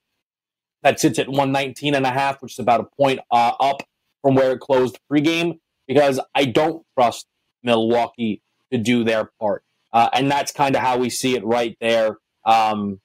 That 0.81 0.99
sits 0.99 1.19
at 1.19 1.27
119 1.27 1.93
and 1.95 2.05
a 2.05 2.11
half, 2.11 2.41
which 2.41 2.53
is 2.53 2.59
about 2.59 2.79
a 2.79 2.95
point 2.95 3.19
uh, 3.31 3.53
up 3.59 3.83
from 4.21 4.35
where 4.35 4.53
it 4.53 4.59
closed 4.59 4.99
pregame 5.11 5.59
because 5.87 6.19
I 6.33 6.45
don't 6.45 6.85
trust 6.97 7.27
Milwaukee 7.63 8.41
to 8.71 8.77
do 8.77 9.03
their 9.03 9.31
part. 9.39 9.63
Uh, 9.91 10.09
and 10.13 10.29
that's 10.29 10.51
kind 10.51 10.75
of 10.75 10.81
how 10.81 10.97
we 10.97 11.09
see 11.09 11.35
it 11.35 11.45
right 11.45 11.77
there 11.79 12.17
um, 12.45 12.99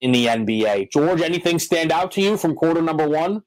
in 0.00 0.12
the 0.12 0.26
NBA. 0.26 0.90
George, 0.92 1.20
anything 1.20 1.58
stand 1.58 1.92
out 1.92 2.12
to 2.12 2.20
you 2.20 2.36
from 2.36 2.54
quarter 2.54 2.82
number 2.82 3.08
one? 3.08 3.42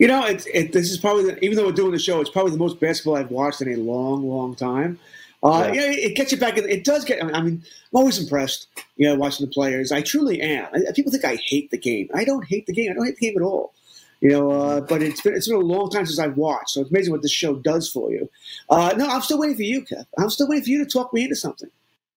You 0.00 0.08
know, 0.08 0.24
it's 0.24 0.46
it, 0.46 0.72
this 0.72 0.90
is 0.90 0.96
probably 0.96 1.24
the, 1.24 1.44
even 1.44 1.58
though 1.58 1.66
we're 1.66 1.72
doing 1.72 1.92
the 1.92 1.98
show, 1.98 2.22
it's 2.22 2.30
probably 2.30 2.52
the 2.52 2.58
most 2.58 2.80
basketball 2.80 3.16
I've 3.16 3.30
watched 3.30 3.60
in 3.60 3.68
a 3.68 3.76
long, 3.76 4.26
long 4.26 4.56
time. 4.56 4.98
Uh, 5.42 5.70
yeah. 5.74 5.82
yeah. 5.82 5.90
it 5.90 6.16
gets 6.16 6.32
you 6.32 6.38
back. 6.38 6.56
In, 6.56 6.66
it 6.66 6.84
does 6.84 7.04
get. 7.04 7.22
I 7.22 7.26
mean, 7.26 7.34
I'm 7.34 7.62
always 7.92 8.18
impressed. 8.18 8.68
You 8.96 9.08
know, 9.08 9.14
watching 9.16 9.44
the 9.44 9.52
players. 9.52 9.92
I 9.92 10.00
truly 10.00 10.40
am. 10.40 10.68
People 10.94 11.12
think 11.12 11.26
I 11.26 11.36
hate 11.36 11.70
the 11.70 11.76
game. 11.76 12.08
I 12.14 12.24
don't 12.24 12.46
hate 12.46 12.64
the 12.64 12.72
game. 12.72 12.90
I 12.90 12.94
don't 12.94 13.04
hate 13.04 13.18
the 13.18 13.26
game 13.28 13.36
at 13.36 13.42
all. 13.42 13.74
You 14.22 14.30
know, 14.30 14.50
uh, 14.50 14.80
but 14.80 15.02
it's 15.02 15.20
been 15.20 15.34
it's 15.34 15.48
been 15.48 15.58
a 15.58 15.60
long 15.60 15.90
time 15.90 16.06
since 16.06 16.18
I've 16.18 16.38
watched, 16.38 16.70
so 16.70 16.80
it's 16.80 16.90
amazing 16.90 17.12
what 17.12 17.20
this 17.20 17.30
show 17.30 17.56
does 17.56 17.90
for 17.90 18.10
you. 18.10 18.30
Uh, 18.70 18.94
no, 18.96 19.06
I'm 19.06 19.20
still 19.20 19.38
waiting 19.38 19.56
for 19.56 19.64
you, 19.64 19.82
Kev. 19.82 20.06
I'm 20.18 20.30
still 20.30 20.48
waiting 20.48 20.64
for 20.64 20.70
you 20.70 20.82
to 20.82 20.90
talk 20.90 21.12
me 21.12 21.24
into 21.24 21.36
something. 21.36 21.70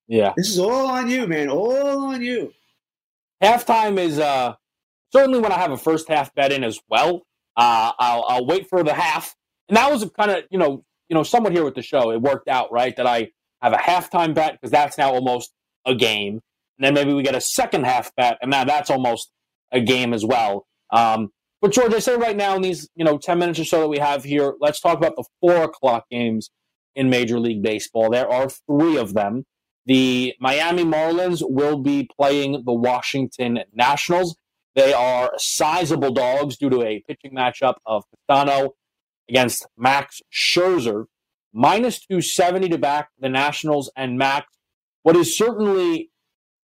Yeah, 0.07 0.31
this 0.37 0.47
is 0.47 0.57
all 0.57 0.87
on 0.87 1.09
you, 1.09 1.27
man. 1.27 1.49
All 1.49 2.05
on 2.05 2.21
you. 2.21 2.53
Halftime 3.41 3.97
is 3.97 4.19
uh, 4.19 4.55
certainly 5.11 5.39
when 5.39 5.51
I 5.51 5.57
have 5.57 5.71
a 5.71 5.77
first 5.77 6.07
half 6.07 6.33
bet 6.33 6.53
in 6.53 6.63
as 6.63 6.79
well. 6.87 7.25
Uh, 7.55 7.91
I'll, 7.99 8.25
I'll 8.27 8.45
wait 8.45 8.67
for 8.69 8.83
the 8.83 8.93
half, 8.93 9.35
and 9.69 9.77
that 9.77 9.91
was 9.91 10.09
kind 10.17 10.31
of 10.31 10.43
you 10.49 10.57
know 10.57 10.83
you 11.09 11.15
know 11.15 11.23
somewhat 11.23 11.53
here 11.53 11.63
with 11.63 11.75
the 11.75 11.81
show. 11.81 12.11
It 12.11 12.21
worked 12.21 12.47
out 12.47 12.71
right 12.71 12.95
that 12.95 13.05
I 13.05 13.29
have 13.61 13.73
a 13.73 13.77
halftime 13.77 14.33
bet 14.33 14.53
because 14.53 14.71
that's 14.71 14.97
now 14.97 15.11
almost 15.11 15.51
a 15.85 15.95
game, 15.95 16.41
and 16.77 16.85
then 16.85 16.93
maybe 16.93 17.13
we 17.13 17.23
get 17.23 17.35
a 17.35 17.41
second 17.41 17.85
half 17.85 18.15
bet, 18.15 18.37
and 18.41 18.49
now 18.49 18.63
that's 18.63 18.89
almost 18.89 19.31
a 19.71 19.81
game 19.81 20.13
as 20.13 20.25
well. 20.25 20.65
Um, 20.91 21.29
but 21.61 21.71
George, 21.71 21.93
I 21.93 21.99
say 21.99 22.15
right 22.15 22.35
now 22.35 22.55
in 22.55 22.61
these 22.61 22.89
you 22.95 23.05
know 23.05 23.17
ten 23.17 23.39
minutes 23.39 23.59
or 23.59 23.65
so 23.65 23.81
that 23.81 23.89
we 23.89 23.99
have 23.99 24.23
here, 24.23 24.53
let's 24.59 24.79
talk 24.79 24.97
about 24.97 25.15
the 25.15 25.25
four 25.39 25.63
o'clock 25.63 26.05
games 26.09 26.49
in 26.95 27.09
Major 27.09 27.39
League 27.39 27.61
Baseball. 27.61 28.09
There 28.09 28.29
are 28.29 28.49
three 28.49 28.97
of 28.97 29.13
them. 29.13 29.45
The 29.85 30.33
Miami 30.39 30.83
Marlins 30.85 31.41
will 31.41 31.77
be 31.77 32.09
playing 32.17 32.63
the 32.65 32.73
Washington 32.73 33.59
Nationals. 33.73 34.37
They 34.75 34.93
are 34.93 35.31
sizable 35.37 36.11
dogs 36.11 36.57
due 36.57 36.69
to 36.69 36.81
a 36.81 37.03
pitching 37.07 37.33
matchup 37.33 37.75
of 37.85 38.05
Castano 38.09 38.75
against 39.29 39.67
Max 39.77 40.21
Scherzer. 40.31 41.05
Minus 41.53 41.99
270 41.99 42.69
to 42.69 42.77
back 42.79 43.09
the 43.19 43.29
Nationals 43.29 43.91
and 43.95 44.17
Max. 44.17 44.47
What 45.03 45.15
is 45.15 45.37
certainly, 45.37 46.09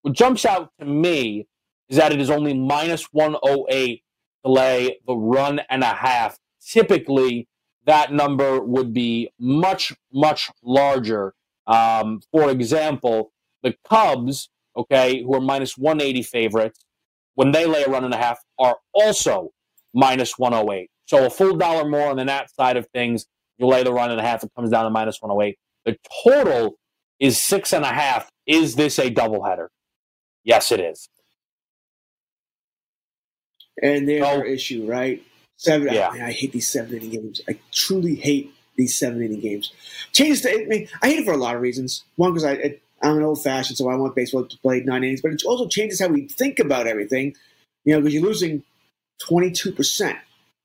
what 0.04 0.14
jumps 0.14 0.46
out 0.46 0.70
to 0.80 0.86
me 0.86 1.48
is 1.90 1.98
that 1.98 2.12
it 2.12 2.22
is 2.22 2.30
only 2.30 2.54
minus 2.54 3.06
108 3.12 4.04
to 4.46 4.52
lay 4.52 5.00
the 5.08 5.16
run 5.16 5.62
and 5.70 5.82
a 5.82 5.88
half. 5.88 6.38
Typically, 6.64 7.48
that 7.86 8.12
number 8.12 8.62
would 8.62 8.94
be 8.94 9.32
much, 9.40 9.94
much 10.14 10.52
larger. 10.62 11.34
Um, 11.66 12.22
for 12.32 12.52
example, 12.52 13.32
the 13.64 13.76
Cubs, 13.90 14.50
okay, 14.76 15.24
who 15.24 15.34
are 15.34 15.42
minus 15.42 15.78
180 15.78 16.22
favorites, 16.22 16.86
when 17.38 17.52
they 17.52 17.68
lay 17.68 17.84
a 17.84 17.88
run 17.88 18.04
and 18.04 18.16
a 18.16 18.18
half, 18.18 18.40
are 18.58 18.78
also 18.94 19.52
minus 19.94 20.40
108. 20.40 20.90
So 21.06 21.28
a 21.28 21.30
full 21.30 21.56
dollar 21.56 21.88
more 21.88 22.10
on 22.10 22.18
the 22.18 22.26
Nat 22.26 22.50
side 22.50 22.78
of 22.78 22.88
things. 22.96 23.28
You 23.60 23.68
lay 23.68 23.84
the 23.84 23.94
run 23.94 24.10
and 24.10 24.20
a 24.20 24.24
half, 24.24 24.44
it 24.44 24.50
comes 24.56 24.72
down 24.72 24.86
to 24.86 24.90
minus 24.90 25.22
108. 25.22 25.56
The 25.86 25.98
total 26.24 26.80
is 27.20 27.40
six 27.42 27.74
and 27.74 27.86
a 27.86 27.94
half. 27.94 28.28
Is 28.48 28.76
this 28.76 28.98
a 28.98 29.12
doubleheader? 29.12 29.68
Yes, 30.44 30.72
it 30.72 30.80
is. 30.80 31.10
And 33.84 34.10
there's 34.10 34.24
oh. 34.24 34.40
our 34.40 34.44
issue, 34.44 34.90
right? 34.90 35.24
Seven. 35.58 35.94
Yeah. 35.94 36.10
I, 36.12 36.26
I 36.26 36.32
hate 36.32 36.54
these 36.54 36.68
seven 36.68 36.96
inning 36.96 37.12
games. 37.12 37.42
I 37.48 37.60
truly 37.72 38.16
hate 38.16 38.52
these 38.78 38.98
seven 38.98 39.22
inning 39.22 39.42
games. 39.42 39.72
Changes. 40.12 40.42
To, 40.42 40.52
I 40.52 40.66
mean, 40.66 40.88
I 41.04 41.10
hate 41.10 41.20
it 41.20 41.26
for 41.26 41.34
a 41.34 41.38
lot 41.38 41.56
of 41.56 41.62
reasons. 41.62 42.04
One, 42.16 42.34
because 42.34 42.46
I, 42.46 42.80
I'm 43.02 43.18
an 43.18 43.24
old 43.24 43.44
fashioned, 43.44 43.78
so 43.78 43.90
I 43.90 43.96
want 43.96 44.16
baseball 44.16 44.46
to 44.46 44.58
play 44.60 44.82
nine 44.82 45.04
innings. 45.04 45.22
But 45.22 45.34
it 45.34 45.44
also 45.46 45.68
changes 45.68 46.00
how 46.00 46.08
we 46.08 46.28
think 46.28 46.60
about 46.60 46.88
everything. 46.88 47.36
You 47.86 47.94
know, 47.94 48.02
because 48.02 48.14
you're 48.14 48.24
losing 48.24 48.64
22 49.20 49.72
percent 49.72 50.18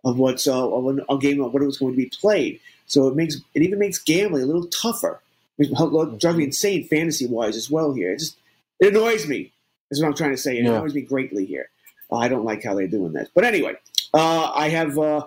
of 0.05 0.19
what's 0.19 0.47
uh, 0.47 0.69
of 0.69 0.99
a, 1.09 1.19
game 1.19 1.41
of 1.41 1.53
what 1.53 1.63
it 1.63 1.67
was 1.67 1.79
going 1.79 1.93
to 1.93 1.97
be 1.97 2.11
played. 2.21 2.61
So 2.87 3.07
it 3.09 3.17
makes 3.17 3.37
it 3.55 3.63
even 3.63 3.79
makes 3.79 3.99
gambling 3.99 4.43
a 4.43 4.47
little 4.47 4.67
tougher. 4.67 5.21
It 5.59 5.71
drives 6.19 6.39
me 6.39 6.45
insane 6.45 6.89
fantasy 6.89 7.27
wise 7.27 7.57
as 7.57 7.71
well. 7.71 7.93
Here, 7.93 8.13
it 8.13 8.19
just 8.19 8.37
it 8.81 8.95
annoys 8.95 9.27
me. 9.27 9.53
Is 9.91 10.01
what 10.01 10.09
I'm 10.09 10.15
trying 10.15 10.31
to 10.31 10.39
say. 10.39 10.57
It 10.57 10.65
yeah. 10.65 10.71
annoys 10.71 10.95
me 10.95 11.03
greatly 11.03 11.45
here. 11.45 11.69
I 12.11 12.29
don't 12.29 12.45
like 12.45 12.63
how 12.63 12.75
they're 12.75 12.89
doing 12.89 13.13
that. 13.13 13.29
But 13.35 13.45
anyway, 13.45 13.75
uh, 14.15 14.53
I 14.55 14.69
have 14.71 14.99
uh, 14.99 15.27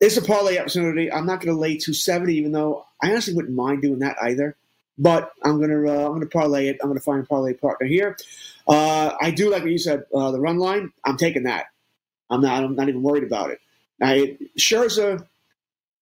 it's 0.00 0.16
a 0.16 0.22
parlay 0.22 0.58
opportunity. 0.58 1.10
I'm 1.10 1.26
not 1.26 1.40
going 1.40 1.54
to 1.54 1.60
lay 1.60 1.76
270, 1.76 2.34
even 2.34 2.52
though 2.52 2.86
I 3.02 3.10
honestly 3.10 3.34
wouldn't 3.34 3.54
mind 3.54 3.82
doing 3.82 4.00
that 4.00 4.16
either. 4.22 4.56
But 4.98 5.32
I'm 5.42 5.58
going 5.58 5.70
to 5.70 5.88
uh, 5.88 6.08
I'm 6.08 6.20
to 6.20 6.26
parlay 6.26 6.68
it. 6.68 6.78
I'm 6.80 6.88
going 6.88 6.98
to 6.98 7.04
find 7.04 7.22
a 7.22 7.26
parlay 7.26 7.52
partner 7.52 7.86
here. 7.86 8.16
Uh, 8.66 9.14
I 9.20 9.30
do 9.30 9.50
like 9.50 9.62
what 9.62 9.70
you 9.70 9.78
said. 9.78 10.04
Uh, 10.14 10.30
the 10.30 10.40
run 10.40 10.58
line. 10.58 10.92
I'm 11.04 11.16
taking 11.16 11.44
that. 11.44 11.66
I'm 12.30 12.40
not. 12.40 12.64
I'm 12.64 12.74
not 12.74 12.88
even 12.88 13.02
worried 13.02 13.24
about 13.24 13.50
it. 13.50 13.60
I 14.00 14.38
Scherzer. 14.58 15.26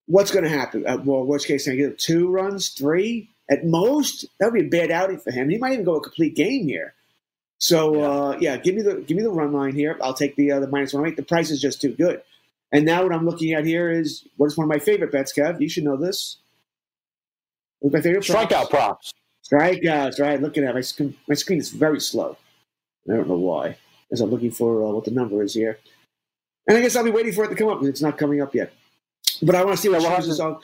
What's 0.07 0.30
going 0.30 0.45
to 0.45 0.51
happen? 0.51 0.86
Uh, 0.86 0.99
well, 1.03 1.24
worst 1.24 1.47
case, 1.47 1.66
I 1.66 1.76
get 1.76 1.99
two 1.99 2.28
runs, 2.28 2.68
three 2.68 3.30
at 3.51 3.64
most. 3.64 4.26
That 4.38 4.53
would 4.53 4.61
be 4.61 4.66
a 4.66 4.80
bad 4.80 4.90
outing 4.90 5.18
for 5.18 5.30
him. 5.30 5.49
He 5.49 5.57
might 5.57 5.72
even 5.72 5.84
go 5.84 5.97
a 5.97 6.03
complete 6.03 6.36
game 6.36 6.66
here. 6.66 6.95
So 7.59 7.95
yeah, 7.95 8.09
uh, 8.09 8.38
yeah 8.40 8.57
give 8.59 8.74
me 8.74 8.82
the 8.82 8.97
give 8.97 9.16
me 9.16 9.22
the 9.22 9.30
run 9.30 9.53
line 9.53 9.74
here. 9.74 9.99
I'll 10.03 10.14
take 10.14 10.36
the 10.36 10.53
uh, 10.53 10.61
the 10.61 10.68
minus 10.68 10.92
one 10.92 11.07
eight. 11.07 11.16
The 11.16 11.22
price 11.22 11.51
is 11.51 11.61
just 11.61 11.80
too 11.80 11.95
good. 11.95 12.22
And 12.72 12.84
now 12.84 13.03
what 13.05 13.12
I'm 13.12 13.24
looking 13.24 13.53
at 13.53 13.64
here 13.64 13.90
is 13.90 14.26
what 14.36 14.47
is 14.47 14.57
one 14.57 14.64
of 14.64 14.68
my 14.68 14.78
favorite 14.78 15.12
bets, 15.12 15.32
Kev. 15.32 15.61
You 15.61 15.68
should 15.68 15.84
know 15.84 15.97
this. 15.97 16.38
My 17.85 18.01
favorite 18.01 18.24
strikeout 18.24 18.70
props. 18.70 19.12
Strikeouts, 19.51 20.18
right? 20.18 20.41
Looking 20.41 20.64
at 20.64 20.74
my 20.74 20.80
screen, 20.80 21.14
my 21.28 21.35
screen 21.35 21.59
is 21.59 21.70
very 21.70 22.01
slow. 22.01 22.37
I 23.11 23.14
don't 23.14 23.28
know 23.28 23.37
why, 23.37 23.76
as 24.11 24.22
I'm 24.22 24.30
looking 24.30 24.51
for 24.51 24.82
uh, 24.82 24.91
what 24.91 25.05
the 25.05 25.11
number 25.11 25.43
is 25.43 25.53
here. 25.53 25.78
And 26.66 26.78
I 26.78 26.80
guess 26.80 26.97
I'll 26.97 27.05
be 27.05 27.11
waiting 27.11 27.32
for 27.32 27.45
it 27.45 27.49
to 27.49 27.55
come 27.55 27.68
up 27.68 27.78
because 27.78 27.89
it's 27.89 28.01
not 28.01 28.16
coming 28.16 28.41
up 28.41 28.55
yet. 28.55 28.72
But 29.43 29.55
I 29.55 29.64
want 29.64 29.76
to 29.76 29.82
see 29.82 29.91
what 29.91 30.01
yeah, 30.01 30.09
well, 30.09 30.41
on. 30.41 30.61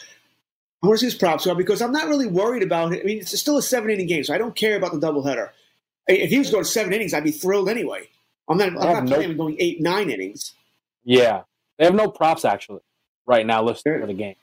I 0.83 0.87
want 0.87 0.99
to 0.99 1.01
see 1.01 1.07
his 1.07 1.15
props 1.15 1.47
are 1.47 1.55
because 1.55 1.83
I'm 1.83 1.93
not 1.93 2.09
really 2.09 2.27
worried 2.27 2.63
about 2.63 2.95
it. 2.95 3.03
I 3.03 3.05
mean, 3.05 3.19
it's 3.19 3.39
still 3.39 3.59
a 3.59 3.63
seven 3.63 3.91
inning 3.91 4.07
game, 4.07 4.25
so 4.25 4.33
I 4.33 4.39
don't 4.39 4.57
care 4.57 4.77
about 4.77 4.93
the 4.93 4.99
doubleheader. 4.99 5.51
If 6.07 6.31
he 6.31 6.39
was 6.39 6.51
going 6.51 6.65
to 6.65 6.71
seven 6.71 6.95
innings, 6.95 7.13
I'd 7.13 7.25
be 7.25 7.33
thrilled 7.33 7.69
anyway. 7.69 8.09
I'm 8.49 8.57
not. 8.57 8.69
I'm 8.69 8.75
not 8.75 9.05
no, 9.05 9.11
planning 9.11 9.31
on 9.33 9.37
going 9.37 9.57
eight, 9.59 9.81
nine 9.83 10.09
innings. 10.09 10.55
Yeah, 11.05 11.43
they 11.79 11.85
have 11.85 11.95
no 11.95 12.09
props 12.09 12.47
actually 12.47 12.81
right 13.27 13.45
now 13.45 13.63
listed 13.63 14.01
for 14.01 14.07
the 14.07 14.15
game. 14.15 14.37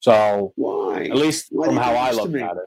So 0.00 0.54
why? 0.94 1.04
At 1.04 1.16
least 1.16 1.46
why 1.50 1.66
from 1.66 1.76
how 1.76 1.94
I 1.94 2.12
look 2.12 2.34
at 2.34 2.56
it, 2.56 2.66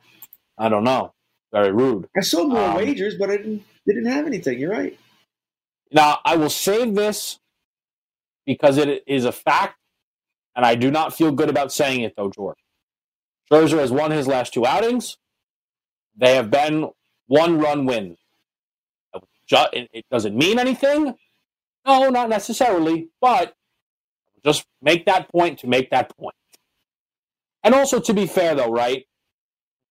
I 0.57 0.69
don't 0.69 0.83
know. 0.83 1.13
Very 1.51 1.71
rude. 1.71 2.07
I 2.17 2.21
saw 2.21 2.43
more 2.45 2.69
um, 2.69 2.75
wagers, 2.75 3.15
but 3.17 3.29
I 3.29 3.37
didn't. 3.37 3.63
Didn't 3.87 4.07
have 4.07 4.27
anything. 4.27 4.59
You're 4.59 4.71
right. 4.71 4.99
Now 5.91 6.19
I 6.25 6.35
will 6.35 6.49
save 6.49 6.93
this 6.95 7.39
because 8.45 8.77
it 8.77 9.03
is 9.07 9.23
a 9.23 9.31
fact, 9.31 9.77
and 10.55 10.65
I 10.65 10.75
do 10.75 10.91
not 10.91 11.15
feel 11.15 11.31
good 11.31 11.49
about 11.49 11.71
saying 11.71 12.01
it 12.01 12.13
though, 12.17 12.29
George. 12.29 12.57
Scherzer 13.49 13.79
has 13.79 13.91
won 13.91 14.11
his 14.11 14.27
last 14.27 14.53
two 14.53 14.65
outings. 14.65 15.17
They 16.17 16.35
have 16.35 16.51
been 16.51 16.89
one-run 17.27 17.85
wins. 17.85 18.17
It 19.49 20.05
doesn't 20.11 20.35
mean 20.35 20.59
anything. 20.59 21.15
No, 21.85 22.09
not 22.09 22.27
necessarily, 22.27 23.09
but 23.21 23.53
just 24.43 24.65
make 24.81 25.05
that 25.05 25.29
point 25.29 25.59
to 25.59 25.67
make 25.67 25.91
that 25.91 26.15
point. 26.17 26.35
And 27.63 27.73
also, 27.73 27.99
to 27.99 28.13
be 28.13 28.25
fair, 28.27 28.55
though, 28.55 28.71
right? 28.71 29.05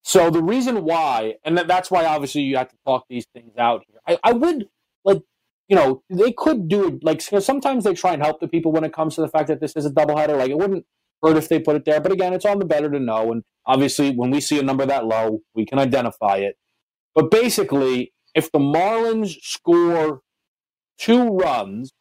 So 0.02 0.30
the 0.30 0.42
reason 0.42 0.84
why, 0.84 1.34
and 1.44 1.58
that's 1.58 1.90
why 1.90 2.04
obviously 2.04 2.42
you 2.42 2.56
have 2.56 2.68
to 2.68 2.76
talk 2.86 3.06
these 3.10 3.26
things 3.34 3.52
out 3.58 3.82
here. 3.88 3.98
I, 4.06 4.30
I 4.30 4.32
would 4.32 4.68
like, 5.04 5.22
you 5.68 5.74
know, 5.74 6.04
they 6.08 6.30
could 6.30 6.68
do 6.68 6.86
it 6.86 7.02
like 7.02 7.20
sometimes 7.20 7.82
they 7.82 7.92
try 7.92 8.12
and 8.12 8.22
help 8.22 8.38
the 8.38 8.46
people 8.46 8.70
when 8.70 8.84
it 8.84 8.92
comes 8.92 9.16
to 9.16 9.20
the 9.20 9.28
fact 9.28 9.48
that 9.48 9.60
this 9.60 9.74
is 9.74 9.84
a 9.84 9.90
doubleheader. 9.90 10.38
Like 10.38 10.50
it 10.50 10.58
wouldn't 10.58 10.86
hurt 11.24 11.36
if 11.36 11.48
they 11.48 11.58
put 11.58 11.74
it 11.74 11.84
there, 11.84 12.00
but 12.00 12.12
again, 12.12 12.32
it's 12.32 12.44
on 12.44 12.60
the 12.60 12.64
better 12.64 12.88
to 12.88 13.00
know. 13.00 13.32
And 13.32 13.42
obviously, 13.66 14.12
when 14.12 14.30
we 14.30 14.40
see 14.40 14.60
a 14.60 14.62
number 14.62 14.86
that 14.86 15.06
low, 15.06 15.40
we 15.54 15.66
can 15.66 15.80
identify 15.80 16.36
it. 16.36 16.56
But 17.14 17.30
basically, 17.30 18.12
if 18.32 18.52
the 18.52 18.60
Marlins 18.60 19.34
score 19.42 20.20
two 20.98 21.28
runs, 21.30 21.92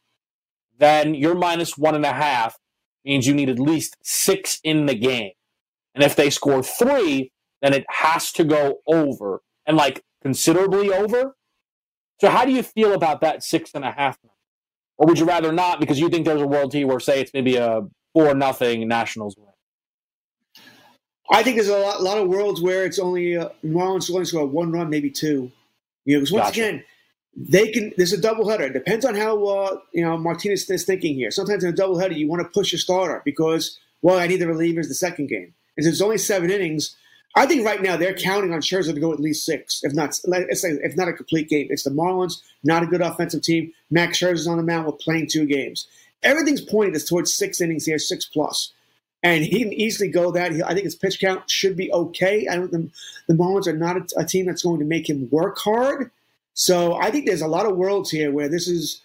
then 0.78 1.16
your 1.16 1.34
minus 1.34 1.78
one 1.78 1.95
and 1.95 2.05
a 2.05 2.13
half 2.13 2.57
means 3.03 3.26
you 3.26 3.34
need 3.34 3.49
at 3.49 3.59
least 3.59 3.97
six 4.03 4.59
in 4.63 4.86
the 4.86 4.95
game. 4.95 5.32
And 5.95 6.03
if 6.03 6.15
they 6.15 6.29
score 6.29 6.61
three, 6.61 7.31
then 7.61 7.73
it 7.73 7.85
has 7.89 8.31
to 8.33 8.43
go 8.43 8.79
over 8.85 9.41
and 9.65 9.77
like 9.77 10.03
considerably 10.21 10.91
over. 10.91 11.35
So 12.21 12.29
how 12.29 12.45
do 12.45 12.51
you 12.51 12.63
feel 12.63 12.93
about 12.93 13.21
that 13.21 13.43
six 13.43 13.71
and 13.73 13.83
a 13.83 13.91
half? 13.91 14.19
Or 14.97 15.07
would 15.07 15.19
you 15.19 15.25
rather 15.25 15.51
not 15.51 15.79
because 15.79 15.99
you 15.99 16.09
think 16.09 16.25
there's 16.25 16.41
a 16.41 16.47
world 16.47 16.71
team 16.71 16.87
where 16.87 16.99
say 16.99 17.21
it's 17.21 17.33
maybe 17.33 17.55
a 17.55 17.81
four 18.13 18.33
nothing 18.35 18.87
Nationals 18.87 19.35
win? 19.37 19.47
I 21.31 21.43
think 21.43 21.55
there's 21.55 21.69
a 21.69 21.77
lot, 21.77 22.03
lot 22.03 22.17
of 22.17 22.27
worlds 22.27 22.61
where 22.61 22.85
it's 22.85 22.99
only 22.99 23.35
uh, 23.35 23.49
Marlins 23.65 24.11
only 24.11 24.25
score 24.25 24.45
one 24.45 24.71
run, 24.71 24.89
maybe 24.89 25.09
two. 25.09 25.51
You 26.05 26.15
know, 26.15 26.19
because 26.19 26.31
once 26.31 26.47
gotcha. 26.49 26.61
again, 26.61 26.83
they 27.35 27.71
can. 27.71 27.93
There's 27.97 28.13
a 28.13 28.17
doubleheader. 28.17 28.61
It 28.61 28.73
depends 28.73 29.05
on 29.05 29.15
how 29.15 29.43
uh, 29.43 29.79
you 29.91 30.05
know 30.05 30.17
Martinez 30.17 30.69
is 30.69 30.85
thinking 30.85 31.15
here. 31.15 31.31
Sometimes 31.31 31.63
in 31.63 31.73
a 31.73 31.75
doubleheader, 31.75 32.15
you 32.15 32.27
want 32.27 32.43
to 32.43 32.49
push 32.49 32.71
your 32.71 32.79
starter 32.79 33.21
because 33.25 33.79
well, 34.01 34.19
I 34.19 34.27
need 34.27 34.37
the 34.37 34.45
relievers 34.45 34.87
the 34.87 34.93
second 34.93 35.27
game. 35.27 35.53
And 35.78 35.86
there's 35.86 36.01
only 36.01 36.17
seven 36.17 36.49
innings. 36.49 36.95
I 37.36 37.45
think 37.45 37.65
right 37.65 37.82
now 37.82 37.97
they're 37.97 38.13
counting 38.13 38.53
on 38.53 38.61
Scherzer 38.61 38.93
to 38.93 38.99
go 38.99 39.11
at 39.11 39.19
least 39.19 39.45
six, 39.45 39.84
if 39.84 39.93
not 39.93 40.17
if 40.23 40.95
not 40.95 41.09
a 41.09 41.13
complete 41.13 41.49
game. 41.49 41.67
It's 41.69 41.84
the 41.84 41.89
Marlins, 41.89 42.41
not 42.63 42.84
a 42.84 42.88
good 42.88 43.01
offensive 43.01 43.41
team. 43.41 43.73
Max 43.91 44.19
Scherzer's 44.19 44.47
on 44.47 44.57
the 44.57 44.63
mound 44.63 44.86
with 44.86 44.99
playing 44.99 45.28
two 45.28 45.45
games. 45.45 45.88
Everything's 46.23 46.61
pointing 46.61 46.95
us 46.95 47.03
towards 47.03 47.36
six 47.36 47.59
innings 47.59 47.86
here, 47.86 47.99
six 47.99 48.26
plus, 48.26 48.71
and 49.21 49.43
he 49.43 49.63
can 49.63 49.73
easily 49.73 50.09
go 50.09 50.32
that. 50.32 50.53
I 50.53 50.73
think 50.73 50.86
his 50.86 50.95
pitch 50.95 51.19
count 51.19 51.49
should 51.49 51.76
be 51.76 51.91
okay. 51.91 52.47
I 52.47 52.55
don't. 52.55 52.71
The, 52.71 52.89
the 53.28 53.34
Marlins 53.34 53.67
are 53.67 53.78
not 53.78 53.97
a, 53.97 54.21
a 54.21 54.26
team 54.26 54.45
that's 54.45 54.63
going 54.63 54.80
to 54.80 54.86
make 54.86 55.09
him 55.09 55.28
work 55.30 55.57
hard. 55.57 56.11
So 56.53 56.93
I 56.95 57.11
think 57.11 57.26
there's 57.26 57.41
a 57.41 57.47
lot 57.47 57.65
of 57.65 57.76
worlds 57.76 58.09
here 58.09 58.32
where 58.32 58.47
this 58.47 58.67
is. 58.67 59.01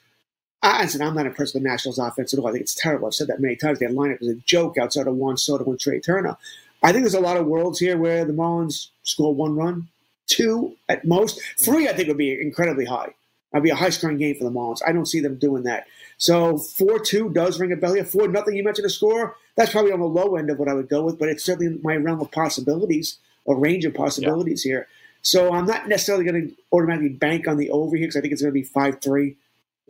I 0.62 0.86
said 0.86 1.00
I'm 1.00 1.14
not 1.14 1.26
impressed 1.26 1.54
with 1.54 1.62
the 1.62 1.68
Nationals 1.68 1.98
offense 1.98 2.34
at 2.34 2.40
all. 2.40 2.48
I 2.48 2.52
think 2.52 2.62
it's 2.62 2.74
terrible. 2.74 3.06
I've 3.06 3.14
said 3.14 3.28
that 3.28 3.40
many 3.40 3.56
times. 3.56 3.78
Their 3.78 3.88
lineup 3.88 4.20
is 4.20 4.28
a 4.28 4.34
joke 4.34 4.76
outside 4.76 5.06
of 5.06 5.14
Juan 5.16 5.36
Soto 5.36 5.64
and 5.64 5.80
Trea 5.80 6.00
Turner. 6.00 6.36
I 6.82 6.92
think 6.92 7.04
there's 7.04 7.14
a 7.14 7.20
lot 7.20 7.36
of 7.36 7.46
worlds 7.46 7.78
here 7.78 7.96
where 7.96 8.24
the 8.24 8.32
Marlins 8.32 8.88
score 9.02 9.34
one 9.34 9.56
run, 9.56 9.88
two 10.26 10.76
at 10.88 11.06
most, 11.06 11.40
three. 11.58 11.88
I 11.88 11.92
think 11.92 12.08
would 12.08 12.18
be 12.18 12.38
incredibly 12.40 12.84
high. 12.84 13.14
That'd 13.52 13.64
be 13.64 13.70
a 13.70 13.74
high 13.74 13.90
scoring 13.90 14.18
game 14.18 14.36
for 14.36 14.44
the 14.44 14.50
Marlins. 14.50 14.82
I 14.86 14.92
don't 14.92 15.06
see 15.06 15.20
them 15.20 15.36
doing 15.36 15.64
that. 15.64 15.86
So 16.18 16.58
four 16.58 16.98
two 16.98 17.30
does 17.30 17.58
ring 17.58 17.72
a 17.72 17.76
bell 17.76 17.94
here. 17.94 18.04
Four 18.04 18.28
nothing. 18.28 18.54
You 18.54 18.62
mentioned 18.62 18.86
a 18.86 18.90
score. 18.90 19.36
That's 19.56 19.72
probably 19.72 19.92
on 19.92 20.00
the 20.00 20.06
low 20.06 20.36
end 20.36 20.50
of 20.50 20.58
what 20.58 20.68
I 20.68 20.74
would 20.74 20.88
go 20.88 21.02
with, 21.02 21.18
but 21.18 21.28
it's 21.28 21.44
certainly 21.44 21.78
my 21.82 21.96
realm 21.96 22.20
of 22.20 22.30
possibilities, 22.30 23.18
a 23.48 23.54
range 23.54 23.84
of 23.84 23.94
possibilities 23.94 24.64
yeah. 24.64 24.70
here. 24.70 24.88
So 25.22 25.52
I'm 25.52 25.66
not 25.66 25.88
necessarily 25.88 26.24
going 26.24 26.48
to 26.48 26.56
automatically 26.72 27.10
bank 27.10 27.46
on 27.46 27.56
the 27.56 27.70
over 27.70 27.96
here 27.96 28.06
because 28.06 28.16
I 28.16 28.20
think 28.20 28.32
it's 28.32 28.42
going 28.42 28.52
to 28.52 28.58
be 28.58 28.62
five 28.62 29.00
three 29.00 29.36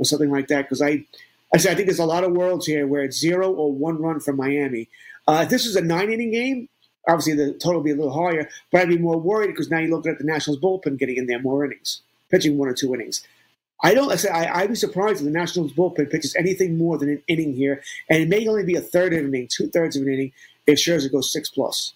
or 0.00 0.04
something 0.04 0.30
like 0.30 0.48
that. 0.48 0.62
Because 0.62 0.82
I, 0.82 1.04
I 1.54 1.58
say 1.58 1.70
I 1.70 1.74
think 1.74 1.86
there's 1.86 2.00
a 2.00 2.04
lot 2.04 2.24
of 2.24 2.32
worlds 2.32 2.66
here 2.66 2.86
where 2.86 3.04
it's 3.04 3.18
zero 3.18 3.52
or 3.52 3.72
one 3.72 4.02
run 4.02 4.18
from 4.18 4.36
Miami. 4.36 4.88
Uh, 5.28 5.42
if 5.44 5.50
this 5.50 5.66
is 5.66 5.76
a 5.76 5.80
nine 5.80 6.10
inning 6.10 6.32
game, 6.32 6.68
obviously 7.06 7.34
the 7.34 7.52
total 7.52 7.74
will 7.74 7.84
be 7.84 7.92
a 7.92 7.96
little 7.96 8.12
higher, 8.12 8.48
but 8.72 8.80
I'd 8.80 8.88
be 8.88 8.98
more 8.98 9.18
worried 9.18 9.48
because 9.48 9.70
now 9.70 9.78
you're 9.78 9.90
looking 9.90 10.10
at 10.10 10.18
the 10.18 10.24
Nationals 10.24 10.58
bullpen 10.58 10.98
getting 10.98 11.16
in 11.16 11.26
there 11.26 11.40
more 11.40 11.64
innings, 11.64 12.02
pitching 12.30 12.58
one 12.58 12.68
or 12.68 12.74
two 12.74 12.92
innings. 12.94 13.24
I 13.82 13.94
don't. 13.94 14.12
I 14.12 14.16
say 14.16 14.28
I, 14.28 14.60
I'd 14.60 14.68
be 14.68 14.74
surprised 14.74 15.20
if 15.20 15.24
the 15.24 15.30
Nationals 15.30 15.72
bullpen 15.72 16.10
pitches 16.10 16.34
anything 16.36 16.76
more 16.76 16.98
than 16.98 17.08
an 17.08 17.22
inning 17.28 17.54
here, 17.54 17.82
and 18.08 18.22
it 18.22 18.28
may 18.28 18.46
only 18.46 18.64
be 18.64 18.74
a 18.74 18.80
third 18.80 19.12
of 19.12 19.20
an 19.20 19.26
inning, 19.26 19.48
two 19.50 19.68
thirds 19.68 19.96
of 19.96 20.02
an 20.02 20.12
inning 20.12 20.32
if 20.66 20.78
Scherzer 20.78 21.10
goes 21.10 21.32
six 21.32 21.48
plus. 21.48 21.94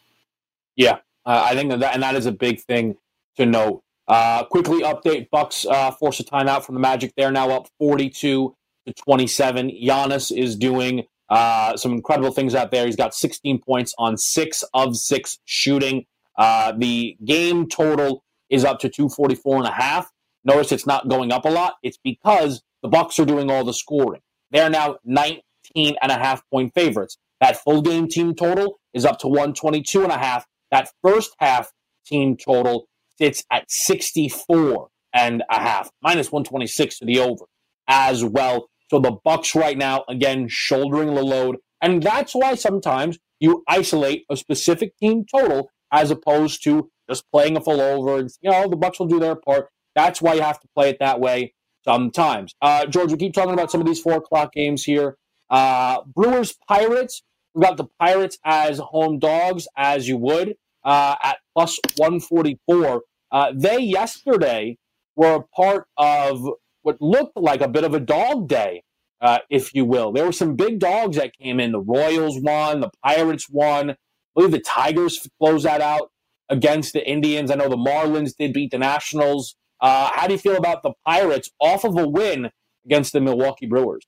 Yeah, 0.77 0.99
uh, 1.27 1.43
I 1.45 1.55
think 1.55 1.71
that, 1.71 1.95
and 1.95 2.03
that 2.03 2.15
is 2.15 2.27
a 2.27 2.33
big 2.33 2.61
thing 2.63 2.97
to 3.37 3.47
note. 3.47 3.84
Uh, 4.07 4.45
quickly 4.45 4.83
update: 4.83 5.29
Bucks 5.31 5.67
uh, 5.67 5.91
force 5.93 6.21
a 6.21 6.25
timeout 6.25 6.65
from 6.65 6.75
the 6.75 6.81
Magic. 6.81 7.13
They're 7.17 7.33
now 7.33 7.51
up 7.51 7.69
forty-two 7.79 8.55
to 8.87 8.93
twenty-seven. 8.95 9.71
Giannis 9.71 10.37
is 10.37 10.57
doing 10.57 11.05
uh, 11.29 11.77
some 11.77 11.93
incredible 11.93 12.33
things 12.33 12.55
out 12.55 12.71
there. 12.71 12.87
He's 12.87 12.97
got 12.97 13.15
16 13.15 13.61
points 13.61 13.95
on 13.99 14.17
six 14.17 14.63
of 14.75 14.97
six 14.97 15.39
shooting. 15.45 16.05
Uh, 16.37 16.73
the 16.77 17.17
game 17.25 17.69
total 17.69 18.25
is 18.51 18.65
up 18.65 18.79
to 18.81 18.89
244 18.89 19.59
and 19.59 19.67
a 19.67 19.73
half. 19.73 20.11
Notice 20.45 20.73
it's 20.73 20.87
not 20.87 21.09
going 21.09 21.33
up 21.33 21.45
a 21.45 21.49
lot. 21.49 21.75
It's 21.83 21.99
because 22.03 22.63
the 22.83 22.89
Bucks 22.89 23.19
are 23.19 23.25
doing 23.25 23.51
all 23.51 23.65
the 23.65 23.73
scoring. 23.73 24.21
They're 24.51 24.71
now 24.71 24.99
19 25.05 25.43
and 25.75 26.13
a 26.13 26.19
half 26.19 26.43
point 26.51 26.75
favorites. 26.75 27.17
That 27.41 27.57
full 27.57 27.83
game 27.83 28.09
team 28.09 28.35
total 28.35 28.79
is 28.93 29.05
up 29.05 29.19
to 29.21 29.27
122 29.27 30.03
and 30.03 30.13
a 30.13 30.19
half. 30.19 30.47
That 30.71 30.91
first 31.03 31.35
half 31.39 31.73
team 32.07 32.37
total 32.37 32.89
sits 33.19 33.45
at 33.51 33.71
64 33.71 34.89
and 35.13 35.43
a 35.51 35.61
half, 35.61 35.91
minus 36.03 36.33
126 36.33 36.99
to 36.99 37.05
the 37.05 37.21
over 37.21 37.45
as 37.89 38.25
well. 38.25 38.69
So 38.91 38.99
the 38.99 39.17
Bucks 39.25 39.55
right 39.55 39.79
now, 39.79 40.05
again, 40.09 40.47
shouldering 40.49 41.15
the 41.15 41.23
load. 41.23 41.57
And 41.81 42.03
that's 42.03 42.35
why 42.35 42.55
sometimes 42.55 43.19
you 43.41 43.63
isolate 43.69 44.25
a 44.31 44.37
specific 44.37 44.97
team 44.99 45.25
total 45.31 45.71
as 45.93 46.11
opposed 46.11 46.63
to 46.65 46.91
just 47.09 47.25
playing 47.31 47.57
a 47.57 47.61
full 47.61 47.81
over. 47.81 48.19
And, 48.19 48.31
you 48.41 48.51
know, 48.51 48.69
the 48.69 48.77
Bucks 48.77 48.99
will 48.99 49.07
do 49.07 49.21
their 49.21 49.37
part. 49.37 49.69
That's 49.95 50.21
why 50.21 50.35
you 50.35 50.43
have 50.43 50.61
to 50.61 50.69
play 50.75 50.91
it 50.91 50.99
that 51.01 51.21
way 51.21 51.55
sometimes. 51.85 52.55
Uh, 52.61 52.87
George, 52.87 53.13
we 53.13 53.19
keep 53.19 53.35
talking 53.35 53.53
about 53.53 53.71
some 53.71 53.81
of 53.81 53.87
these 53.87 54.01
four 54.01 54.15
o'clock 54.15 54.53
games 54.53 54.85
here. 54.85 55.17
Uh, 55.51 56.03
Brewers 56.03 56.55
Pirates. 56.69 57.23
We've 57.55 57.65
got 57.65 57.77
the 57.77 57.87
Pirates 58.01 58.39
as 58.45 58.79
home 58.79 59.21
dogs, 59.21 59.69
as 59.77 60.09
you 60.09 60.17
would, 60.17 60.57
uh, 60.85 61.17
at 61.23 61.39
plus 61.55 61.79
144. 61.97 63.03
Uh, 63.33 63.53
they 63.55 63.79
yesterday 63.79 64.77
were 65.17 65.37
a 65.37 65.43
part 65.57 65.87
of 65.97 66.47
what 66.83 67.01
looked 67.01 67.37
like 67.37 67.61
a 67.61 67.69
bit 67.69 67.85
of 67.85 67.95
a 67.95 68.01
dog 68.01 68.49
day 68.49 68.83
uh, 69.25 69.39
if 69.49 69.75
you 69.75 69.85
will. 69.85 70.13
There 70.13 70.27
were 70.27 70.33
some 70.33 70.55
big 70.55 70.79
dogs 70.79 71.17
that 71.17 71.37
came 71.37 71.59
in. 71.59 71.73
The 71.73 71.81
Royals 71.81 72.39
won, 72.41 72.81
the 72.81 72.91
Pirates 73.03 73.49
won. 73.49 73.91
I 73.91 73.97
believe 74.35 74.53
the 74.53 74.61
Tigers 74.61 75.27
closed 75.41 75.65
that 75.65 75.81
out 75.81 76.11
against 76.51 76.93
the 76.93 77.09
Indians. 77.09 77.51
I 77.51 77.55
know 77.55 77.71
the 77.71 77.77
Marlins 77.77 78.37
did 78.37 78.53
beat 78.53 78.71
the 78.71 78.79
Nationals. 78.79 79.57
Uh, 79.81 80.11
how 80.13 80.27
do 80.27 80.35
you 80.35 80.39
feel 80.39 80.57
about 80.57 80.83
the 80.83 80.93
Pirates 81.07 81.51
off 81.59 81.85
of 81.85 81.97
a 81.97 82.07
win 82.07 82.51
against 82.85 83.15
the 83.15 83.21
Milwaukee 83.21 83.67
Brewers? 83.67 84.07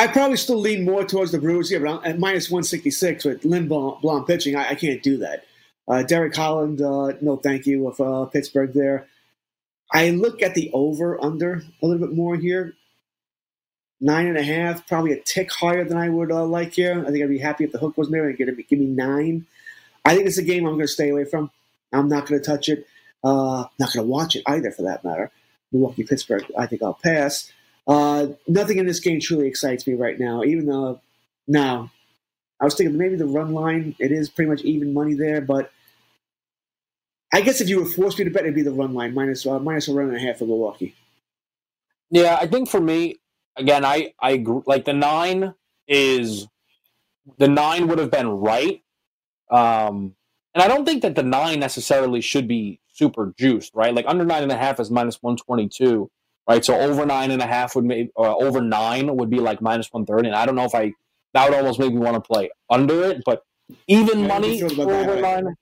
I 0.00 0.06
probably 0.06 0.38
still 0.38 0.56
lean 0.56 0.86
more 0.86 1.04
towards 1.04 1.30
the 1.30 1.38
Brewers 1.38 1.68
here, 1.68 1.78
but 1.78 2.06
at 2.06 2.18
minus 2.18 2.50
166 2.50 3.22
with 3.26 3.42
Lindblom 3.42 4.26
pitching, 4.26 4.56
I, 4.56 4.70
I 4.70 4.74
can't 4.74 5.02
do 5.02 5.18
that. 5.18 5.44
Uh, 5.86 6.02
Derek 6.02 6.34
Holland, 6.34 6.80
uh, 6.80 7.12
no 7.20 7.36
thank 7.36 7.66
you 7.66 7.86
of 7.86 8.00
uh, 8.00 8.24
Pittsburgh 8.30 8.72
there. 8.72 9.08
I 9.92 10.08
look 10.08 10.40
at 10.40 10.54
the 10.54 10.70
over 10.72 11.22
under 11.22 11.62
a 11.82 11.86
little 11.86 12.00
bit 12.00 12.16
more 12.16 12.34
here. 12.36 12.72
Nine 14.00 14.26
and 14.26 14.38
a 14.38 14.42
half, 14.42 14.88
probably 14.88 15.12
a 15.12 15.20
tick 15.20 15.52
higher 15.52 15.84
than 15.84 15.98
I 15.98 16.08
would 16.08 16.32
uh, 16.32 16.46
like 16.46 16.72
here. 16.72 17.04
I 17.06 17.10
think 17.10 17.22
I'd 17.22 17.28
be 17.28 17.36
happy 17.36 17.64
if 17.64 17.72
the 17.72 17.78
hook 17.78 17.98
wasn't 17.98 18.14
there 18.14 18.26
and 18.26 18.38
give 18.38 18.56
me, 18.56 18.62
give 18.62 18.78
me 18.78 18.86
nine. 18.86 19.44
I 20.06 20.14
think 20.14 20.26
it's 20.26 20.38
a 20.38 20.42
game 20.42 20.64
I'm 20.64 20.76
going 20.76 20.86
to 20.86 20.88
stay 20.88 21.10
away 21.10 21.26
from. 21.26 21.50
I'm 21.92 22.08
not 22.08 22.26
going 22.26 22.40
to 22.40 22.46
touch 22.46 22.70
it. 22.70 22.86
Uh, 23.22 23.66
not 23.78 23.92
going 23.92 24.06
to 24.06 24.10
watch 24.10 24.34
it 24.34 24.44
either, 24.46 24.70
for 24.70 24.84
that 24.84 25.04
matter. 25.04 25.30
Milwaukee 25.72 26.04
Pittsburgh, 26.04 26.46
I 26.56 26.66
think 26.66 26.82
I'll 26.82 26.94
pass. 26.94 27.52
Uh, 27.90 28.28
nothing 28.46 28.78
in 28.78 28.86
this 28.86 29.00
game 29.00 29.18
truly 29.18 29.48
excites 29.48 29.84
me 29.84 29.94
right 29.94 30.20
now, 30.20 30.44
even 30.44 30.64
though, 30.66 31.00
now 31.48 31.90
I 32.60 32.64
was 32.64 32.76
thinking 32.76 32.96
maybe 32.96 33.16
the 33.16 33.26
run 33.26 33.52
line, 33.52 33.96
it 33.98 34.12
is 34.12 34.28
pretty 34.28 34.48
much 34.48 34.62
even 34.62 34.94
money 34.94 35.14
there, 35.14 35.40
but 35.40 35.72
I 37.34 37.40
guess 37.40 37.60
if 37.60 37.68
you 37.68 37.80
were 37.80 37.86
forced 37.86 38.16
me 38.18 38.24
to 38.24 38.30
bet, 38.30 38.42
it'd 38.42 38.54
be 38.54 38.62
the 38.62 38.70
run 38.70 38.94
line, 38.94 39.12
minus, 39.12 39.44
uh, 39.44 39.58
minus 39.58 39.88
a 39.88 39.92
run 39.92 40.06
and 40.06 40.16
a 40.16 40.20
half 40.20 40.38
for 40.38 40.44
Milwaukee. 40.44 40.94
Yeah, 42.10 42.38
I 42.40 42.46
think 42.46 42.68
for 42.68 42.80
me, 42.80 43.16
again, 43.56 43.84
I, 43.84 44.14
I 44.20 44.44
like 44.66 44.84
the 44.84 44.92
nine 44.92 45.54
is 45.88 46.46
the 47.38 47.48
nine 47.48 47.88
would 47.88 47.98
have 47.98 48.10
been 48.10 48.28
right. 48.28 48.82
Um, 49.50 50.14
and 50.54 50.62
I 50.62 50.68
don't 50.68 50.84
think 50.84 51.02
that 51.02 51.16
the 51.16 51.24
nine 51.24 51.58
necessarily 51.58 52.20
should 52.20 52.46
be 52.46 52.78
super 52.92 53.34
juiced, 53.36 53.74
right? 53.74 53.94
Like 53.94 54.06
under 54.06 54.24
nine 54.24 54.44
and 54.44 54.52
a 54.52 54.56
half 54.56 54.78
is 54.78 54.90
minus 54.92 55.20
122, 55.22 56.08
right? 56.48 56.64
So 56.64 56.78
over 56.78 57.06
nine 57.06 57.30
and 57.30 57.42
a 57.42 57.46
half 57.46 57.74
would 57.74 57.84
make, 57.84 58.10
uh, 58.18 58.36
over 58.36 58.60
nine 58.60 59.14
would 59.16 59.30
be 59.30 59.38
like 59.40 59.60
minus 59.60 59.92
130. 59.92 60.28
And 60.28 60.36
I 60.36 60.46
don't 60.46 60.56
know 60.56 60.64
if 60.64 60.74
I, 60.74 60.92
that 61.34 61.48
would 61.48 61.56
almost 61.56 61.78
make 61.78 61.92
me 61.92 61.98
want 61.98 62.14
to 62.14 62.20
play 62.20 62.50
under 62.68 63.04
it, 63.04 63.22
but 63.24 63.42
even 63.86 64.20
yeah, 64.20 64.26
money 64.26 64.62
over 64.62 65.20
nine. 65.20 65.54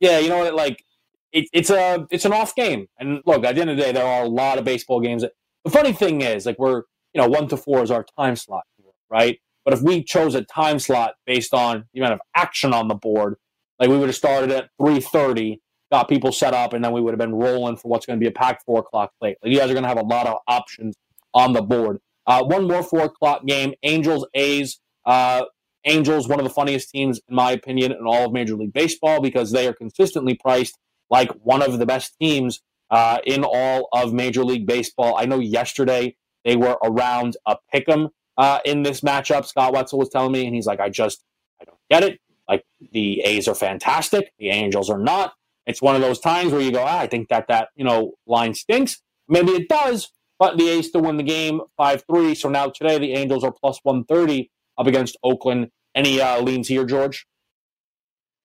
Yeah, 0.00 0.18
you 0.18 0.28
know 0.28 0.38
what? 0.38 0.54
Like, 0.54 0.84
it, 1.32 1.46
it's 1.52 1.70
a 1.70 2.06
it's 2.10 2.24
an 2.24 2.32
off 2.32 2.54
game. 2.54 2.88
And 2.98 3.20
look, 3.26 3.44
at 3.44 3.54
the 3.54 3.60
end 3.60 3.70
of 3.70 3.76
the 3.76 3.82
day, 3.82 3.92
there 3.92 4.06
are 4.06 4.24
a 4.24 4.28
lot 4.28 4.58
of 4.58 4.64
baseball 4.64 5.00
games. 5.00 5.24
The 5.64 5.70
funny 5.70 5.92
thing 5.92 6.22
is, 6.22 6.46
like, 6.46 6.58
we're, 6.58 6.84
you 7.12 7.20
know, 7.20 7.28
one 7.28 7.48
to 7.48 7.56
four 7.56 7.82
is 7.82 7.90
our 7.90 8.06
time 8.18 8.36
slot, 8.36 8.64
right? 9.10 9.38
But 9.64 9.74
if 9.74 9.82
we 9.82 10.02
chose 10.02 10.34
a 10.34 10.42
time 10.44 10.78
slot 10.78 11.14
based 11.26 11.52
on 11.52 11.84
the 11.92 12.00
amount 12.00 12.14
of 12.14 12.20
action 12.34 12.72
on 12.72 12.88
the 12.88 12.94
board, 12.94 13.36
like 13.78 13.90
we 13.90 13.98
would 13.98 14.08
have 14.08 14.16
started 14.16 14.50
at 14.50 14.70
3.30, 14.80 15.60
got 15.90 16.08
people 16.08 16.32
set 16.32 16.54
up, 16.54 16.72
and 16.72 16.84
then 16.84 16.92
we 16.92 17.00
would 17.00 17.12
have 17.12 17.18
been 17.18 17.34
rolling 17.34 17.76
for 17.76 17.88
what's 17.88 18.06
going 18.06 18.18
to 18.18 18.22
be 18.22 18.28
a 18.28 18.32
packed 18.32 18.64
4 18.64 18.80
o'clock 18.80 19.12
plate. 19.20 19.36
Like 19.42 19.52
you 19.52 19.58
guys 19.58 19.70
are 19.70 19.74
going 19.74 19.84
to 19.84 19.88
have 19.88 19.98
a 19.98 20.04
lot 20.04 20.26
of 20.26 20.38
options 20.46 20.96
on 21.34 21.52
the 21.52 21.62
board. 21.62 21.98
Uh, 22.26 22.42
one 22.44 22.66
more 22.68 22.82
4 22.82 23.04
o'clock 23.04 23.46
game, 23.46 23.74
Angels, 23.82 24.26
A's. 24.34 24.80
Uh, 25.06 25.44
Angels, 25.84 26.28
one 26.28 26.38
of 26.38 26.44
the 26.44 26.50
funniest 26.50 26.90
teams, 26.90 27.20
in 27.28 27.34
my 27.34 27.52
opinion, 27.52 27.92
in 27.92 28.04
all 28.04 28.26
of 28.26 28.32
Major 28.32 28.56
League 28.56 28.72
Baseball 28.72 29.22
because 29.22 29.52
they 29.52 29.66
are 29.66 29.72
consistently 29.72 30.34
priced 30.34 30.78
like 31.10 31.30
one 31.42 31.62
of 31.62 31.78
the 31.78 31.86
best 31.86 32.14
teams 32.20 32.60
uh, 32.90 33.18
in 33.24 33.44
all 33.44 33.88
of 33.92 34.12
Major 34.12 34.44
League 34.44 34.66
Baseball. 34.66 35.16
I 35.16 35.24
know 35.24 35.38
yesterday 35.38 36.16
they 36.44 36.56
were 36.56 36.78
around 36.82 37.36
a 37.46 37.56
pick 37.72 37.88
'em 37.88 38.08
uh, 38.36 38.60
in 38.64 38.82
this 38.82 39.00
matchup. 39.00 39.46
Scott 39.46 39.72
Wetzel 39.72 39.98
was 39.98 40.08
telling 40.08 40.32
me, 40.32 40.46
and 40.46 40.54
he's 40.54 40.66
like, 40.66 40.80
I 40.80 40.88
just, 40.88 41.24
I 41.60 41.64
don't 41.64 41.78
get 41.90 42.02
it. 42.02 42.20
Like 42.48 42.64
the 42.92 43.20
A's 43.22 43.48
are 43.48 43.54
fantastic, 43.54 44.32
the 44.38 44.50
Angels 44.50 44.90
are 44.90 44.98
not. 44.98 45.34
It's 45.68 45.80
one 45.80 45.94
of 45.94 46.00
those 46.00 46.18
times 46.18 46.50
where 46.50 46.60
you 46.60 46.72
go, 46.72 46.82
ah, 46.82 46.98
I 46.98 47.06
think 47.06 47.28
that 47.28 47.46
that 47.46 47.68
you 47.76 47.84
know 47.84 48.14
line 48.26 48.54
stinks. 48.54 49.00
Maybe 49.28 49.52
it 49.52 49.68
does, 49.68 50.10
but 50.38 50.56
the 50.56 50.68
A's 50.70 50.88
still 50.88 51.02
win 51.02 51.18
the 51.18 51.22
game 51.22 51.60
five 51.76 52.02
three. 52.10 52.34
So 52.34 52.48
now 52.48 52.70
today 52.70 52.98
the 52.98 53.12
Angels 53.12 53.44
are 53.44 53.52
plus 53.52 53.78
one 53.82 54.04
thirty 54.04 54.50
up 54.76 54.86
against 54.86 55.16
Oakland. 55.22 55.70
Any 55.94 56.20
uh, 56.20 56.40
leans 56.40 56.68
here, 56.68 56.84
George? 56.84 57.26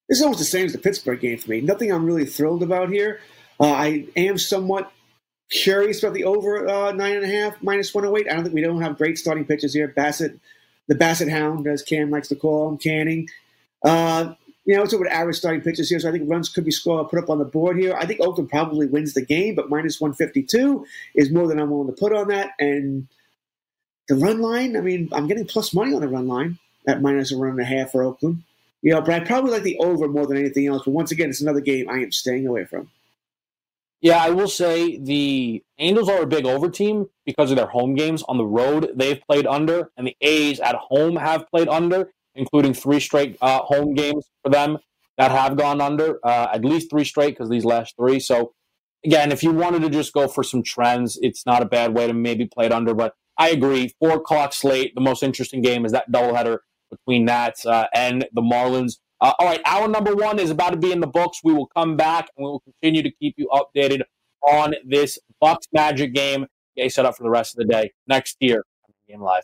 Is 0.10 0.22
almost 0.22 0.40
the 0.40 0.46
same 0.46 0.66
as 0.66 0.74
the 0.74 0.80
Pittsburgh 0.80 1.22
game 1.22 1.38
for 1.38 1.50
me. 1.50 1.62
Nothing 1.62 1.92
I'm 1.92 2.06
really 2.06 2.26
thrilled 2.26 2.62
about 2.62 2.90
here. 2.90 3.22
Uh, 3.58 3.72
I 3.72 4.08
am 4.18 4.38
somewhat 4.38 4.92
curious 5.50 6.04
about 6.04 6.14
the 6.14 6.26
over 6.26 6.68
uh, 6.68 6.92
nine 6.92 7.16
and 7.16 7.24
a 7.24 7.28
half 7.28 7.62
minus 7.64 7.94
one 7.94 8.06
oh 8.06 8.18
eight. 8.18 8.28
I 8.30 8.34
don't 8.34 8.44
think 8.44 8.56
we 8.56 8.62
don't 8.62 8.82
have 8.82 8.98
great 8.98 9.18
starting 9.18 9.46
pitches 9.46 9.74
here. 9.74 9.88
Bassitt, 9.88 10.40
the 10.88 10.96
Bassitt 10.96 11.30
Hound, 11.30 11.68
as 11.68 11.84
Cam 11.84 12.10
likes 12.10 12.28
to 12.28 12.36
call 12.36 12.68
him, 12.68 12.78
Canning. 12.78 13.30
Uh, 13.82 14.34
you 14.66 14.76
know, 14.76 14.84
it's 14.84 14.94
over 14.94 15.08
average 15.10 15.38
starting 15.38 15.62
pitches 15.62 15.90
here, 15.90 16.00
so 16.00 16.10
I 16.10 16.12
think 16.12 16.30
runs 16.30 16.50
could 16.50 16.64
be 16.64 16.72
scored 16.72 17.10
put 17.10 17.20
up 17.20 17.30
on 17.30 17.40
the 17.40 17.46
board 17.46 17.78
here. 17.78 17.96
I 17.96 18.06
think 18.06 18.22
Oakland 18.22 18.50
probably 18.50 18.88
wins 18.88 19.14
the 19.14 19.26
game, 19.26 19.56
but 19.56 19.70
minus 19.70 20.00
one 20.00 20.14
fifty 20.14 20.44
two 20.44 20.86
is 21.16 21.32
more 21.32 21.48
than 21.48 21.60
I'm 21.60 21.70
willing 21.70 21.94
to 21.94 22.00
put 22.00 22.14
on 22.14 22.30
that. 22.30 22.52
And 22.60 23.08
the 24.08 24.16
run 24.16 24.40
line, 24.40 24.78
I 24.78 24.82
mean, 24.82 25.10
I'm 25.12 25.28
getting 25.28 25.46
plus 25.46 25.74
money 25.74 25.94
on 25.94 26.02
the 26.02 26.08
run 26.08 26.28
line 26.28 26.60
at 26.88 27.02
minus 27.02 27.32
a 27.32 27.38
run 27.38 27.52
and 27.52 27.62
a 27.62 27.66
half 27.66 27.92
for 27.92 28.04
Oakland. 28.04 28.44
You 28.82 28.94
know, 28.94 29.02
but 29.02 29.12
I 29.12 29.20
probably 29.22 29.52
like 29.52 29.64
the 29.64 29.78
over 29.80 30.08
more 30.08 30.28
than 30.28 30.38
anything 30.38 30.68
else. 30.68 30.84
But 30.86 30.92
once 30.92 31.12
again, 31.12 31.30
it's 31.30 31.42
another 31.42 31.62
game 31.62 31.90
I 31.90 32.00
am 32.00 32.12
staying 32.12 32.48
away 32.48 32.66
from. 32.66 32.90
Yeah, 34.02 34.18
I 34.18 34.32
will 34.32 34.50
say 34.50 34.98
the 34.98 35.64
Angels 35.80 36.10
are 36.10 36.24
a 36.24 36.28
big 36.28 36.46
over 36.46 36.70
team 36.70 37.10
because 37.26 37.52
of 37.52 37.56
their 37.56 37.68
home 37.68 37.96
games. 37.96 38.22
On 38.28 38.38
the 38.38 38.46
road, 38.46 38.92
they've 38.96 39.22
played 39.22 39.48
under, 39.48 39.90
and 39.96 40.06
the 40.06 40.18
A's 40.20 40.60
at 40.60 40.76
home 40.76 41.16
have 41.16 41.50
played 41.50 41.70
under, 41.70 42.12
including 42.36 42.74
three 42.74 43.00
straight 43.00 43.38
uh, 43.42 43.60
home 43.60 43.94
games 43.94 44.30
for 44.44 44.50
them 44.50 44.78
that 45.18 45.32
have 45.32 45.58
gone 45.58 45.82
under, 45.82 46.20
uh, 46.26 46.48
at 46.54 46.66
least 46.66 46.90
three 46.90 47.04
straight 47.04 47.32
because 47.32 47.50
these 47.50 47.66
last 47.66 47.96
three. 47.96 48.20
So, 48.20 48.54
again, 49.06 49.32
if 49.32 49.44
you 49.44 49.52
wanted 49.52 49.82
to 49.84 49.90
just 49.90 50.14
go 50.14 50.28
for 50.28 50.44
some 50.44 50.64
trends, 50.64 51.18
it's 51.22 51.46
not 51.46 51.62
a 51.62 51.66
bad 51.66 51.96
way 51.96 52.08
to 52.08 52.14
maybe 52.14 52.46
play 52.46 52.66
it 52.66 52.72
under. 52.72 52.94
But 52.94 53.14
I 53.38 53.50
agree, 53.50 53.94
four 54.00 54.12
o'clock 54.12 54.54
slate. 54.54 54.94
The 54.96 55.02
most 55.02 55.24
interesting 55.24 55.62
game 55.62 55.86
is 55.86 55.92
that 55.92 56.12
doubleheader 56.12 56.60
between 56.90 57.26
that 57.26 57.56
uh, 57.66 57.86
and 57.94 58.28
the 58.34 58.42
Marlins. 58.42 58.98
Uh, 59.22 59.34
all 59.40 59.48
right, 59.48 59.62
our 59.66 59.88
number 59.88 60.16
one 60.16 60.40
is 60.40 60.50
about 60.50 60.72
to 60.72 60.78
be 60.78 60.92
in 60.92 61.00
the 61.00 61.08
books. 61.08 61.40
We 61.44 61.54
will 61.54 61.68
come 61.68 61.96
back 61.96 62.30
and 62.36 62.46
we 62.46 62.52
will 62.52 62.62
continue 62.62 63.04
to 63.04 63.12
keep 63.12 63.36
you 63.38 63.50
updated 63.52 64.02
on 64.42 64.76
this 64.86 65.18
Bucks 65.40 65.68
Magic 65.72 66.14
game. 66.14 66.48
Get 66.76 66.92
set 66.92 67.06
up 67.06 67.16
for 67.16 67.24
the 67.24 67.30
rest 67.30 67.54
of 67.54 67.66
the 67.66 67.72
day 67.72 67.92
next 68.08 68.38
year. 68.40 68.66
Game 69.08 69.22
live. 69.22 69.44